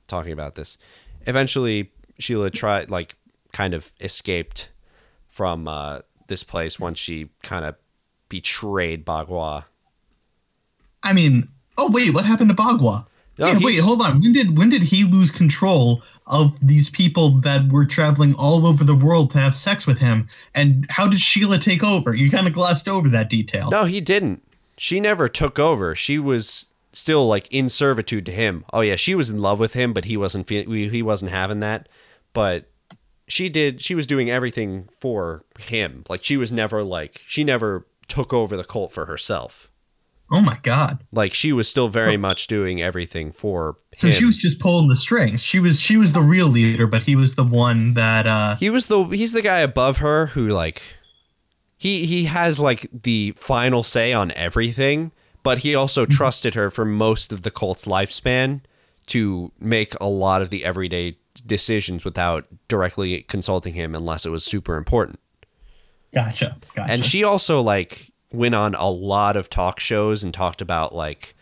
talking 0.08 0.34
about 0.34 0.56
this. 0.56 0.78
Eventually, 1.26 1.92
Sheela 2.20 2.52
tried 2.52 2.90
like 2.90 3.16
kind 3.54 3.74
of 3.74 3.94
escaped 4.02 4.70
from 5.30 5.68
uh, 5.68 6.00
this 6.28 6.44
place 6.44 6.80
once 6.80 7.00
she 7.00 7.30
kind 7.42 7.64
of 7.64 7.76
betrayed 8.28 9.06
Bhagwan. 9.06 9.64
I 11.04 11.14
mean, 11.14 11.50
oh 11.78 11.90
wait, 11.92 12.14
what 12.14 12.26
happened 12.26 12.50
to 12.50 12.56
Bhagwan? 12.56 13.06
Oh, 13.40 13.52
yeah, 13.52 13.60
wait, 13.62 13.80
hold 13.80 14.02
on. 14.02 14.20
When 14.20 14.34
did 14.34 14.58
when 14.58 14.70
did 14.70 14.82
he 14.82 15.04
lose 15.04 15.30
control 15.30 16.02
of 16.26 16.58
these 16.60 16.90
people 16.90 17.40
that 17.42 17.72
were 17.72 17.86
traveling 17.86 18.34
all 18.34 18.66
over 18.66 18.84
the 18.84 18.96
world 18.96 19.30
to 19.32 19.38
have 19.40 19.56
sex 19.56 19.86
with 19.86 20.00
him? 20.00 20.28
And 20.56 20.88
how 20.90 21.08
did 21.08 21.20
Sheela 21.20 21.62
take 21.62 21.84
over? 21.84 22.16
You 22.16 22.32
kind 22.32 22.48
of 22.48 22.54
glossed 22.54 22.88
over 22.88 23.08
that 23.10 23.30
detail. 23.30 23.70
No, 23.70 23.86
he 23.86 24.02
didn't. 24.02 24.42
She 24.78 25.00
never 25.00 25.28
took 25.28 25.60
over. 25.60 25.94
She 25.94 26.18
was 26.18 26.66
still 26.94 27.28
like 27.28 27.48
in 27.52 27.70
servitude 27.70 28.26
to 28.26 28.32
him. 28.32 28.66
Oh 28.74 28.82
yeah, 28.82 28.96
she 28.96 29.14
was 29.14 29.30
in 29.30 29.40
love 29.40 29.60
with 29.60 29.74
him, 29.74 29.94
but 29.94 30.06
he 30.06 30.18
wasn't 30.18 30.48
feel- 30.48 30.70
he 30.72 31.04
wasn't 31.04 31.30
having 31.30 31.60
that. 31.60 31.88
But 32.34 32.70
she 33.28 33.50
did 33.50 33.82
she 33.82 33.94
was 33.94 34.08
doing 34.08 34.32
everything 34.32 34.90
for 35.00 35.44
him. 35.60 36.06
Like 36.10 36.24
she 36.24 36.38
was 36.38 36.52
never 36.52 36.82
like 36.84 37.22
she 37.28 37.44
never 37.44 37.86
took 38.08 38.34
over 38.34 38.58
the 38.58 38.64
cult 38.64 38.92
for 38.92 39.06
herself. 39.06 39.67
Oh 40.30 40.42
my 40.42 40.58
god. 40.64 41.04
Like 41.14 41.34
she 41.34 41.54
was 41.54 41.68
still 41.70 41.88
very 41.88 42.18
much 42.18 42.48
doing 42.48 42.82
everything 42.82 43.32
for 43.32 43.78
So 43.94 44.08
him. 44.08 44.14
she 44.14 44.26
was 44.26 44.38
just 44.38 44.60
pulling 44.60 44.90
the 44.90 44.96
strings. 44.96 45.42
She 45.44 45.60
was 45.60 45.80
she 45.80 45.96
was 45.98 46.12
the 46.14 46.22
real 46.22 46.48
leader, 46.48 46.86
but 46.86 47.04
he 47.04 47.16
was 47.16 47.36
the 47.36 47.44
one 47.46 47.94
that 47.94 48.28
uh 48.28 48.56
he 48.58 48.70
was 48.70 48.88
the 48.88 49.04
he's 49.06 49.32
the 49.32 49.42
guy 49.42 49.60
above 49.60 50.00
her 50.00 50.28
who 50.28 50.48
like 50.48 50.82
he 51.78 52.06
he 52.06 52.26
has 52.26 52.60
like 52.60 52.90
the 52.92 53.32
final 53.38 53.84
say 53.84 54.12
on 54.14 54.32
everything 54.32 55.12
but 55.44 55.60
he 55.60 55.74
also 55.74 56.06
trusted 56.06 56.56
her 56.56 56.70
for 56.70 56.84
most 56.84 57.32
of 57.32 57.44
the 57.44 57.52
cult's 57.52 57.86
lifespan 57.86 58.60
to 59.06 59.50
make 59.62 59.94
a 60.02 60.10
lot 60.10 60.42
of 60.42 60.50
the 60.50 60.66
everyday 60.66 61.16
decisions 61.46 62.04
without 62.04 62.46
directly 62.68 63.22
consulting 63.22 63.74
him 63.76 63.96
unless 63.96 64.26
it 64.26 64.30
was 64.30 64.44
super 64.44 64.76
important 64.76 65.20
gotcha. 66.14 66.58
Gotcha. 66.76 66.92
and 66.92 67.06
she 67.06 67.24
also 67.24 67.62
like 67.62 68.12
went 68.32 68.56
on 68.56 68.76
a 68.76 68.90
lot 68.90 69.36
of 69.38 69.50
talk 69.50 69.80
shows 69.80 70.24
and 70.24 70.34
talked 70.34 70.62
about 70.62 70.94
like 70.94 71.34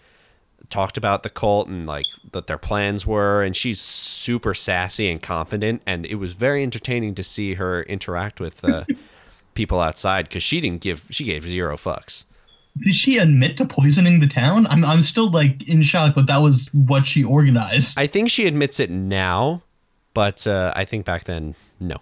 talked 0.69 0.97
about 0.97 1.23
the 1.23 1.29
cult 1.29 1.67
and 1.67 1.85
like 1.85 2.05
that 2.31 2.47
their 2.47 2.57
plans 2.57 3.05
were 3.05 3.43
and 3.43 3.55
she's 3.55 3.79
super 3.79 4.53
sassy 4.53 5.09
and 5.09 5.21
confident 5.21 5.81
and 5.85 6.05
it 6.05 6.15
was 6.15 6.33
very 6.33 6.63
entertaining 6.63 7.13
to 7.15 7.23
see 7.23 7.53
her 7.55 7.83
interact 7.83 8.39
with 8.39 8.63
uh, 8.65 8.83
people 9.53 9.79
outside 9.79 10.27
because 10.27 10.43
she 10.43 10.59
didn't 10.59 10.81
give 10.81 11.05
she 11.09 11.23
gave 11.23 11.43
zero 11.43 11.77
fucks 11.77 12.25
Did 12.83 12.95
she 12.95 13.17
admit 13.19 13.55
to 13.57 13.65
poisoning 13.65 14.19
the 14.19 14.27
town? 14.27 14.67
I'm 14.67 14.83
I'm 14.83 15.01
still 15.01 15.29
like 15.31 15.67
in 15.69 15.81
shock 15.81 16.15
that 16.15 16.27
that 16.27 16.39
was 16.41 16.69
what 16.73 17.05
she 17.07 17.23
organized. 17.23 17.97
i 17.97 18.07
think 18.07 18.29
she 18.29 18.45
admits 18.47 18.79
it 18.79 18.89
now 18.89 19.61
but 20.13 20.45
uh, 20.47 20.73
i 20.75 20.83
think 20.85 21.05
back 21.05 21.23
then 21.25 21.55
no 21.79 21.97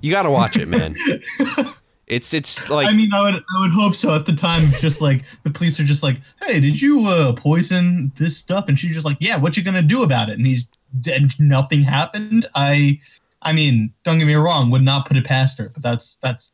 you 0.00 0.10
gotta 0.10 0.30
watch 0.30 0.56
it 0.56 0.68
man 0.68 0.94
it's 2.06 2.34
it's 2.34 2.68
like 2.70 2.88
I 2.88 2.92
mean, 2.92 3.12
I 3.12 3.22
would 3.22 3.34
I 3.34 3.60
would 3.60 3.72
hope 3.72 3.94
so. 3.94 4.14
At 4.14 4.26
the 4.26 4.34
time, 4.34 4.70
just 4.80 5.00
like 5.00 5.24
the 5.42 5.50
police 5.50 5.78
are 5.80 5.84
just 5.84 6.02
like, 6.02 6.20
"Hey, 6.42 6.60
did 6.60 6.80
you 6.80 7.06
uh, 7.06 7.32
poison 7.32 8.12
this 8.16 8.36
stuff?" 8.36 8.68
And 8.68 8.78
she's 8.78 8.94
just 8.94 9.04
like, 9.04 9.18
"Yeah, 9.20 9.36
what 9.36 9.56
you 9.56 9.62
gonna 9.62 9.82
do 9.82 10.02
about 10.02 10.28
it?" 10.28 10.38
And 10.38 10.46
he's 10.46 10.66
and 11.06 11.38
nothing 11.38 11.82
happened. 11.82 12.46
I, 12.54 13.00
I 13.42 13.52
mean, 13.52 13.92
don't 14.04 14.18
get 14.18 14.26
me 14.26 14.34
wrong, 14.34 14.70
would 14.70 14.82
not 14.82 15.06
put 15.06 15.16
it 15.16 15.24
past 15.24 15.58
her, 15.58 15.68
but 15.68 15.82
that's 15.82 16.16
that's, 16.16 16.52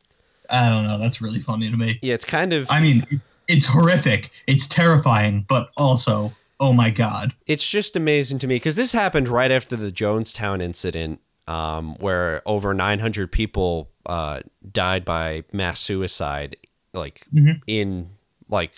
I 0.49 0.69
don't 0.69 0.85
know, 0.85 0.97
that's 0.97 1.21
really 1.21 1.39
funny 1.39 1.69
to 1.69 1.77
me. 1.77 1.99
yeah 2.01 2.13
it's 2.13 2.25
kind 2.25 2.53
of 2.53 2.69
I 2.69 2.81
mean, 2.81 3.21
it's 3.47 3.65
horrific, 3.65 4.31
it's 4.47 4.67
terrifying, 4.67 5.45
but 5.47 5.71
also, 5.77 6.33
oh 6.59 6.73
my 6.73 6.89
god, 6.89 7.33
it's 7.45 7.67
just 7.67 7.95
amazing 7.95 8.39
to 8.39 8.47
me 8.47 8.55
because 8.55 8.75
this 8.75 8.91
happened 8.91 9.29
right 9.29 9.51
after 9.51 9.75
the 9.75 9.91
Jonestown 9.91 10.61
incident, 10.61 11.21
um, 11.47 11.95
where 11.95 12.41
over 12.45 12.73
900 12.73 13.31
people 13.31 13.90
uh, 14.05 14.41
died 14.71 15.05
by 15.05 15.43
mass 15.51 15.79
suicide, 15.79 16.55
like 16.93 17.25
Mhm. 17.33 17.61
in 17.67 18.09
like 18.49 18.71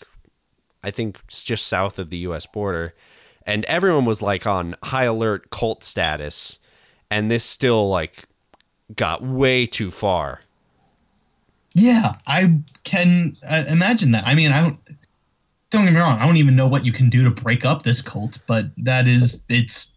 I 0.84 0.92
think 0.92 1.20
it's 1.26 1.44
just 1.44 1.68
south 1.68 1.98
of 2.00 2.10
the 2.10 2.18
U.S. 2.18 2.46
border, 2.46 2.94
and 3.46 3.64
everyone 3.66 4.06
was 4.06 4.22
like 4.22 4.46
on 4.46 4.76
high 4.84 5.06
alert 5.06 5.50
cult 5.50 5.84
status, 5.84 6.60
and 7.10 7.32
this 7.32 7.44
still 7.46 7.90
like 7.90 8.26
got 8.96 9.24
way 9.24 9.66
too 9.66 9.90
far. 9.92 10.42
yeah, 11.76 12.14
I 12.28 12.60
can 12.84 13.36
uh, 13.48 13.64
imagine 13.68 14.12
that. 14.12 14.28
I 14.28 14.36
mean, 14.36 14.52
I 14.52 14.62
don't. 14.62 14.80
Don't 15.72 15.86
get 15.86 15.94
me 15.94 16.00
wrong. 16.00 16.20
I 16.20 16.26
don't 16.28 16.38
even 16.38 16.56
know 16.56 16.68
what 16.68 16.86
you 16.86 16.92
can 16.94 17.10
do 17.10 17.24
to 17.24 17.32
break 17.32 17.66
up 17.66 17.82
this 17.82 18.00
cult, 18.00 18.38
but 18.46 18.68
that 18.78 19.08
is 19.08 19.42
it's 19.50 19.92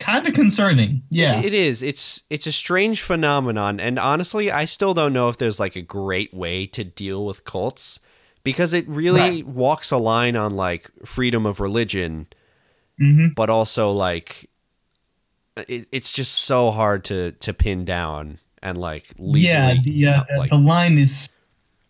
kind 0.00 0.26
of 0.26 0.34
concerning. 0.34 1.02
Yeah. 1.10 1.40
It 1.40 1.54
is. 1.54 1.82
It's 1.82 2.22
it's 2.30 2.46
a 2.46 2.52
strange 2.52 3.02
phenomenon, 3.02 3.78
and 3.78 3.98
honestly, 3.98 4.50
I 4.50 4.64
still 4.64 4.94
don't 4.94 5.12
know 5.12 5.28
if 5.28 5.38
there's 5.38 5.60
like 5.60 5.76
a 5.76 5.82
great 5.82 6.34
way 6.34 6.66
to 6.68 6.82
deal 6.84 7.24
with 7.24 7.44
cults 7.44 8.00
because 8.42 8.72
it 8.72 8.88
really 8.88 9.20
Right. 9.20 9.46
walks 9.46 9.90
a 9.90 9.98
line 9.98 10.34
on 10.36 10.56
like 10.56 10.90
freedom 11.04 11.46
of 11.46 11.60
religion, 11.60 12.26
hmm 12.98 13.28
but 13.36 13.48
also 13.50 13.92
like 13.92 14.48
it, 15.68 15.86
it's 15.92 16.12
just 16.12 16.32
so 16.34 16.70
hard 16.70 17.04
to 17.04 17.32
to 17.32 17.52
pin 17.52 17.84
down 17.84 18.38
and 18.62 18.78
like 18.78 19.06
legally. 19.18 19.40
yeah, 19.46 19.74
the, 19.82 20.06
uh, 20.06 20.24
like- 20.38 20.50
the 20.50 20.58
line 20.58 20.98
is 20.98 21.28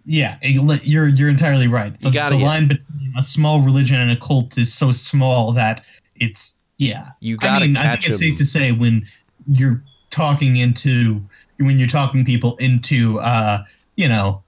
yeah 0.07 0.39
you're 0.43 1.09
you're 1.09 1.29
entirely 1.29 1.69
right 1.69 2.01
the, 2.01 2.11
gotta 2.11 2.35
the 2.37 2.43
line 2.43 2.67
between 2.67 3.13
a 3.19 3.23
small 3.23 3.61
religion 3.61 3.97
and 4.01 4.11
a 4.11 4.17
cult 4.17 4.57
is 4.57 4.73
so 4.73 4.93
small 4.93 5.53
that 5.53 5.85
it's 6.17 6.57
yeah. 6.81 7.11
You 7.21 7.37
gotta 7.37 7.65
I 7.65 7.67
mean, 7.69 7.77
I 7.77 7.83
catch 7.83 8.05
think 8.05 8.13
it's 8.13 8.19
safe 8.21 8.39
to 8.39 8.47
say 8.47 8.73
when 8.73 9.07
you're 9.47 9.83
talking 10.09 10.57
into 10.57 11.23
when 11.59 11.79
you're 11.79 11.87
talking 11.87 12.25
people 12.25 12.57
into 12.57 13.21
uh 13.21 13.63
you 13.97 14.09
know 14.09 14.43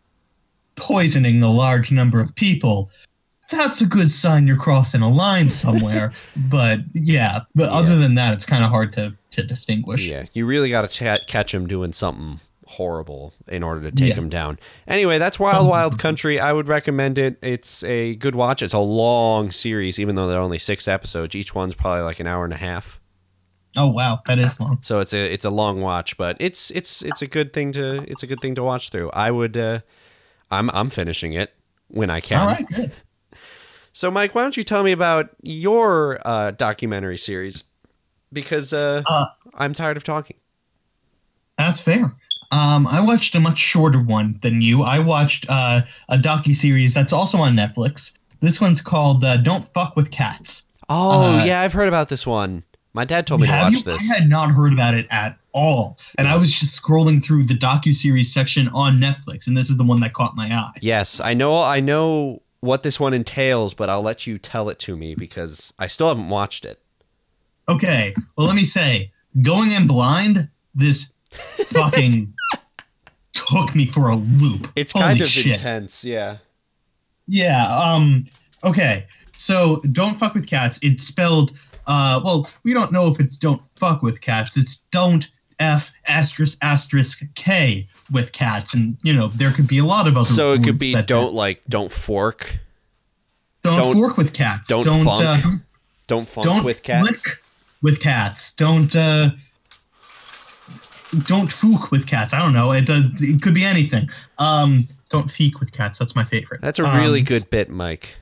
poisoning 0.76 1.41
the 1.41 1.51
large 1.51 1.93
number 1.93 2.20
of 2.20 2.35
people 2.35 2.91
that's 3.51 3.83
a 3.83 3.87
good 3.87 4.11
sign 4.11 4.47
you're 4.47 4.57
crossing 4.57 5.03
a 5.03 5.11
line 5.11 5.51
somewhere. 5.51 6.12
But 6.49 6.80
yeah 6.95 7.41
but 7.55 7.68
other 7.68 7.97
than 7.99 8.14
that 8.14 8.33
it's 8.33 8.47
kind 8.47 8.64
of 8.64 8.70
hard 8.70 8.95
to 8.95 9.14
to 9.33 9.43
distinguish. 9.43 10.07
Yeah, 10.07 10.24
you 10.33 10.47
really 10.47 10.70
got 10.70 10.89
to 10.89 10.89
ch- 10.89 11.26
catch 11.26 11.55
him 11.55 11.66
doing 11.66 11.93
something 11.93 12.41
horrible 12.73 13.35
in 13.49 13.62
order 13.62 13.81
to 13.83 13.91
take 13.91 14.09
Yes. 14.09 14.18
him 14.18 14.29
down. 14.29 14.59
Anyway, 14.87 15.18
that's 15.18 15.39
Wild 15.39 15.68
Wild 15.68 15.99
Country. 15.99 16.39
I 16.41 16.53
would 16.53 16.68
recommend 16.68 17.18
it. 17.18 17.39
It's 17.43 17.83
a 17.85 18.14
good 18.16 18.35
watch. 18.35 18.62
It's 18.62 18.75
a 18.75 18.79
long 18.79 19.51
series, 19.51 19.99
even 19.99 20.14
though 20.14 20.27
there 20.29 20.39
are 20.39 20.43
only 20.43 20.59
six 20.59 20.87
episodes. 20.89 21.35
Each 21.35 21.55
one's 21.55 21.75
probably 21.75 22.03
like 22.03 22.20
an 22.20 22.27
hour 22.27 22.45
and 22.45 22.53
a 22.53 22.57
half. 22.59 22.99
oh 23.77 23.87
wow 23.89 24.20
that 24.27 24.39
is 24.39 24.61
long 24.61 24.79
So 24.83 25.01
it's 25.01 25.12
a 25.14 25.33
it's 25.33 25.45
a 25.45 25.51
long 25.51 25.81
watch, 25.81 26.16
but 26.16 26.37
it's 26.41 26.70
it's 26.73 27.03
it's 27.03 27.23
a 27.23 27.27
good 27.27 27.53
thing 27.53 27.73
to 27.73 28.05
it's 28.11 28.23
a 28.23 28.27
good 28.27 28.41
thing 28.41 28.55
to 28.57 28.62
watch 28.62 28.91
through. 28.91 29.11
I 29.11 29.31
would 29.31 29.57
uh, 29.57 29.81
I'm 30.51 30.68
I'm 30.70 30.91
finishing 30.91 31.33
it 31.33 31.55
when 31.89 32.11
I 32.11 32.20
can. 32.20 32.41
all 32.41 32.47
right 32.47 32.66
good 32.68 32.93
So 33.95 34.11
Mike, 34.11 34.35
why 34.35 34.41
don't 34.43 34.57
you 34.57 34.62
tell 34.64 34.83
me 34.83 34.93
about 34.93 35.29
your 35.43 36.18
uh, 36.27 36.53
documentary 36.53 37.18
series? 37.18 37.64
Because 38.33 38.73
uh, 38.73 39.03
Uh, 39.07 39.27
I'm 39.55 39.75
tired 39.75 39.99
of 39.99 40.05
talking. 40.05 40.39
That's 41.59 41.79
fair. 41.81 42.14
Um, 42.53 42.86
I 42.86 43.00
watched 43.00 43.34
a 43.34 43.40
much 43.40 43.59
shorter 43.59 43.98
one 44.00 44.38
than 44.42 44.61
you. 44.62 44.82
I 44.82 44.98
watched 44.98 45.46
uh, 45.48 45.82
a 46.09 46.18
docu 46.18 46.55
series 46.55 46.94
that's 46.94 47.12
also 47.12 47.38
on 47.38 47.55
Netflix. 47.57 48.12
This 48.40 48.61
one's 48.61 48.80
called 48.80 49.24
uh, 49.24 49.38
"Don't 49.38 49.64
Fuck 49.72 49.96
with 49.96 50.11
Cats." 50.11 50.66
Oh 50.88 51.22
Uh, 51.40 51.44
yeah, 51.44 51.61
I've 51.62 51.72
heard 51.72 51.88
about 51.88 52.09
this 52.11 52.26
one. 52.26 52.62
My 52.92 53.07
dad 53.07 53.26
told 53.26 53.40
me 53.40 53.46
to 53.46 53.53
watch 53.55 53.72
you? 53.72 53.82
this. 53.82 54.11
I 54.12 54.18
had 54.18 54.28
not 54.28 54.50
heard 54.50 54.74
about 54.74 54.92
it 54.94 55.07
at 55.11 55.38
all, 55.53 55.98
and 56.18 56.28
I 56.28 56.36
was 56.36 56.53
just 56.53 56.80
scrolling 56.80 57.24
through 57.24 57.44
the 57.46 57.55
docu 57.57 57.94
series 57.94 58.32
section 58.32 58.68
on 58.68 58.98
Netflix, 58.98 59.46
and 59.46 59.57
this 59.57 59.70
is 59.70 59.78
the 59.78 59.84
one 59.84 60.00
that 60.00 60.12
caught 60.12 60.36
my 60.36 60.53
eye. 60.55 60.72
Yes, 60.82 61.18
I 61.20 61.32
know. 61.32 61.62
I 61.62 61.80
know 61.80 62.42
what 62.61 62.82
this 62.82 63.00
one 63.00 63.14
entails, 63.14 63.72
but 63.72 63.88
I'll 63.88 64.03
let 64.03 64.26
you 64.26 64.36
tell 64.38 64.68
it 64.68 64.78
to 64.80 64.96
me 64.96 65.14
because 65.14 65.72
I 65.78 65.86
still 65.86 66.09
haven't 66.09 66.28
watched 66.28 66.66
it. 66.66 66.80
Okay, 67.68 68.14
well, 68.36 68.46
let 68.46 68.57
me 68.57 68.64
say, 68.66 69.11
going 69.40 69.72
in 69.72 69.86
blind, 69.86 70.48
this 70.74 71.11
fucking 71.70 72.34
took 73.33 73.74
me 73.74 73.87
for 73.87 74.09
a 74.11 74.16
loop. 74.16 74.70
It's 74.76 74.93
Holy 74.93 75.05
kind 75.05 75.20
of 75.20 75.28
shit. 75.28 75.47
intense. 75.47 76.05
Yeah. 76.05 76.39
Yeah. 77.26 77.66
Um. 77.78 78.26
Okay. 78.64 79.07
So 79.37 79.76
don't 79.93 80.16
fuck 80.18 80.35
with 80.35 80.47
cats. 80.47 80.78
It's 80.83 81.07
spelled. 81.07 81.53
Uh. 81.87 82.20
Well, 82.24 82.49
we 82.62 82.72
don't 82.72 82.93
know 82.93 83.09
if 83.09 83.20
it's 83.20 83.37
don't 83.37 83.64
fuck 83.76 84.03
with 84.03 84.20
cats. 84.20 84.57
It's 84.57 84.78
don't 84.91 85.28
f 85.59 85.93
asterisk 86.07 86.59
asterisk 86.62 87.22
k 87.35 87.87
with 88.11 88.33
cats, 88.33 88.74
and 88.74 88.97
you 89.03 89.12
know 89.12 89.28
there 89.28 89.51
could 89.53 89.66
be 89.68 89.78
a 89.78 89.85
lot 89.85 90.07
of 90.07 90.16
other. 90.16 90.26
So 90.26 90.53
it 90.55 90.62
could 90.64 90.78
be 90.78 90.95
don't 91.03 91.35
like 91.35 91.62
don't 91.68 91.93
fork, 91.93 92.59
don't, 93.62 93.78
don't- 93.78 93.95
fork 93.95 94.16
with 94.16 94.33
cats. 94.33 94.68
don't 94.68 94.85
don't 94.85 95.05
funk 95.05 95.24
uh, 95.24 95.51
don't 96.07 96.28
funk 96.28 96.45
don't 96.45 96.64
with 96.64 96.83
cats. 96.83 97.37
with 97.80 98.01
cats. 98.01 98.53
Don't 98.55 98.95
uh. 98.95 99.30
Don't 101.25 101.49
fook 101.49 101.91
with 101.91 102.07
cats. 102.07 102.33
I 102.33 102.39
don't 102.39 102.53
know. 102.55 102.73
It 102.73 102.89
uh, 102.89 103.03
it 103.21 103.43
could 103.43 103.55
be 103.55 103.65
anything. 103.65 104.09
Um. 104.39 104.89
Don't 105.11 105.29
feek 105.29 105.61
with 105.61 105.73
cats. 105.73 105.99
That's 105.99 106.17
my 106.17 106.25
favorite. 106.25 106.63
That's 106.63 106.79
a 106.79 106.85
really 106.85 107.19
Um, 107.21 107.25
good 107.27 107.51
bit, 107.51 107.69
Mike. 107.69 108.17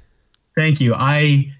Thank 0.57 0.80
you. 0.80 0.93
I 0.97 1.53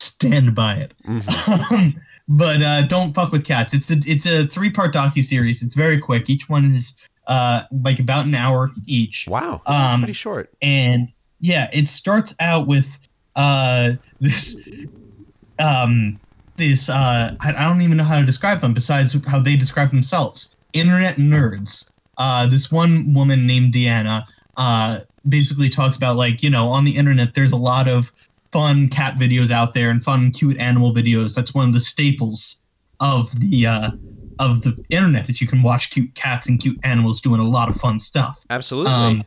stand 0.00 0.52
by 0.56 0.74
it. 0.74 0.94
Mhm. 1.06 1.70
Um, 1.70 2.00
but 2.28 2.60
uh, 2.60 2.82
don't 2.82 3.14
fuck 3.14 3.30
with 3.30 3.44
cats. 3.44 3.72
It's 3.72 3.88
a 3.92 4.00
it's 4.04 4.26
a 4.26 4.48
three 4.48 4.70
part 4.70 4.92
docu 4.92 5.24
series. 5.24 5.62
It's 5.62 5.76
very 5.76 5.98
quick. 6.00 6.28
Each 6.28 6.48
one 6.48 6.72
is 6.74 6.92
uh 7.28 7.62
like 7.84 8.00
about 8.00 8.26
an 8.26 8.34
hour 8.34 8.72
each. 8.86 9.28
Wow, 9.28 9.62
Um, 9.66 10.00
pretty 10.00 10.12
short. 10.12 10.52
and 10.60 11.06
yeah, 11.38 11.70
it 11.72 11.86
starts 11.86 12.34
out 12.40 12.66
with 12.66 12.98
uh 13.36 13.92
this 14.20 14.56
um 15.60 16.18
this 16.56 16.88
uh 16.88 17.36
I, 17.40 17.50
I 17.54 17.68
don't 17.68 17.80
even 17.82 17.96
know 17.96 18.04
how 18.04 18.18
to 18.18 18.26
describe 18.26 18.60
them 18.60 18.74
besides 18.74 19.16
how 19.26 19.38
they 19.38 19.56
describe 19.56 19.90
themselves. 19.90 20.53
Internet 20.74 21.16
nerds. 21.16 21.88
Uh 22.18 22.46
this 22.46 22.70
one 22.70 23.14
woman 23.14 23.46
named 23.46 23.72
Deanna 23.72 24.24
uh 24.56 25.00
basically 25.28 25.70
talks 25.70 25.96
about 25.96 26.16
like, 26.16 26.42
you 26.42 26.50
know, 26.50 26.68
on 26.68 26.84
the 26.84 26.96
internet 26.96 27.34
there's 27.34 27.52
a 27.52 27.56
lot 27.56 27.88
of 27.88 28.12
fun 28.52 28.88
cat 28.88 29.16
videos 29.16 29.50
out 29.50 29.74
there 29.74 29.90
and 29.90 30.04
fun 30.04 30.30
cute 30.30 30.58
animal 30.58 30.94
videos. 30.94 31.34
That's 31.34 31.54
one 31.54 31.66
of 31.68 31.74
the 31.74 31.80
staples 31.80 32.60
of 33.00 33.40
the 33.40 33.66
uh 33.66 33.90
of 34.38 34.62
the 34.62 34.84
internet 34.90 35.28
is 35.30 35.40
you 35.40 35.46
can 35.46 35.62
watch 35.62 35.90
cute 35.90 36.14
cats 36.14 36.48
and 36.48 36.60
cute 36.60 36.78
animals 36.82 37.20
doing 37.20 37.40
a 37.40 37.48
lot 37.48 37.68
of 37.68 37.76
fun 37.76 38.00
stuff. 38.00 38.44
Absolutely. 38.50 38.92
Um, 38.92 39.24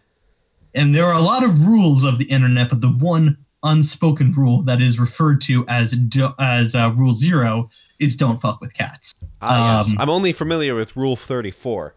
and 0.76 0.94
there 0.94 1.06
are 1.06 1.14
a 1.14 1.22
lot 1.22 1.44
of 1.44 1.66
rules 1.66 2.04
of 2.04 2.20
the 2.20 2.26
internet, 2.26 2.70
but 2.70 2.82
the 2.82 2.90
one 2.90 3.38
unspoken 3.64 4.34
rule 4.34 4.62
that 4.64 4.82
is 4.82 5.00
referred 5.00 5.42
to 5.42 5.66
as 5.68 5.96
as 6.40 6.76
uh, 6.76 6.92
rule 6.96 7.14
zero 7.14 7.70
is 8.00 8.16
don't 8.16 8.40
fuck 8.40 8.62
with 8.62 8.74
cats. 8.74 9.16
ah, 9.42 9.80
yes. 9.80 9.92
um, 9.92 10.00
I'm 10.00 10.10
only 10.10 10.34
familiar 10.34 10.76
with 10.76 10.96
Rule 10.96 11.16
34. 11.16 11.96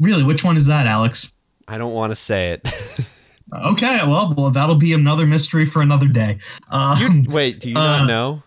Really, 0.00 0.22
which 0.22 0.42
one 0.42 0.56
is 0.56 0.66
that, 0.66 0.86
Alex? 0.86 1.32
I 1.68 1.78
don't 1.78 1.92
want 1.92 2.10
to 2.10 2.16
say 2.16 2.52
it. 2.52 3.06
Okay, 3.54 4.00
well, 4.04 4.34
well, 4.36 4.50
that'll 4.50 4.74
be 4.74 4.92
another 4.92 5.24
mystery 5.24 5.66
for 5.66 5.80
another 5.80 6.08
day. 6.08 6.38
Um, 6.68 7.24
you, 7.24 7.30
wait, 7.30 7.60
do 7.60 7.70
you 7.70 7.76
uh, 7.76 7.98
not 7.98 8.06
know? 8.08 8.42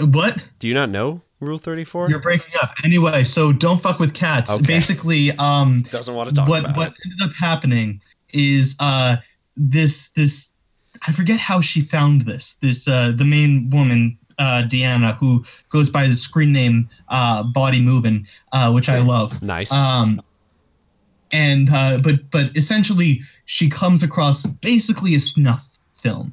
what? 0.00 0.36
Do 0.58 0.66
you 0.66 0.74
not 0.74 0.90
know 0.90 1.22
Rule 1.40 1.58
34? 1.58 2.10
You're 2.10 2.18
breaking 2.18 2.54
up. 2.60 2.74
Anyway, 2.82 3.22
so 3.22 3.52
don't 3.52 3.80
fuck 3.80 4.00
with 4.00 4.14
cats. 4.14 4.50
Okay. 4.50 4.66
Basically, 4.66 5.30
um, 5.38 5.82
Doesn't 5.90 6.14
want 6.14 6.28
to 6.28 6.34
talk 6.34 6.48
what 6.48 6.64
about 6.64 6.76
what 6.76 6.88
it. 6.88 6.94
ended 7.04 7.30
up 7.30 7.36
happening 7.36 8.00
is 8.30 8.74
uh 8.80 9.16
this 9.56 10.10
this 10.10 10.50
I 11.06 11.12
forget 11.12 11.38
how 11.38 11.60
she 11.60 11.80
found 11.80 12.22
this. 12.22 12.56
This 12.60 12.88
uh 12.88 13.12
the 13.14 13.24
main 13.24 13.70
woman 13.70 14.18
uh 14.38 14.62
Deanna 14.66 15.16
who 15.16 15.44
goes 15.70 15.90
by 15.90 16.06
the 16.06 16.14
screen 16.14 16.52
name 16.52 16.88
uh 17.08 17.42
Baudi 17.42 17.82
Moovan, 17.82 18.26
uh 18.52 18.70
which 18.72 18.88
I 18.88 19.00
love. 19.00 19.42
Nice. 19.42 19.72
Um 19.72 20.22
and 21.32 21.70
uh 21.70 21.98
but 21.98 22.30
but 22.30 22.56
essentially 22.56 23.22
she 23.44 23.68
comes 23.68 24.02
across 24.02 24.46
basically 24.46 25.14
a 25.14 25.20
snuff 25.20 25.78
film 25.94 26.32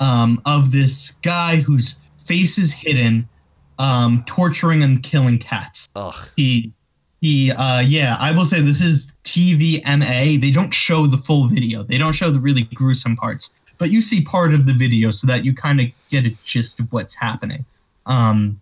um 0.00 0.40
of 0.44 0.72
this 0.72 1.12
guy 1.22 1.56
whose 1.56 1.96
face 2.24 2.58
is 2.58 2.72
hidden 2.72 3.28
um 3.78 4.22
torturing 4.26 4.82
and 4.82 5.02
killing 5.02 5.38
cats 5.38 5.88
Ugh. 5.96 6.14
he 6.36 6.72
he 7.20 7.52
uh 7.52 7.80
yeah 7.80 8.16
i 8.20 8.30
will 8.30 8.44
say 8.44 8.60
this 8.60 8.80
is 8.80 9.12
tvma 9.24 10.40
they 10.40 10.50
don't 10.50 10.74
show 10.74 11.06
the 11.06 11.18
full 11.18 11.48
video 11.48 11.82
they 11.82 11.98
don't 11.98 12.12
show 12.12 12.30
the 12.30 12.40
really 12.40 12.62
gruesome 12.74 13.16
parts 13.16 13.54
but 13.84 13.90
you 13.90 14.00
see 14.00 14.22
part 14.22 14.54
of 14.54 14.64
the 14.64 14.72
video 14.72 15.10
so 15.10 15.26
that 15.26 15.44
you 15.44 15.52
kind 15.52 15.78
of 15.78 15.88
get 16.08 16.24
a 16.24 16.34
gist 16.42 16.80
of 16.80 16.90
what's 16.90 17.14
happening. 17.14 17.66
Um 18.06 18.58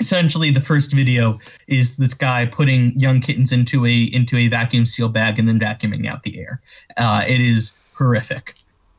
essentially 0.00 0.50
the 0.50 0.60
first 0.60 0.92
video 0.92 1.38
is 1.68 1.94
this 1.94 2.12
guy 2.12 2.44
putting 2.44 2.92
young 2.98 3.20
kittens 3.20 3.52
into 3.52 3.86
a 3.86 4.02
into 4.12 4.36
a 4.36 4.48
vacuum 4.48 4.84
seal 4.84 5.08
bag 5.08 5.38
and 5.38 5.46
then 5.46 5.60
vacuuming 5.60 6.08
out 6.08 6.24
the 6.24 6.40
air. 6.40 6.60
Uh 6.96 7.22
it 7.24 7.40
is 7.40 7.70
horrific. 7.92 8.54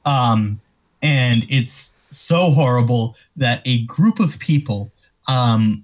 Um 0.05 0.61
and 1.01 1.45
it's 1.49 1.93
so 2.09 2.51
horrible 2.51 3.17
that 3.35 3.61
a 3.65 3.83
group 3.83 4.21
of 4.21 4.39
people 4.39 4.89
um 5.27 5.83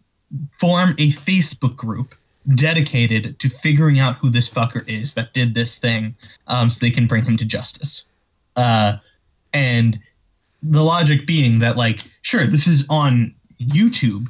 form 0.58 0.92
a 0.92 1.12
facebook 1.12 1.76
group 1.76 2.16
dedicated 2.56 3.38
to 3.40 3.50
figuring 3.50 4.00
out 4.00 4.16
who 4.20 4.30
this 4.30 4.50
fucker 4.50 4.88
is 4.88 5.16
that 5.16 5.34
did 5.34 5.54
this 5.54 5.76
thing 5.76 6.16
um, 6.48 6.70
so 6.70 6.80
they 6.80 6.92
can 6.92 7.08
bring 7.08 7.26
him 7.26 7.36
to 7.36 7.44
justice. 7.44 8.08
Uh, 8.56 8.94
and 9.56 9.98
the 10.62 10.84
logic 10.84 11.26
being 11.26 11.60
that, 11.60 11.78
like, 11.78 12.00
sure, 12.22 12.46
this 12.48 12.68
is 12.68 12.86
on 12.90 13.34
YouTube, 13.60 14.28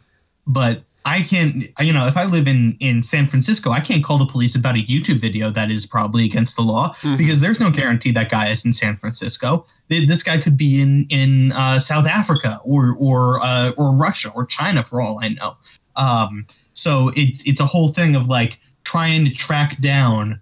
but 0.47 0.84
I 1.07 1.21
can't, 1.21 1.67
you 1.80 1.93
know, 1.93 2.07
if 2.07 2.17
I 2.17 2.26
live 2.26 2.47
in, 2.47 2.76
in 2.80 3.03
San 3.03 3.28
Francisco, 3.28 3.69
I 3.71 3.80
can't 3.80 4.03
call 4.03 4.17
the 4.17 4.26
police 4.26 4.55
about 4.55 4.76
a 4.76 4.80
YouTube 4.80 5.21
video 5.21 5.51
that 5.51 5.69
is 5.69 5.86
probably 5.86 6.26
against 6.26 6.55
the 6.55 6.63
law 6.63 6.93
Mhm. 7.03 7.17
because 7.17 7.41
there's 7.41 7.59
no 7.59 7.69
guarantee 7.69 8.11
that 8.13 8.30
guy 8.32 8.49
is 8.49 8.65
in 8.65 8.73
San 8.73 8.97
Francisco. 8.97 9.65
This 9.88 10.23
guy 10.23 10.39
could 10.39 10.57
be 10.57 10.82
in 10.82 11.05
in 11.09 11.51
uh, 11.51 11.78
South 11.80 12.07
Africa 12.07 12.57
or 12.63 12.95
or 12.97 13.39
uh, 13.45 13.69
or 13.78 13.91
Russia 13.95 14.30
or 14.36 14.45
China 14.47 14.82
for 14.82 14.99
all 14.99 15.19
I 15.23 15.30
know. 15.30 15.55
Um, 15.95 16.47
so 16.73 17.11
it's 17.15 17.43
it's 17.45 17.61
a 17.61 17.67
whole 17.67 17.89
thing 17.89 18.15
of 18.15 18.28
like 18.28 18.59
trying 18.84 19.26
to 19.26 19.32
track 19.32 19.80
down 19.80 20.41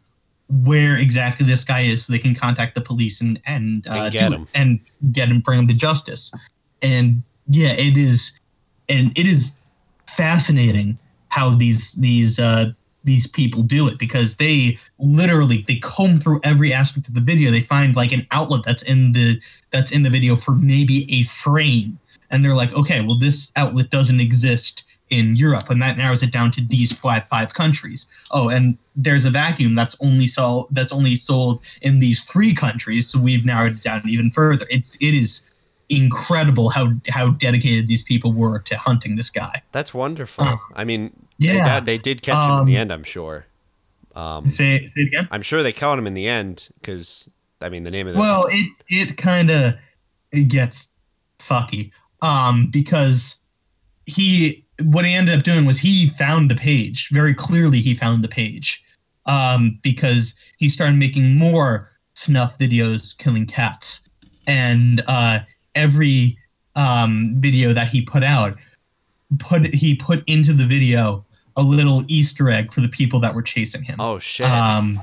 where 0.49 0.97
exactly 0.97 1.45
this 1.45 1.63
guy 1.63 1.81
is 1.81 2.05
so 2.05 2.13
they 2.13 2.19
can 2.19 2.35
contact 2.35 2.75
the 2.75 2.81
police 2.81 3.21
and 3.21 3.39
and, 3.45 3.87
uh, 3.87 3.93
And 3.93 4.13
get 4.13 4.31
him. 4.33 4.47
and 4.53 4.79
get 5.11 5.29
him 5.29 5.39
bring 5.39 5.59
him 5.59 5.67
to 5.67 5.73
justice. 5.73 6.31
And 6.81 7.23
yeah 7.49 7.73
it 7.73 7.97
is 7.97 8.39
and 8.89 9.11
it 9.17 9.27
is 9.27 9.51
fascinating 10.07 10.97
how 11.29 11.49
these 11.55 11.93
these 11.93 12.39
uh 12.39 12.71
these 13.05 13.27
people 13.27 13.63
do 13.63 13.87
it 13.89 13.99
because 13.99 14.37
they 14.37 14.79
literally 14.97 15.65
they 15.67 15.75
comb 15.77 16.19
through 16.19 16.39
every 16.43 16.71
aspect 16.71 17.07
of 17.07 17.13
the 17.15 17.21
video. 17.21 17.51
They 17.51 17.61
find 17.61 17.95
like 17.95 18.13
an 18.13 18.25
outlet 18.31 18.61
that's 18.65 18.83
in 18.83 19.11
the 19.11 19.41
that's 19.71 19.91
in 19.91 20.03
the 20.03 20.09
video 20.09 20.35
for 20.35 20.51
maybe 20.55 21.11
a 21.11 21.23
frame. 21.23 21.97
And 22.31 22.43
they're 22.43 22.55
like 22.55 22.73
okay 22.73 23.01
well 23.01 23.17
this 23.17 23.51
outlet 23.55 23.89
doesn't 23.89 24.19
exist 24.19 24.83
in 25.09 25.35
Europe, 25.35 25.69
and 25.69 25.81
that 25.81 25.97
narrows 25.97 26.23
it 26.23 26.31
down 26.31 26.49
to 26.51 26.61
these 26.61 26.91
five 26.91 27.23
five 27.29 27.53
countries. 27.53 28.07
Oh, 28.31 28.49
and 28.49 28.77
there's 28.95 29.25
a 29.25 29.29
vacuum 29.29 29.75
that's 29.75 29.95
only 29.99 30.27
sold 30.27 30.67
that's 30.71 30.91
only 30.91 31.15
sold 31.15 31.63
in 31.81 31.99
these 31.99 32.23
three 32.23 32.53
countries, 32.55 33.07
so 33.09 33.19
we've 33.19 33.45
narrowed 33.45 33.73
it 33.77 33.81
down 33.81 34.07
even 34.07 34.29
further. 34.29 34.65
It's 34.69 34.95
it 35.01 35.13
is 35.13 35.49
incredible 35.89 36.69
how 36.69 36.91
how 37.09 37.29
dedicated 37.31 37.87
these 37.87 38.03
people 38.03 38.31
were 38.33 38.59
to 38.59 38.77
hunting 38.77 39.15
this 39.15 39.29
guy. 39.29 39.61
That's 39.71 39.93
wonderful. 39.93 40.45
Uh, 40.45 40.57
I 40.75 40.83
mean, 40.85 41.11
they, 41.39 41.47
yeah. 41.53 41.65
got- 41.65 41.85
they 41.85 41.97
did 41.97 42.21
catch 42.21 42.49
him 42.49 42.59
in 42.61 42.65
the 42.65 42.75
Um, 42.77 42.81
end, 42.81 42.93
I'm 42.93 43.03
sure. 43.03 43.45
Um, 44.15 44.49
Say 44.49 44.85
say 44.87 45.01
it 45.01 45.07
again. 45.07 45.27
I'm 45.31 45.41
sure 45.41 45.63
they 45.63 45.73
caught 45.73 45.97
him 45.99 46.05
in 46.07 46.13
the 46.13 46.27
end 46.27 46.69
because, 46.79 47.29
I 47.61 47.69
mean, 47.69 47.83
the 47.83 47.91
name 47.91 48.07
of 48.07 48.13
the. 48.13 48.19
Well, 48.19 48.45
it 48.49 48.69
it 48.87 49.17
kind 49.17 49.49
of 49.51 49.73
it 50.31 50.47
gets 50.49 50.89
fucky 51.39 51.91
um 52.21 52.67
because 52.67 53.39
he 54.05 54.62
what 54.81 55.05
he 55.05 55.13
ended 55.13 55.37
up 55.37 55.43
doing 55.43 55.65
was 55.65 55.79
he 55.79 56.09
found 56.09 56.49
the 56.49 56.55
page. 56.55 57.09
Very 57.11 57.33
clearly 57.33 57.79
he 57.79 57.93
found 57.93 58.23
the 58.23 58.27
page 58.29 58.83
um 59.25 59.79
because 59.83 60.33
he 60.57 60.67
started 60.67 60.97
making 60.97 61.35
more 61.35 61.91
snuff 62.15 62.57
videos 62.57 63.17
killing 63.17 63.45
cats. 63.45 64.01
And 64.47 65.03
uh 65.07 65.39
every 65.75 66.37
um 66.75 67.35
video 67.37 67.73
that 67.73 67.87
he 67.89 68.01
put 68.01 68.23
out 68.23 68.57
put 69.39 69.73
he 69.73 69.95
put 69.95 70.23
into 70.27 70.53
the 70.53 70.65
video 70.65 71.25
a 71.55 71.61
little 71.61 72.03
easter 72.07 72.49
egg 72.49 72.73
for 72.73 72.81
the 72.81 72.87
people 72.89 73.19
that 73.19 73.33
were 73.35 73.43
chasing 73.43 73.83
him. 73.83 73.97
Oh, 73.99 74.19
shit. 74.19 74.47
um 74.47 75.01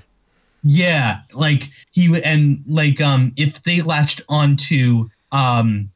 yeah 0.63 1.21
like 1.33 1.71
he 1.91 2.11
would 2.11 2.23
and 2.23 2.63
like 2.67 3.01
um 3.01 3.33
if 3.37 3.63
they 3.63 3.81
latched 3.81 4.21
onto 4.29 5.09
um 5.33 5.91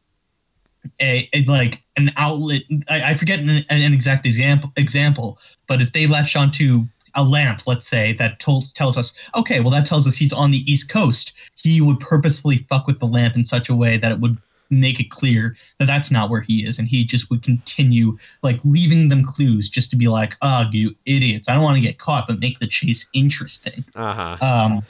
a, 1.01 1.29
a 1.33 1.45
like 1.45 1.83
an 1.97 2.13
outlet 2.17 2.63
i, 2.89 3.11
I 3.11 3.15
forget 3.15 3.39
an, 3.39 3.65
an 3.71 3.93
exact 3.93 4.27
example 4.27 4.73
example 4.77 5.39
but 5.67 5.81
if 5.81 5.93
they 5.93 6.07
latched 6.07 6.37
onto 6.37 6.85
a 7.15 7.25
lamp 7.25 7.63
let's 7.67 7.87
say 7.87 8.13
that 8.15 8.41
tells 8.41 8.73
tells 8.73 8.97
us 8.97 9.13
okay 9.35 9.61
well 9.61 9.71
that 9.71 9.87
tells 9.87 10.07
us 10.07 10.17
he's 10.17 10.33
on 10.33 10.51
the 10.51 10.71
east 10.71 10.89
coast 10.89 11.33
he 11.55 11.81
would 11.81 12.01
purposefully 12.01 12.67
fuck 12.69 12.87
with 12.87 12.99
the 12.99 13.07
lamp 13.07 13.37
in 13.37 13.45
such 13.45 13.69
a 13.69 13.75
way 13.75 13.97
that 13.97 14.13
it 14.13 14.21
would 14.21 14.37
make 14.71 14.99
it 14.99 15.11
clear 15.11 15.57
that 15.79 15.87
that's 15.87 16.11
not 16.11 16.31
where 16.31 16.41
he 16.41 16.67
is 16.67 16.79
and 16.79 16.89
he 16.89 17.05
just 17.05 17.31
would 17.31 17.43
continue 17.43 18.17
like 18.43 18.59
leaving 18.65 19.09
them 19.09 19.25
clues 19.25 19.69
just 19.69 19.91
to 19.91 19.97
be 19.97 20.09
like 20.09 20.37
ugh 20.43 20.73
you 20.73 20.95
idiots 21.07 21.49
i 21.49 21.55
don't 21.55 21.63
want 21.63 21.77
to 21.77 21.83
get 21.83 21.99
caught 21.99 22.27
but 22.27 22.41
make 22.41 22.59
the 22.59 22.67
chase 22.67 23.09
interesting 23.13 23.85
uh 23.95 24.37
huh. 24.37 24.47
um 24.47 24.83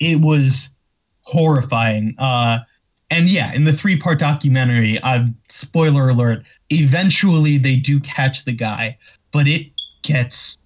it 0.00 0.20
was 0.20 0.68
horrifying 1.22 2.14
uh 2.18 2.58
and 3.14 3.28
yeah 3.28 3.52
in 3.52 3.64
the 3.64 3.72
three 3.72 3.96
part 3.96 4.18
documentary 4.18 4.98
uh 5.00 5.24
spoiler 5.48 6.10
alert 6.10 6.42
eventually 6.70 7.56
they 7.58 7.76
do 7.76 7.98
catch 8.00 8.44
the 8.44 8.52
guy 8.52 8.96
but 9.34 9.48
it 9.48 9.66
gets 10.02 10.58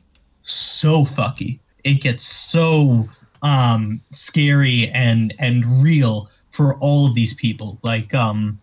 so 0.42 1.04
fucky. 1.04 1.58
It 1.84 1.94
gets 2.02 2.24
so 2.24 3.08
um 3.42 4.00
scary 4.10 4.90
and 4.90 5.32
and 5.38 5.64
real 5.82 6.28
for 6.50 6.76
all 6.78 7.06
of 7.06 7.14
these 7.14 7.34
people. 7.34 7.78
Like 7.82 8.12
um 8.14 8.60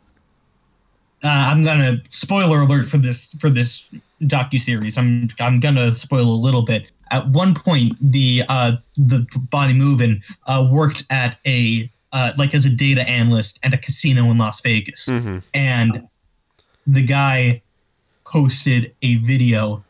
uh, 1.24 1.50
i'm 1.50 1.64
gonna 1.64 1.98
spoiler 2.10 2.62
alert 2.62 2.86
for 2.86 2.98
this 2.98 3.30
for 3.40 3.50
this 3.50 3.90
docu 4.24 4.62
series 4.62 4.98
i'm 4.98 5.30
i'm 5.40 5.60
gonna 5.60 5.94
spoil 5.96 6.28
a 6.28 6.42
little 6.48 6.62
bit. 6.62 6.86
At 7.12 7.28
one 7.30 7.56
point 7.56 7.96
the 8.02 8.44
uh 8.50 8.74
the 8.98 9.20
Baudi 9.52 9.74
Moovan 9.74 10.22
uh 10.46 10.68
worked 10.70 11.06
at 11.10 11.38
a 11.48 11.90
uh, 12.16 12.32
like 12.38 12.56
as 12.56 12.66
a 12.66 12.70
data 12.70 13.02
analyst 13.10 13.60
at 13.64 13.74
a 13.74 13.78
casino 13.78 14.32
in 14.32 14.38
Las 14.38 14.62
Vegas, 14.62 15.06
Mhm. 15.08 15.44
and 15.54 16.08
the 16.88 17.02
guy 17.02 17.62
posted 18.26 18.94
a 19.02 19.16
video 19.18 19.84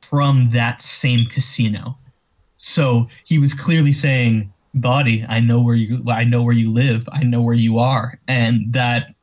from 0.00 0.50
that 0.52 0.80
same 0.82 1.26
casino. 1.26 1.96
So 2.56 3.08
he 3.24 3.38
was 3.38 3.52
clearly 3.54 3.92
saying, 3.92 4.50
"Body, 4.74 5.24
I 5.28 5.40
know 5.40 5.60
where 5.60 5.74
you, 5.74 6.02
I 6.08 6.24
know 6.24 6.42
where 6.42 6.54
you 6.54 6.72
live, 6.72 7.08
I 7.12 7.22
know 7.22 7.42
where 7.42 7.54
you 7.54 7.78
are," 7.78 8.18
and 8.26 8.72
that, 8.72 9.14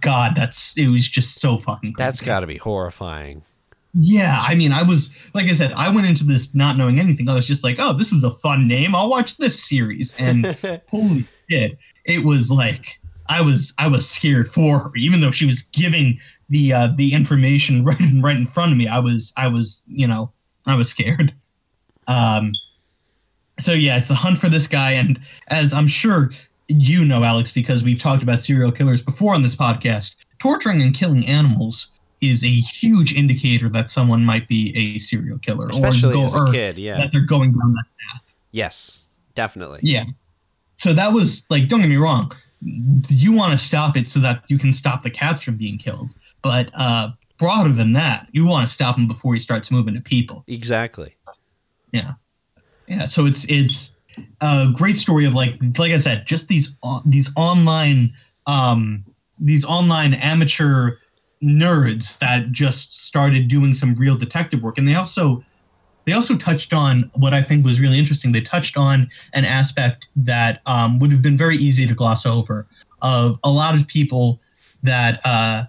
God, 0.00 0.34
that's 0.36 0.76
it 0.76 0.88
was 0.88 1.08
just 1.08 1.40
so 1.40 1.58
fucking. 1.58 1.94
Crazy. 1.94 2.04
That's 2.06 2.20
got 2.20 2.40
to 2.40 2.46
be 2.46 2.58
horrifying. 2.58 3.42
Yeah, 3.94 4.44
I 4.46 4.54
mean, 4.54 4.72
I 4.72 4.82
was 4.82 5.08
like 5.34 5.46
I 5.46 5.54
said, 5.54 5.72
I 5.72 5.88
went 5.88 6.06
into 6.06 6.24
this 6.24 6.54
not 6.54 6.76
knowing 6.76 7.00
anything. 7.00 7.28
I 7.28 7.34
was 7.34 7.46
just 7.46 7.64
like, 7.64 7.76
"Oh, 7.78 7.94
this 7.94 8.12
is 8.12 8.22
a 8.22 8.30
fun 8.30 8.68
name. 8.68 8.94
I'll 8.94 9.08
watch 9.08 9.38
this 9.38 9.58
series." 9.62 10.14
And 10.18 10.54
holy 10.88 11.24
it 11.48 12.24
was 12.24 12.50
like 12.50 12.98
I 13.28 13.40
was 13.40 13.72
I 13.78 13.88
was 13.88 14.08
scared 14.08 14.52
for 14.52 14.78
her, 14.78 14.90
even 14.96 15.20
though 15.20 15.30
she 15.30 15.46
was 15.46 15.62
giving 15.62 16.18
the 16.48 16.72
uh, 16.72 16.88
the 16.96 17.12
information 17.14 17.84
right 17.84 18.00
in, 18.00 18.22
right 18.22 18.36
in 18.36 18.46
front 18.46 18.72
of 18.72 18.78
me. 18.78 18.88
I 18.88 18.98
was 18.98 19.32
I 19.36 19.48
was 19.48 19.82
you 19.86 20.06
know 20.06 20.32
I 20.66 20.74
was 20.74 20.88
scared. 20.88 21.34
Um, 22.06 22.52
so 23.58 23.72
yeah, 23.72 23.98
it's 23.98 24.10
a 24.10 24.14
hunt 24.14 24.38
for 24.38 24.48
this 24.48 24.66
guy, 24.66 24.92
and 24.92 25.20
as 25.48 25.74
I'm 25.74 25.88
sure 25.88 26.30
you 26.68 27.04
know, 27.04 27.24
Alex, 27.24 27.50
because 27.50 27.82
we've 27.82 27.98
talked 27.98 28.22
about 28.22 28.40
serial 28.40 28.70
killers 28.70 29.02
before 29.02 29.34
on 29.34 29.42
this 29.42 29.56
podcast, 29.56 30.16
torturing 30.38 30.82
and 30.82 30.94
killing 30.94 31.26
animals 31.26 31.90
is 32.20 32.44
a 32.44 32.48
huge 32.48 33.14
indicator 33.14 33.68
that 33.70 33.88
someone 33.88 34.24
might 34.24 34.48
be 34.48 34.76
a 34.76 34.98
serial 34.98 35.38
killer, 35.38 35.68
Especially 35.68 36.14
or, 36.14 36.24
as 36.24 36.34
a 36.34 36.44
kid, 36.50 36.76
yeah. 36.76 36.98
that 36.98 37.12
they're 37.12 37.20
going 37.20 37.52
down 37.52 37.72
that 37.72 37.84
path. 37.84 38.22
Yes, 38.50 39.04
definitely. 39.34 39.80
yeah. 39.82 40.04
So 40.78 40.92
that 40.92 41.12
was 41.12 41.44
like, 41.50 41.68
don't 41.68 41.80
get 41.80 41.88
me 41.88 41.96
wrong, 41.96 42.32
you 42.62 43.32
want 43.32 43.52
to 43.52 43.58
stop 43.58 43.96
it 43.96 44.08
so 44.08 44.20
that 44.20 44.44
you 44.48 44.58
can 44.58 44.72
stop 44.72 45.02
the 45.02 45.10
cats 45.10 45.42
from 45.42 45.56
being 45.56 45.76
killed. 45.76 46.14
But 46.42 46.70
uh, 46.74 47.10
broader 47.38 47.72
than 47.72 47.92
that, 47.94 48.28
you 48.32 48.46
want 48.46 48.66
to 48.66 48.72
stop 48.72 48.96
him 48.96 49.06
before 49.06 49.34
he 49.34 49.40
starts 49.40 49.70
moving 49.70 49.94
to 49.94 50.00
people. 50.00 50.44
Exactly. 50.46 51.16
Yeah, 51.92 52.12
yeah. 52.86 53.06
So 53.06 53.26
it's 53.26 53.44
it's 53.48 53.92
a 54.40 54.68
great 54.72 54.98
story 54.98 55.24
of 55.24 55.34
like 55.34 55.58
like 55.78 55.92
I 55.92 55.96
said, 55.96 56.26
just 56.26 56.48
these 56.48 56.76
on 56.82 57.02
these 57.04 57.30
online 57.36 58.12
um 58.46 59.04
these 59.38 59.64
online 59.64 60.14
amateur 60.14 60.96
nerds 61.42 62.18
that 62.18 62.50
just 62.50 63.06
started 63.06 63.48
doing 63.48 63.72
some 63.72 63.94
real 63.94 64.16
detective 64.16 64.62
work, 64.62 64.78
and 64.78 64.86
they 64.86 64.94
also 64.94 65.44
they 66.08 66.14
also 66.14 66.36
touched 66.36 66.72
on 66.72 67.10
what 67.16 67.34
I 67.34 67.42
think 67.42 67.66
was 67.66 67.80
really 67.80 67.98
interesting. 67.98 68.32
They 68.32 68.40
touched 68.40 68.78
on 68.78 69.10
an 69.34 69.44
aspect 69.44 70.08
that 70.16 70.62
um, 70.64 70.98
would 71.00 71.12
have 71.12 71.20
been 71.20 71.36
very 71.36 71.58
easy 71.58 71.86
to 71.86 71.94
gloss 71.94 72.24
over 72.24 72.66
of 73.02 73.38
a 73.44 73.50
lot 73.50 73.74
of 73.74 73.86
people 73.86 74.40
that, 74.82 75.20
uh, 75.26 75.64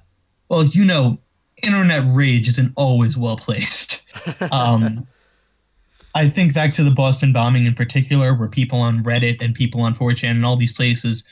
well, 0.47 0.63
you 0.65 0.85
know, 0.85 1.17
internet 1.61 2.05
rage 2.07 2.47
isn't 2.47 2.71
always 2.75 3.17
well 3.17 3.37
placed. 3.37 4.03
Um, 4.51 5.07
I 6.15 6.27
think 6.27 6.53
back 6.53 6.73
to 6.73 6.83
the 6.83 6.91
Boston 6.91 7.31
bombing 7.31 7.65
in 7.65 7.75
particular, 7.75 8.33
where 8.33 8.47
people 8.47 8.79
on 8.79 9.03
Reddit 9.03 9.41
and 9.41 9.53
people 9.53 9.81
on 9.81 9.95
4chan 9.95 10.31
and 10.31 10.45
all 10.45 10.57
these 10.57 10.71
places, 10.71 11.23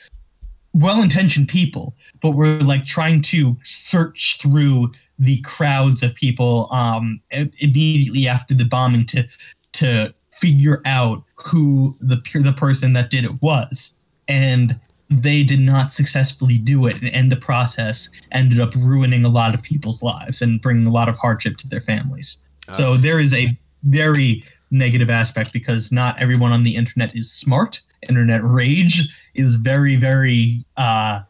well 0.74 1.02
intentioned 1.02 1.48
people, 1.48 1.96
but 2.22 2.32
we're 2.32 2.60
like 2.60 2.86
trying 2.86 3.22
to 3.24 3.58
search 3.64 4.38
through 4.40 4.92
the 5.20 5.42
crowds 5.42 6.04
of 6.04 6.14
people 6.16 6.68
um, 6.72 7.20
immediately 7.32 8.28
after 8.28 8.54
the 8.54 8.66
bombing 8.66 9.06
to 9.08 9.28
to 9.74 10.14
figure 10.32 10.82
out 10.86 11.24
who 11.36 11.96
the 12.00 12.22
the 12.36 12.54
person 12.54 12.94
that 12.94 13.10
did 13.10 13.24
it 13.24 13.42
was, 13.42 13.94
and 14.28 14.80
they 15.10 15.44
did 15.44 15.60
not 15.60 15.92
successfully 15.92 16.58
do 16.58 16.86
it, 16.86 16.98
and 17.14 17.32
the 17.32 17.38
process 17.38 18.10
ended 18.32 18.60
up 18.60 18.76
ruining 18.76 19.26
a 19.26 19.30
lot 19.30 19.54
of 19.54 19.62
people's 19.62 20.04
lives 20.04 20.42
and 20.42 20.62
bringing 20.62 20.86
a 20.86 20.92
lot 20.92 21.10
of 21.10 21.18
hardship 21.18 21.58
to 21.58 21.68
their 21.68 21.82
families. 21.82 22.38
So 22.74 22.98
there 22.98 23.18
is 23.18 23.34
a 23.34 23.58
very 23.84 24.44
negative 24.72 25.10
aspect 25.10 25.54
because 25.54 25.92
not 25.92 26.20
everyone 26.20 26.52
on 26.52 26.64
the 26.64 26.76
internet 26.76 27.16
is 27.16 27.32
smart. 27.32 27.82
Internet 28.10 28.44
rage 28.44 29.08
is 29.34 29.56
very, 29.56 29.96
very 29.96 30.66
uh, 30.76 31.22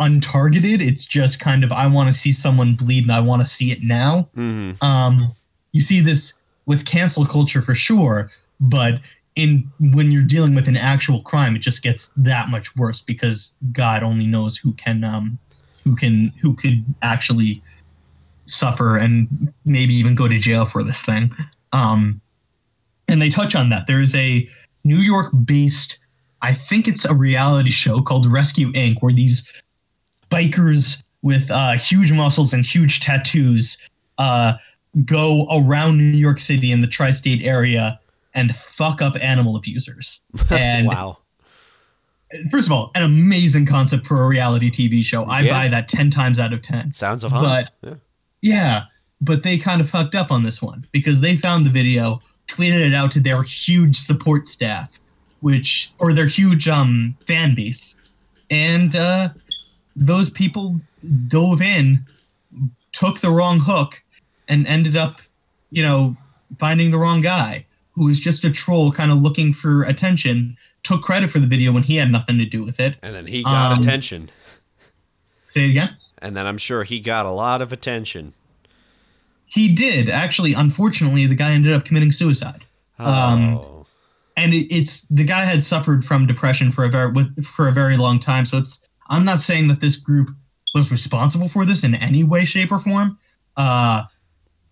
untargeted. 0.00 0.80
It's 0.80 1.04
just 1.04 1.40
kind 1.40 1.64
of 1.64 1.72
I 1.72 1.86
want 1.86 2.08
to 2.08 2.12
see 2.12 2.32
someone 2.32 2.74
bleed 2.74 3.04
and 3.04 3.12
I 3.12 3.20
want 3.20 3.42
to 3.42 3.46
see 3.46 3.72
it 3.72 3.82
now. 3.82 4.28
hmm 4.34 4.72
Um, 4.80 5.32
you 5.72 5.80
see 5.80 6.00
this 6.00 6.34
with 6.66 6.84
cancel 6.84 7.24
culture 7.24 7.62
for 7.62 7.74
sure, 7.74 8.30
but 8.60 9.00
in 9.36 9.70
when 9.78 10.10
you're 10.10 10.22
dealing 10.22 10.54
with 10.54 10.66
an 10.68 10.76
actual 10.76 11.20
crime, 11.22 11.54
it 11.54 11.60
just 11.60 11.82
gets 11.82 12.10
that 12.16 12.48
much 12.48 12.74
worse 12.76 13.02
because 13.02 13.54
God 13.72 14.02
only 14.02 14.26
knows 14.26 14.56
who 14.56 14.72
can 14.74 15.04
um, 15.04 15.38
who 15.84 15.94
can 15.94 16.32
who 16.40 16.54
could 16.54 16.84
actually 17.02 17.62
suffer 18.46 18.96
and 18.96 19.52
maybe 19.64 19.94
even 19.94 20.14
go 20.14 20.28
to 20.28 20.38
jail 20.38 20.64
for 20.64 20.82
this 20.82 21.02
thing. 21.02 21.34
Um, 21.72 22.20
and 23.08 23.20
they 23.20 23.28
touch 23.28 23.54
on 23.54 23.68
that. 23.70 23.86
There 23.86 24.00
is 24.00 24.14
a 24.14 24.48
New 24.84 24.98
York 24.98 25.32
based, 25.44 25.98
I 26.42 26.54
think 26.54 26.88
it's 26.88 27.04
a 27.04 27.14
reality 27.14 27.70
show 27.70 28.00
called 28.00 28.30
Rescue 28.30 28.72
Ink., 28.74 29.02
where 29.02 29.12
these 29.12 29.52
bikers 30.30 31.02
with 31.22 31.50
uh, 31.50 31.72
huge 31.72 32.12
muscles 32.12 32.52
and 32.52 32.64
huge 32.64 33.00
tattoos 33.00 33.76
uh, 34.18 34.54
go 35.04 35.46
around 35.50 35.98
New 35.98 36.18
York 36.18 36.38
City 36.40 36.72
in 36.72 36.80
the 36.80 36.86
tri 36.86 37.10
state 37.10 37.42
area 37.44 37.98
and 38.34 38.54
fuck 38.54 39.02
up 39.02 39.14
animal 39.20 39.56
abusers. 39.56 40.22
And 40.50 40.86
wow. 40.86 41.18
first 42.50 42.66
of 42.66 42.72
all, 42.72 42.90
an 42.94 43.02
amazing 43.02 43.66
concept 43.66 44.06
for 44.06 44.22
a 44.22 44.26
reality 44.26 44.70
TV 44.70 45.02
show. 45.02 45.24
I 45.24 45.40
Yeah. 45.40 45.50
buy 45.52 45.68
that 45.68 45.88
10 45.88 46.10
times 46.10 46.38
out 46.38 46.52
of 46.52 46.62
10. 46.62 46.92
Sounds 46.92 47.24
of 47.24 47.30
fun. 47.32 47.42
But 47.42 47.72
Yeah. 47.82 47.94
yeah, 48.42 48.82
but 49.20 49.42
they 49.42 49.58
kind 49.58 49.80
of 49.80 49.88
fucked 49.88 50.14
up 50.14 50.30
on 50.30 50.42
this 50.42 50.60
one 50.60 50.86
because 50.92 51.20
they 51.20 51.36
found 51.36 51.64
the 51.66 51.70
video, 51.70 52.20
tweeted 52.48 52.80
it 52.86 52.94
out 52.94 53.10
to 53.12 53.20
their 53.20 53.42
huge 53.42 53.96
support 53.96 54.46
staff, 54.48 54.98
which 55.40 55.90
or 55.98 56.12
their 56.12 56.26
huge 56.26 56.68
um 56.68 57.14
fan 57.26 57.54
base, 57.54 57.96
and 58.50 58.94
uh, 58.96 59.30
those 59.96 60.30
people 60.30 60.80
dove 61.26 61.60
in, 61.62 62.04
took 62.92 63.20
the 63.20 63.30
wrong 63.30 63.58
hook, 63.58 64.02
and 64.48 64.66
ended 64.66 64.96
up, 64.96 65.20
you 65.70 65.82
know, 65.82 66.16
finding 66.58 66.90
the 66.90 66.98
wrong 66.98 67.20
guy 67.20 67.66
who 67.92 68.04
was 68.04 68.20
just 68.20 68.44
a 68.44 68.50
troll, 68.50 68.92
kind 68.92 69.10
of 69.10 69.18
looking 69.22 69.52
for 69.52 69.82
attention. 69.84 70.56
Took 70.82 71.02
credit 71.02 71.30
for 71.30 71.40
the 71.40 71.46
video 71.48 71.72
when 71.72 71.82
he 71.82 71.96
had 71.96 72.12
nothing 72.12 72.38
to 72.38 72.44
do 72.44 72.62
with 72.62 72.78
it. 72.78 72.94
And 73.02 73.14
then 73.14 73.26
he 73.26 73.42
got 73.42 73.72
Um, 73.72 73.80
attention. 73.80 74.30
Say 75.48 75.64
it 75.64 75.70
again. 75.70 75.96
And 76.18 76.36
then 76.36 76.46
I'm 76.46 76.58
sure 76.58 76.84
he 76.84 77.00
got 77.00 77.26
a 77.26 77.30
lot 77.30 77.60
of 77.60 77.72
attention. 77.72 78.34
He 79.46 79.74
did 79.74 80.08
actually. 80.08 80.52
Unfortunately, 80.54 81.26
the 81.26 81.34
guy 81.34 81.52
ended 81.52 81.72
up 81.72 81.84
committing 81.84 82.12
suicide. 82.12 82.64
Um, 82.98 83.54
Oh. 83.56 83.86
and 84.36 84.54
it, 84.54 84.72
it's 84.72 85.02
the 85.10 85.24
guy 85.24 85.40
had 85.44 85.64
suffered 85.64 86.04
from 86.04 86.26
depression 86.26 86.70
for 86.70 86.84
a 86.84 86.88
very 86.88 87.10
with, 87.10 87.44
for 87.44 87.66
a 87.68 87.72
very 87.72 87.96
long 87.96 88.20
time. 88.20 88.46
So 88.46 88.58
it's 88.58 88.80
I'm 89.08 89.24
not 89.24 89.40
saying 89.40 89.68
that 89.68 89.80
this 89.80 89.96
group 89.96 90.30
was 90.74 90.90
responsible 90.90 91.48
for 91.48 91.64
this 91.64 91.84
in 91.84 91.94
any 91.94 92.24
way, 92.24 92.44
shape, 92.44 92.72
or 92.72 92.78
form. 92.78 93.18
Uh, 93.56 94.04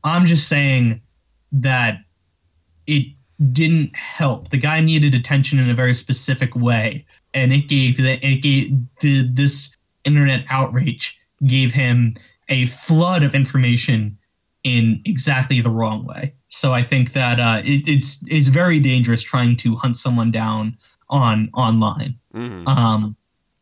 I'm 0.02 0.26
just 0.26 0.48
saying 0.48 1.00
that 1.52 1.98
it 2.86 3.06
didn't 3.52 3.94
help. 3.96 4.50
The 4.50 4.58
guy 4.58 4.80
needed 4.80 5.14
attention 5.14 5.58
in 5.58 5.70
a 5.70 5.74
very 5.74 5.94
specific 5.94 6.54
way, 6.54 7.04
and 7.32 7.52
it 7.52 7.68
gave 7.68 7.96
that 7.98 8.22
it 8.24 8.42
gave 8.42 8.76
the 9.00 9.28
this 9.32 9.74
internet 10.04 10.44
outrage 10.50 11.18
gave 11.46 11.72
him 11.72 12.14
a 12.48 12.66
flood 12.66 13.22
of 13.22 13.34
information 13.34 14.16
in 14.62 15.00
exactly 15.04 15.60
the 15.60 15.70
wrong 15.70 16.04
way. 16.04 16.34
So 16.48 16.72
I 16.72 16.82
think 16.82 17.12
that 17.12 17.40
uh, 17.40 17.62
it, 17.64 17.88
it's 17.88 18.22
it's 18.28 18.48
very 18.48 18.78
dangerous 18.80 19.22
trying 19.22 19.56
to 19.58 19.74
hunt 19.76 19.96
someone 19.96 20.30
down 20.30 20.76
on 21.08 21.50
online, 21.54 22.18
Mhm. 22.34 22.66
um, 22.68 23.16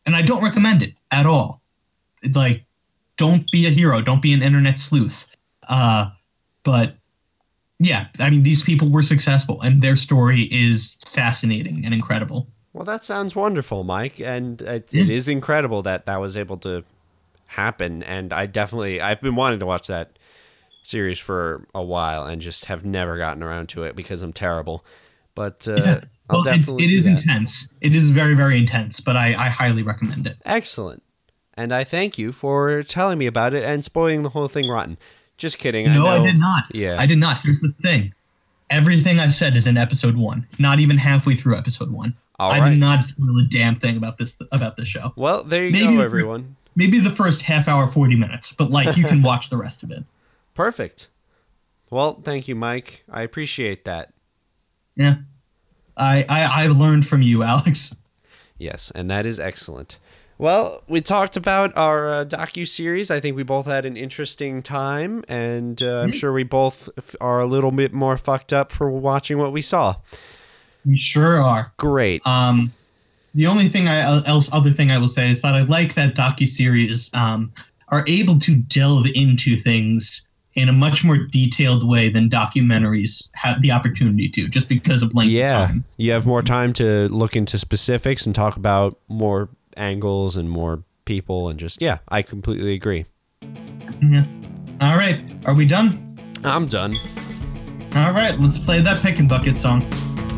and 0.06 0.14
I 0.16 0.22
don't 0.22 0.42
recommend 0.42 0.82
it 0.82 0.94
at 1.10 1.26
all. 1.26 1.62
Like, 2.34 2.64
don't 3.16 3.48
be 3.50 3.66
a 3.66 3.70
hero. 3.70 4.00
Don't 4.00 4.22
be 4.22 4.32
an 4.32 4.42
internet 4.42 4.78
sleuth. 4.78 5.26
Uh, 5.68 6.10
but 6.64 6.96
yeah, 7.78 8.06
I 8.18 8.30
mean, 8.30 8.42
these 8.42 8.62
people 8.62 8.88
were 8.90 9.02
successful, 9.02 9.60
and 9.60 9.82
their 9.82 9.96
story 9.96 10.42
is 10.52 10.96
fascinating 11.06 11.84
and 11.84 11.92
incredible. 11.92 12.48
Well, 12.72 12.84
that 12.84 13.04
sounds 13.04 13.36
wonderful, 13.36 13.84
Mike, 13.84 14.20
and 14.20 14.62
it, 14.62 14.92
Yeah. 14.92 15.02
it 15.02 15.10
is 15.10 15.28
incredible 15.28 15.82
that 15.82 16.06
that 16.06 16.20
was 16.20 16.36
able 16.36 16.56
to 16.58 16.84
happen. 17.46 18.02
And 18.04 18.32
I 18.32 18.46
definitely, 18.46 19.00
I've 19.00 19.20
been 19.20 19.34
wanting 19.36 19.58
to 19.60 19.66
watch 19.66 19.88
that 19.88 20.18
series 20.82 21.18
for 21.18 21.66
a 21.74 21.82
while, 21.82 22.24
and 22.24 22.40
just 22.40 22.64
have 22.66 22.84
never 22.84 23.16
gotten 23.18 23.42
around 23.42 23.68
to 23.70 23.82
it 23.84 23.94
because 23.96 24.22
I'm 24.22 24.32
terrible. 24.32 24.84
But 25.34 25.66
uh, 25.68 25.74
Yeah. 25.76 26.00
I'll 26.30 26.38
well, 26.38 26.44
definitely 26.44 26.84
it 26.84 26.88
do 26.88 26.96
is 26.96 27.06
intense. 27.06 27.68
It 27.80 27.94
is 27.94 28.08
very, 28.08 28.34
very 28.34 28.58
intense, 28.58 29.00
but 29.00 29.16
I, 29.16 29.28
I 29.34 29.48
highly 29.48 29.82
recommend 29.82 30.26
it. 30.26 30.38
Excellent, 30.44 31.02
and 31.54 31.72
I 31.74 31.84
thank 31.84 32.18
you 32.18 32.32
for 32.32 32.82
telling 32.82 33.18
me 33.18 33.26
about 33.26 33.54
it 33.54 33.64
and 33.64 33.84
spoiling 33.84 34.22
the 34.22 34.30
whole 34.30 34.48
thing 34.48 34.68
rotten. 34.68 34.98
Just 35.36 35.58
kidding. 35.58 35.92
No, 35.92 36.06
I, 36.06 36.20
I, 36.20 36.26
did 36.26 36.36
not. 36.36 36.64
Yeah. 36.72 36.96
I 36.98 37.06
did 37.06 37.18
not. 37.18 37.40
Here's 37.40 37.60
the 37.60 37.74
thing. 37.82 38.14
Everything 38.70 39.18
I 39.18 39.28
said 39.28 39.56
is 39.56 39.66
in 39.66 39.76
episode 39.76 40.16
one, 40.16 40.46
not 40.58 40.78
even 40.78 40.96
halfway 40.96 41.34
through 41.34 41.56
episode 41.56 41.90
one. 41.90 42.14
All 42.38 42.50
I 42.50 42.60
right. 42.60 42.70
did 42.70 42.78
not 42.78 43.04
spoil 43.04 43.38
a 43.38 43.44
damn 43.48 43.74
thing 43.74 43.96
about 43.96 44.18
this 44.18 44.38
about 44.52 44.76
this 44.76 44.88
show. 44.88 45.12
Well, 45.16 45.42
there 45.44 45.64
you 45.64 45.72
Maybe 45.72 45.84
go, 45.84 45.90
the 45.90 45.96
first- 45.96 46.04
everyone. 46.04 46.56
Maybe 46.74 46.98
the 47.00 47.10
first 47.10 47.42
half 47.42 47.68
hour, 47.68 47.86
forty 47.86 48.16
minutes, 48.16 48.52
but 48.52 48.70
like 48.70 48.96
you 48.96 49.04
can 49.04 49.22
watch 49.24 49.50
the 49.50 49.58
rest 49.58 49.82
of 49.82 49.90
it. 49.90 50.04
Perfect. 50.54 51.08
Well, 51.90 52.22
thank 52.24 52.48
you, 52.48 52.54
Mike. 52.54 53.04
I 53.10 53.22
appreciate 53.22 53.84
that. 53.84 54.14
Yeah, 54.96 55.16
I 55.96 56.24
I 56.28 56.64
I've 56.64 56.76
learned 56.76 57.06
from 57.06 57.22
you, 57.22 57.42
Alex. 57.52 57.94
Yes, 58.58 58.92
and 58.94 59.10
that 59.10 59.26
is 59.26 59.40
excellent. 59.40 59.98
Well, 60.38 60.82
we 60.88 61.00
talked 61.00 61.36
about 61.36 61.76
our 61.76 62.08
uh, 62.08 62.24
docu 62.24 62.66
series. 62.66 63.10
I 63.10 63.20
think 63.20 63.36
we 63.36 63.42
both 63.44 63.66
had 63.66 63.84
an 63.84 63.96
interesting 63.96 64.62
time, 64.62 65.24
and 65.28 65.80
uh, 65.82 66.00
I'm 66.00 66.12
sure 66.12 66.32
we 66.32 66.42
both 66.42 66.88
are 67.20 67.38
a 67.38 67.46
little 67.46 67.70
bit 67.70 67.92
more 67.92 68.16
fucked 68.16 68.52
up 68.52 68.72
for 68.72 68.90
watching 68.90 69.38
what 69.38 69.52
we 69.52 69.62
saw. 69.62 69.96
We 70.84 70.96
sure 70.96 71.40
are. 71.40 71.72
Great. 71.76 72.26
Um, 72.26 72.72
the 73.34 73.46
only 73.46 73.68
thing 73.68 73.88
I 73.88 74.26
else 74.26 74.50
other 74.52 74.72
thing 74.72 74.90
I 74.90 74.98
will 74.98 75.08
say 75.08 75.30
is 75.30 75.42
that 75.42 75.54
I 75.54 75.62
like 75.62 75.94
that 75.94 76.14
docu 76.14 76.48
series 76.48 77.12
um, 77.14 77.52
are 77.88 78.04
able 78.06 78.38
to 78.40 78.56
delve 78.56 79.06
into 79.14 79.56
things 79.56 80.26
in 80.54 80.68
a 80.68 80.72
much 80.72 81.04
more 81.04 81.16
detailed 81.16 81.88
way 81.88 82.08
than 82.08 82.28
documentaries 82.28 83.30
have 83.34 83.62
the 83.62 83.70
opportunity 83.70 84.28
to, 84.28 84.48
just 84.48 84.68
because 84.68 85.02
of 85.02 85.14
length 85.14 85.28
of 85.28 85.32
yeah, 85.32 85.66
time. 85.66 85.84
you 85.96 86.12
have 86.12 86.26
more 86.26 86.42
time 86.42 86.72
to 86.74 87.08
look 87.08 87.36
into 87.36 87.58
specifics 87.58 88.26
and 88.26 88.34
talk 88.34 88.56
about 88.56 88.98
more 89.08 89.48
angles 89.76 90.36
and 90.36 90.50
more 90.50 90.82
people, 91.04 91.48
and 91.48 91.58
just 91.58 91.80
yeah, 91.80 91.98
I 92.08 92.22
completely 92.22 92.74
agree. 92.74 93.06
Yeah. 94.02 94.24
All 94.80 94.96
right, 94.96 95.20
are 95.46 95.54
we 95.54 95.66
done? 95.66 96.18
I'm 96.44 96.66
done. 96.66 96.96
All 97.94 98.12
right, 98.12 98.38
let's 98.38 98.58
play 98.58 98.80
that 98.82 99.02
pick 99.02 99.18
and 99.18 99.28
bucket 99.28 99.58
song. 99.58 99.80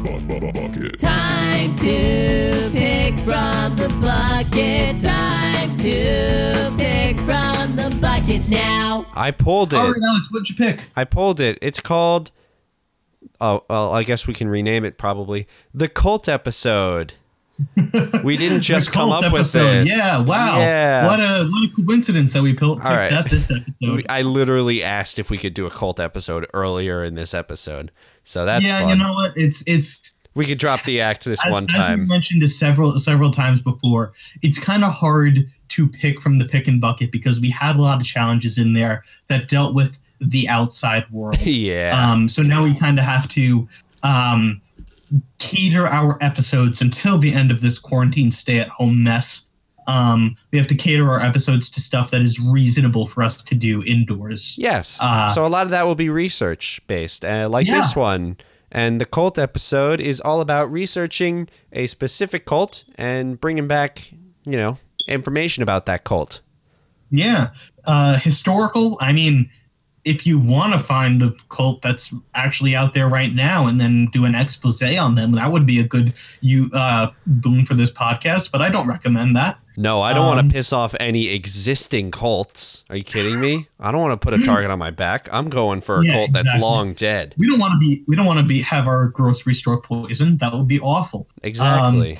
Bucket. 0.04 0.98
Time 0.98 1.74
to 1.76 2.68
pick 2.72 3.18
from 3.20 3.76
the 3.76 3.88
bucket. 4.02 4.98
Time 4.98 5.76
to 5.78 6.74
pick 6.76 7.16
from 7.20 7.76
the 7.76 7.96
bucket 8.00 8.13
now. 8.49 9.07
I 9.14 9.31
pulled 9.31 9.75
oh, 9.75 9.77
it. 9.77 9.81
All 9.81 9.93
right, 9.93 10.03
Alex, 10.09 10.31
what'd 10.31 10.49
you 10.49 10.57
pick? 10.57 10.85
I 10.97 11.05
pulled 11.05 11.41
it. 11.41 11.59
It's 11.61 11.81
called. 11.81 12.31
Oh, 13.41 13.64
well, 13.68 13.93
I 13.93 14.03
guess 14.05 14.27
we 14.27 14.35
can 14.35 14.49
rename 14.49 14.85
it 14.85 14.99
probably 14.99 15.47
the 15.72 15.89
cult 15.89 16.29
episode. 16.29 17.14
We 18.22 18.37
didn't 18.37 18.61
just 18.62 18.93
come 18.93 19.11
cult 19.11 19.25
up 19.25 19.33
with 19.33 19.53
this. 19.53 19.89
Yeah, 19.89 20.22
wow. 20.22 20.59
Yeah. 20.59 21.07
What 21.07 21.20
a 21.20 21.49
what 21.49 21.70
a 21.70 21.75
coincidence 21.75 22.33
that 22.33 22.43
we 22.43 22.55
pil- 22.55 22.77
picked 22.77 22.87
right. 22.87 23.11
that 23.11 23.31
this 23.31 23.51
episode. 23.51 24.07
I 24.09 24.22
literally 24.22 24.83
asked 24.83 25.18
if 25.18 25.31
we 25.31 25.39
could 25.39 25.55
do 25.55 25.66
a 25.66 25.70
cult 25.70 26.01
episode 26.01 26.47
earlier 26.55 27.05
in 27.05 27.14
this 27.14 27.35
episode, 27.35 27.93
so 28.25 28.45
that's 28.45 28.64
yeah, 28.64 28.81
fun. 28.81 28.89
you 28.91 28.97
know 28.97 29.12
what? 29.12 29.37
It's 29.37 29.62
it's 29.66 30.14
we 30.35 30.47
could 30.47 30.59
drop 30.59 30.82
the 30.85 31.01
act 31.01 31.24
this 31.24 31.45
as, 31.45 31.51
one 31.53 31.66
as 31.74 31.89
we 31.89 31.97
mentioned 31.97 32.49
several 32.51 32.99
several 32.99 33.30
times 33.30 33.62
before. 33.62 34.12
It's 34.43 34.59
kind 34.59 34.85
of 34.85 34.93
hard 34.93 35.47
to 35.68 35.89
pick 35.89 36.20
from 36.20 36.39
the 36.39 36.45
pick 36.45 36.68
and 36.68 36.80
bucket 36.80 37.12
because 37.12 37.41
we 37.41 37.51
had 37.51 37.76
a 37.76 37.82
lot 37.82 38.01
of 38.01 38.07
challenges 38.07 38.59
in 38.59 38.72
there 38.72 39.03
that 39.28 39.49
dealt 39.49 39.74
with 39.74 39.99
the 40.20 40.49
outside 40.49 41.09
world. 41.11 41.41
yeah. 41.41 42.01
Um, 42.01 42.28
so 42.28 42.43
now 42.43 42.64
we 42.64 42.74
kind 42.74 42.99
of 42.99 43.05
have 43.05 43.28
to 43.28 43.68
um, 44.03 44.61
cater 45.39 45.87
our 45.87 46.18
episodes 46.20 46.80
until 46.80 47.18
the 47.18 47.32
end 47.32 47.51
of 47.51 47.61
this 47.61 47.78
quarantine 47.78 48.30
stay 48.30 48.59
at 48.59 48.68
home 48.68 49.03
mess. 49.03 49.49
Um, 49.87 50.35
we 50.51 50.59
have 50.59 50.66
to 50.68 50.74
cater 50.74 51.11
our 51.11 51.20
episodes 51.20 51.68
to 51.70 51.80
stuff 51.80 52.11
that 52.11 52.22
is 52.22 52.41
reasonable 52.41 53.07
for 53.07 53.22
us 53.22 53.43
to 53.43 53.55
do 53.55 53.82
indoors. 53.85 54.57
yes. 54.59 54.99
uh, 55.03 55.28
so 55.28 55.47
a 55.47 55.49
lot 55.49 55.66
of 55.66 55.70
that 55.70 55.87
will 55.87 55.95
be 55.95 56.09
research 56.09 56.80
based, 56.87 57.24
uh, 57.24 57.49
like 57.51 57.66
this 57.66 57.95
one. 57.95 58.39
And 58.75 59.01
the 59.01 59.07
cult 59.07 59.39
episode 59.39 60.01
is 60.01 60.20
all 60.20 60.41
about 60.41 60.70
researching 60.70 61.49
a 61.72 61.87
specific 61.87 62.45
cult 62.45 62.85
and 62.97 63.41
bringing 63.41 63.68
back, 63.68 64.12
you 64.45 64.57
know, 64.57 64.79
information 65.07 65.62
about 65.62 65.87
that 65.87 66.03
cult. 66.03 66.41
Yeah. 67.11 67.51
Uh, 67.85 68.18
historical, 68.18 68.99
I 69.01 69.12
mean, 69.12 69.49
if 70.05 70.27
you 70.27 70.41
want 70.41 70.72
to 70.72 70.81
find 70.81 71.22
a 71.22 71.33
cult 71.51 71.83
that's 71.83 72.12
actually 72.35 72.75
out 72.75 72.95
there 72.95 73.09
right 73.09 73.33
now 73.33 73.68
and 73.68 73.81
then 73.81 74.07
do 74.12 74.25
an 74.25 74.35
expose 74.35 74.83
on 74.83 75.14
them, 75.14 75.33
that 75.33 75.53
would 75.53 75.66
be 75.66 75.79
a 75.79 75.85
good 75.85 76.12
you 76.41 76.68
uh, 76.75 77.12
boon 77.27 77.64
for 77.64 77.75
this 77.75 77.93
podcast, 77.93 78.51
but 78.51 78.61
I 78.61 78.70
don't 78.70 78.89
recommend 78.89 79.37
that. 79.37 79.57
No, 79.77 80.01
I 80.03 80.12
don't 80.12 80.27
want 80.27 80.39
Um, 80.39 80.49
to 80.49 80.53
piss 80.55 80.72
off 80.72 80.95
any 81.01 81.29
existing 81.31 82.12
cults. 82.12 82.85
Are 82.91 82.97
you 82.97 83.03
kidding 83.03 83.41
me? 83.41 83.66
I 83.81 83.91
don't 83.91 84.01
want 84.01 84.12
to 84.12 84.16
put 84.25 84.33
a 84.39 84.45
target 84.45 84.70
on 84.70 84.79
my 84.79 84.91
back. 84.91 85.29
I'm 85.33 85.49
going 85.49 85.81
for 85.81 86.01
a 86.01 86.05
Yeah, 86.05 86.12
cult 86.12 86.33
that's 86.33 86.45
exactly. 86.45 86.61
long 86.62 86.93
dead. 86.95 87.35
We 87.37 87.49
don't 87.49 87.59
want 87.59 87.72
to 87.72 87.79
be 87.81 88.05
we 88.07 88.14
don't 88.14 88.27
want 88.27 88.39
to 88.39 88.45
be 88.45 88.61
have 88.62 88.87
our 88.87 89.09
grocery 89.09 89.55
store 89.55 89.81
poisoned. 89.81 90.39
That 90.39 90.53
would 90.53 90.68
be 90.68 90.79
awful. 90.79 91.27
Exactly. 91.43 92.18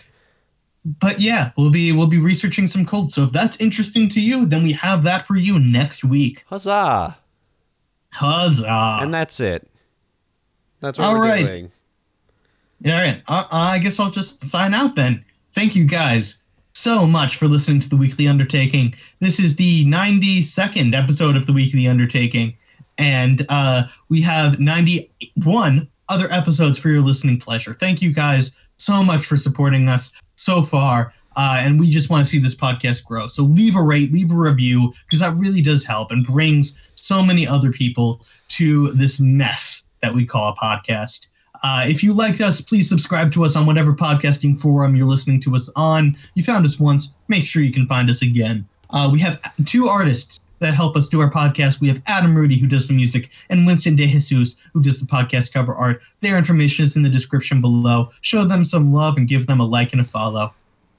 But 1.01 1.21
yeah, 1.21 1.53
we'll 1.57 1.71
be 1.71 1.93
we'll 1.93 2.09
be 2.09 2.19
researching 2.19 2.67
some 2.67 2.85
cults. 2.85 3.15
So 3.15 3.23
if 3.23 3.33
that's 3.33 3.57
interesting 3.59 4.09
to 4.11 4.21
you, 4.21 4.47
then 4.47 4.63
we 4.65 4.73
have 4.73 5.03
that 5.05 5.25
for 5.27 5.37
you 5.37 5.59
next 5.61 6.03
week. 6.05 6.45
Huzzah! 6.49 7.17
Huzzah! 8.11 8.99
and 9.01 9.13
that's 9.15 9.39
it. 9.41 9.71
That's 10.81 10.99
what 10.99 11.07
All 11.07 11.15
we're 11.15 11.23
right. 11.23 11.47
doing. 11.47 11.71
All 12.87 12.93
right. 12.93 13.23
Uh, 13.29 13.45
I 13.51 13.79
guess 13.79 13.99
I'll 13.99 14.11
just 14.11 14.45
sign 14.45 14.75
out 14.75 14.95
then. 14.97 15.25
Thank 15.55 15.75
you 15.77 15.85
guys 15.85 16.39
so 16.75 17.07
much 17.07 17.37
for 17.37 17.47
listening 17.47 17.81
to 17.81 17.89
the 17.89 17.97
Weekly 17.97 18.27
Undertaking. 18.27 18.95
This 19.20 19.39
is 19.39 19.57
the 19.57 19.87
92nd 19.87 20.95
episode 20.95 21.37
of 21.37 21.47
the 21.47 21.53
Weekly 21.53 21.87
Undertaking, 21.87 22.55
and 22.99 23.47
uh, 23.49 23.85
we 24.09 24.20
have 24.22 24.59
91 24.59 25.89
other 26.09 26.31
episodes 26.33 26.79
for 26.79 26.91
your 26.91 27.01
listening 27.01 27.39
pleasure. 27.39 27.75
Thank 27.75 28.03
you 28.03 28.12
guys 28.12 28.51
so 28.77 29.05
much 29.05 29.25
for 29.25 29.37
supporting 29.37 29.89
us 29.89 30.12
so 30.37 30.62
far. 30.62 31.14
Uh, 31.37 31.57
and 31.61 31.81
we 31.81 31.91
just 31.91 32.11
want 32.11 32.25
to 32.25 32.31
see 32.31 32.39
this 32.39 32.55
podcast 32.55 33.05
grow. 33.05 33.27
So 33.27 33.43
leave 33.43 33.75
a 33.75 33.83
rate, 33.83 34.12
leave 34.12 34.31
a 34.31 34.37
review, 34.37 34.93
because 35.07 35.20
that 35.20 35.35
really 35.37 35.62
does 35.62 35.85
help 35.85 36.12
and 36.12 36.25
brings 36.25 36.93
so 36.95 37.22
many 37.22 37.47
other 37.47 37.72
people 37.72 38.25
to 38.49 38.93
this 38.93 39.18
mess 39.18 39.83
that 40.03 40.14
we 40.14 40.27
call 40.27 40.53
a 40.53 40.57
podcast. 40.57 41.27
Uh, 41.65 41.87
if 41.89 42.03
you 42.03 42.12
liked 42.12 42.43
us, 42.43 42.61
please 42.61 42.87
subscribe 42.87 43.33
to 43.33 43.43
us 43.43 43.57
on 43.57 43.65
whatever 43.65 43.95
podcasting 43.95 44.59
forum 44.59 44.95
you're 44.95 45.07
listening 45.07 45.41
to 45.41 45.57
us 45.57 45.71
on. 45.77 46.15
You 46.35 46.45
found 46.45 46.67
us 46.67 46.79
once, 46.79 47.15
make 47.29 47.47
sure 47.47 47.62
you 47.62 47.73
can 47.73 47.87
find 47.87 48.11
us 48.11 48.21
again. 48.21 48.69
Uh, 48.91 49.09
we 49.11 49.19
have 49.21 49.41
two 49.65 49.89
artists 49.89 50.41
that 50.59 50.75
help 50.75 50.95
us 50.95 51.09
do 51.09 51.23
our 51.23 51.31
podcast. 51.31 51.81
We 51.81 51.89
have 51.89 52.03
Adam 52.07 52.37
Rudy, 52.37 52.59
who 52.59 52.67
does 52.67 52.87
the 52.87 52.93
music, 52.93 53.31
and 53.49 53.67
Winston 53.67 53.97
De 53.97 54.07
Jesus, 54.07 54.59
who 54.75 54.83
does 54.83 55.01
the 55.01 55.07
podcast 55.07 55.55
cover 55.55 55.75
art. 55.75 56.03
Their 56.21 56.37
information 56.37 56.85
is 56.85 56.97
in 56.97 57.03
the 57.03 57.09
description 57.09 57.62
below. 57.62 58.11
Show 58.21 58.45
them 58.45 58.62
some 58.62 58.93
love 58.93 59.17
and 59.17 59.27
give 59.27 59.47
them 59.47 59.59
a 59.59 59.67
like 59.67 59.93
and 59.93 60.03
a 60.03 60.05
follow. 60.05 60.53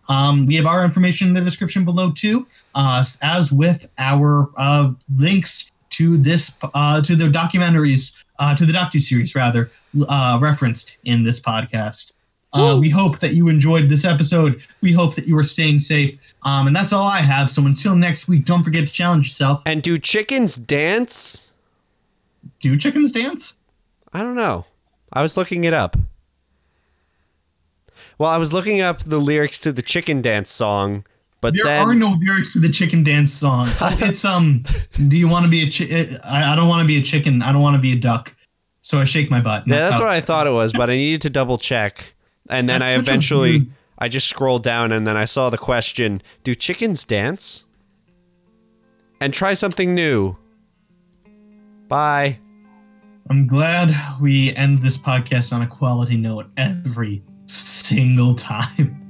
Um, 0.10 0.48
we 0.48 0.56
have 0.56 0.66
our 0.66 0.84
information 0.84 1.28
in 1.28 1.36
the 1.36 1.42
description 1.42 1.86
below 1.86 2.12
too, 2.12 2.48
uh, 2.74 3.04
as 3.22 3.52
with 3.52 3.88
our 4.00 4.50
uh, 4.58 4.92
links 5.16 5.72
to 5.96 6.18
this 6.18 6.54
uh, 6.74 7.02
to 7.02 7.16
the 7.16 7.26
documentaries, 7.26 8.24
uh, 8.40 8.56
to 8.56 8.66
the 8.66 8.74
docu 8.74 9.02
series 9.02 9.34
rather, 9.36 9.70
uh, 10.10 10.38
referenced 10.42 10.98
in 11.06 11.24
this 11.24 11.40
podcast. 11.40 12.12
Uh, 12.54 12.78
we 12.80 12.90
hope 12.90 13.20
that 13.20 13.34
you 13.34 13.50
enjoyed 13.50 13.90
this 13.90 14.06
episode. 14.06 14.64
We 14.80 14.94
hope 14.94 15.16
that 15.16 15.28
you 15.28 15.38
are 15.38 15.44
staying 15.44 15.80
safe. 15.80 16.18
Um, 16.44 16.68
and 16.68 16.76
that's 16.76 16.94
all 16.94 17.06
I 17.06 17.20
have. 17.20 17.52
So 17.52 17.66
until 17.66 17.96
next 17.96 18.30
week, 18.30 18.46
don't 18.46 18.64
forget 18.64 18.88
to 18.88 18.94
challenge 18.94 19.28
yourself. 19.28 19.62
And 19.66 19.84
do 19.84 19.98
chickens 19.98 20.56
dance? 20.56 21.52
Do 22.62 22.78
chickens 22.78 23.12
dance? 23.12 23.58
I 24.14 24.22
don't 24.22 24.36
know. 24.36 24.66
I 25.12 25.22
was 25.22 25.36
looking 25.36 25.66
it 25.66 25.74
up. 25.74 25.98
Well, 28.18 28.30
I 28.30 28.38
was 28.38 28.54
looking 28.54 28.80
up 28.80 29.04
the 29.04 29.20
lyrics 29.20 29.60
to 29.60 29.74
the 29.74 29.82
chicken 29.82 30.22
dance 30.22 30.50
song, 30.50 31.06
but 31.46 31.54
There 31.54 31.64
then 31.66 31.88
are 31.88 31.94
no 31.94 32.18
lyrics 32.20 32.54
to 32.54 32.60
the 32.60 32.70
chicken 32.70 33.04
dance 33.04 33.32
song. 33.32 33.70
It's 34.02 34.26
um. 34.26 34.64
Do 35.08 35.16
you 35.16 35.28
want 35.28 35.46
to 35.46 35.52
be 35.52 35.62
a? 35.62 35.70
chicken? 35.70 36.18
I, 36.24 36.54
I 36.54 36.56
don't 36.56 36.68
want 36.68 36.82
to 36.82 36.88
be 36.88 36.98
a 36.98 37.04
chicken. 37.04 37.44
I 37.44 37.52
don't 37.52 37.62
want 37.62 37.76
to 37.76 37.82
be 37.82 37.92
a 37.92 37.96
duck. 37.96 38.36
So 38.82 38.98
I 38.98 39.06
shake 39.06 39.30
my 39.30 39.42
butt. 39.42 39.68
Yeah, 39.68 39.90
that's 39.90 40.00
what 40.00 40.10
I 40.10 40.22
thought 40.22 40.48
it 40.48 40.52
was, 40.52 40.74
but 40.74 40.90
I 40.90 40.96
needed 40.96 41.22
to 41.22 41.30
double 41.30 41.60
check. 41.60 42.16
And 42.50 42.68
then 42.68 42.80
That's 42.80 42.98
I 42.98 43.00
eventually 43.00 43.68
I 44.00 44.08
just 44.08 44.28
scrolled 44.28 44.64
down 44.64 44.92
and 44.92 45.06
then 45.06 45.18
I 45.18 45.26
saw 45.26 45.52
the 45.52 45.58
question, 45.58 46.22
do 46.44 46.56
chickens 46.56 47.04
dance? 47.04 47.66
And 49.22 49.34
try 49.34 49.54
something 49.54 49.94
new. 49.94 50.36
Bye. 51.88 52.40
I'm 53.30 53.46
glad 53.46 53.96
we 54.20 54.56
end 54.56 54.82
this 54.82 54.98
podcast 54.98 55.54
on 55.54 55.62
a 55.62 55.68
quality 55.68 56.18
note 56.18 56.48
every 56.58 57.24
single 57.46 58.34
time. 58.34 59.00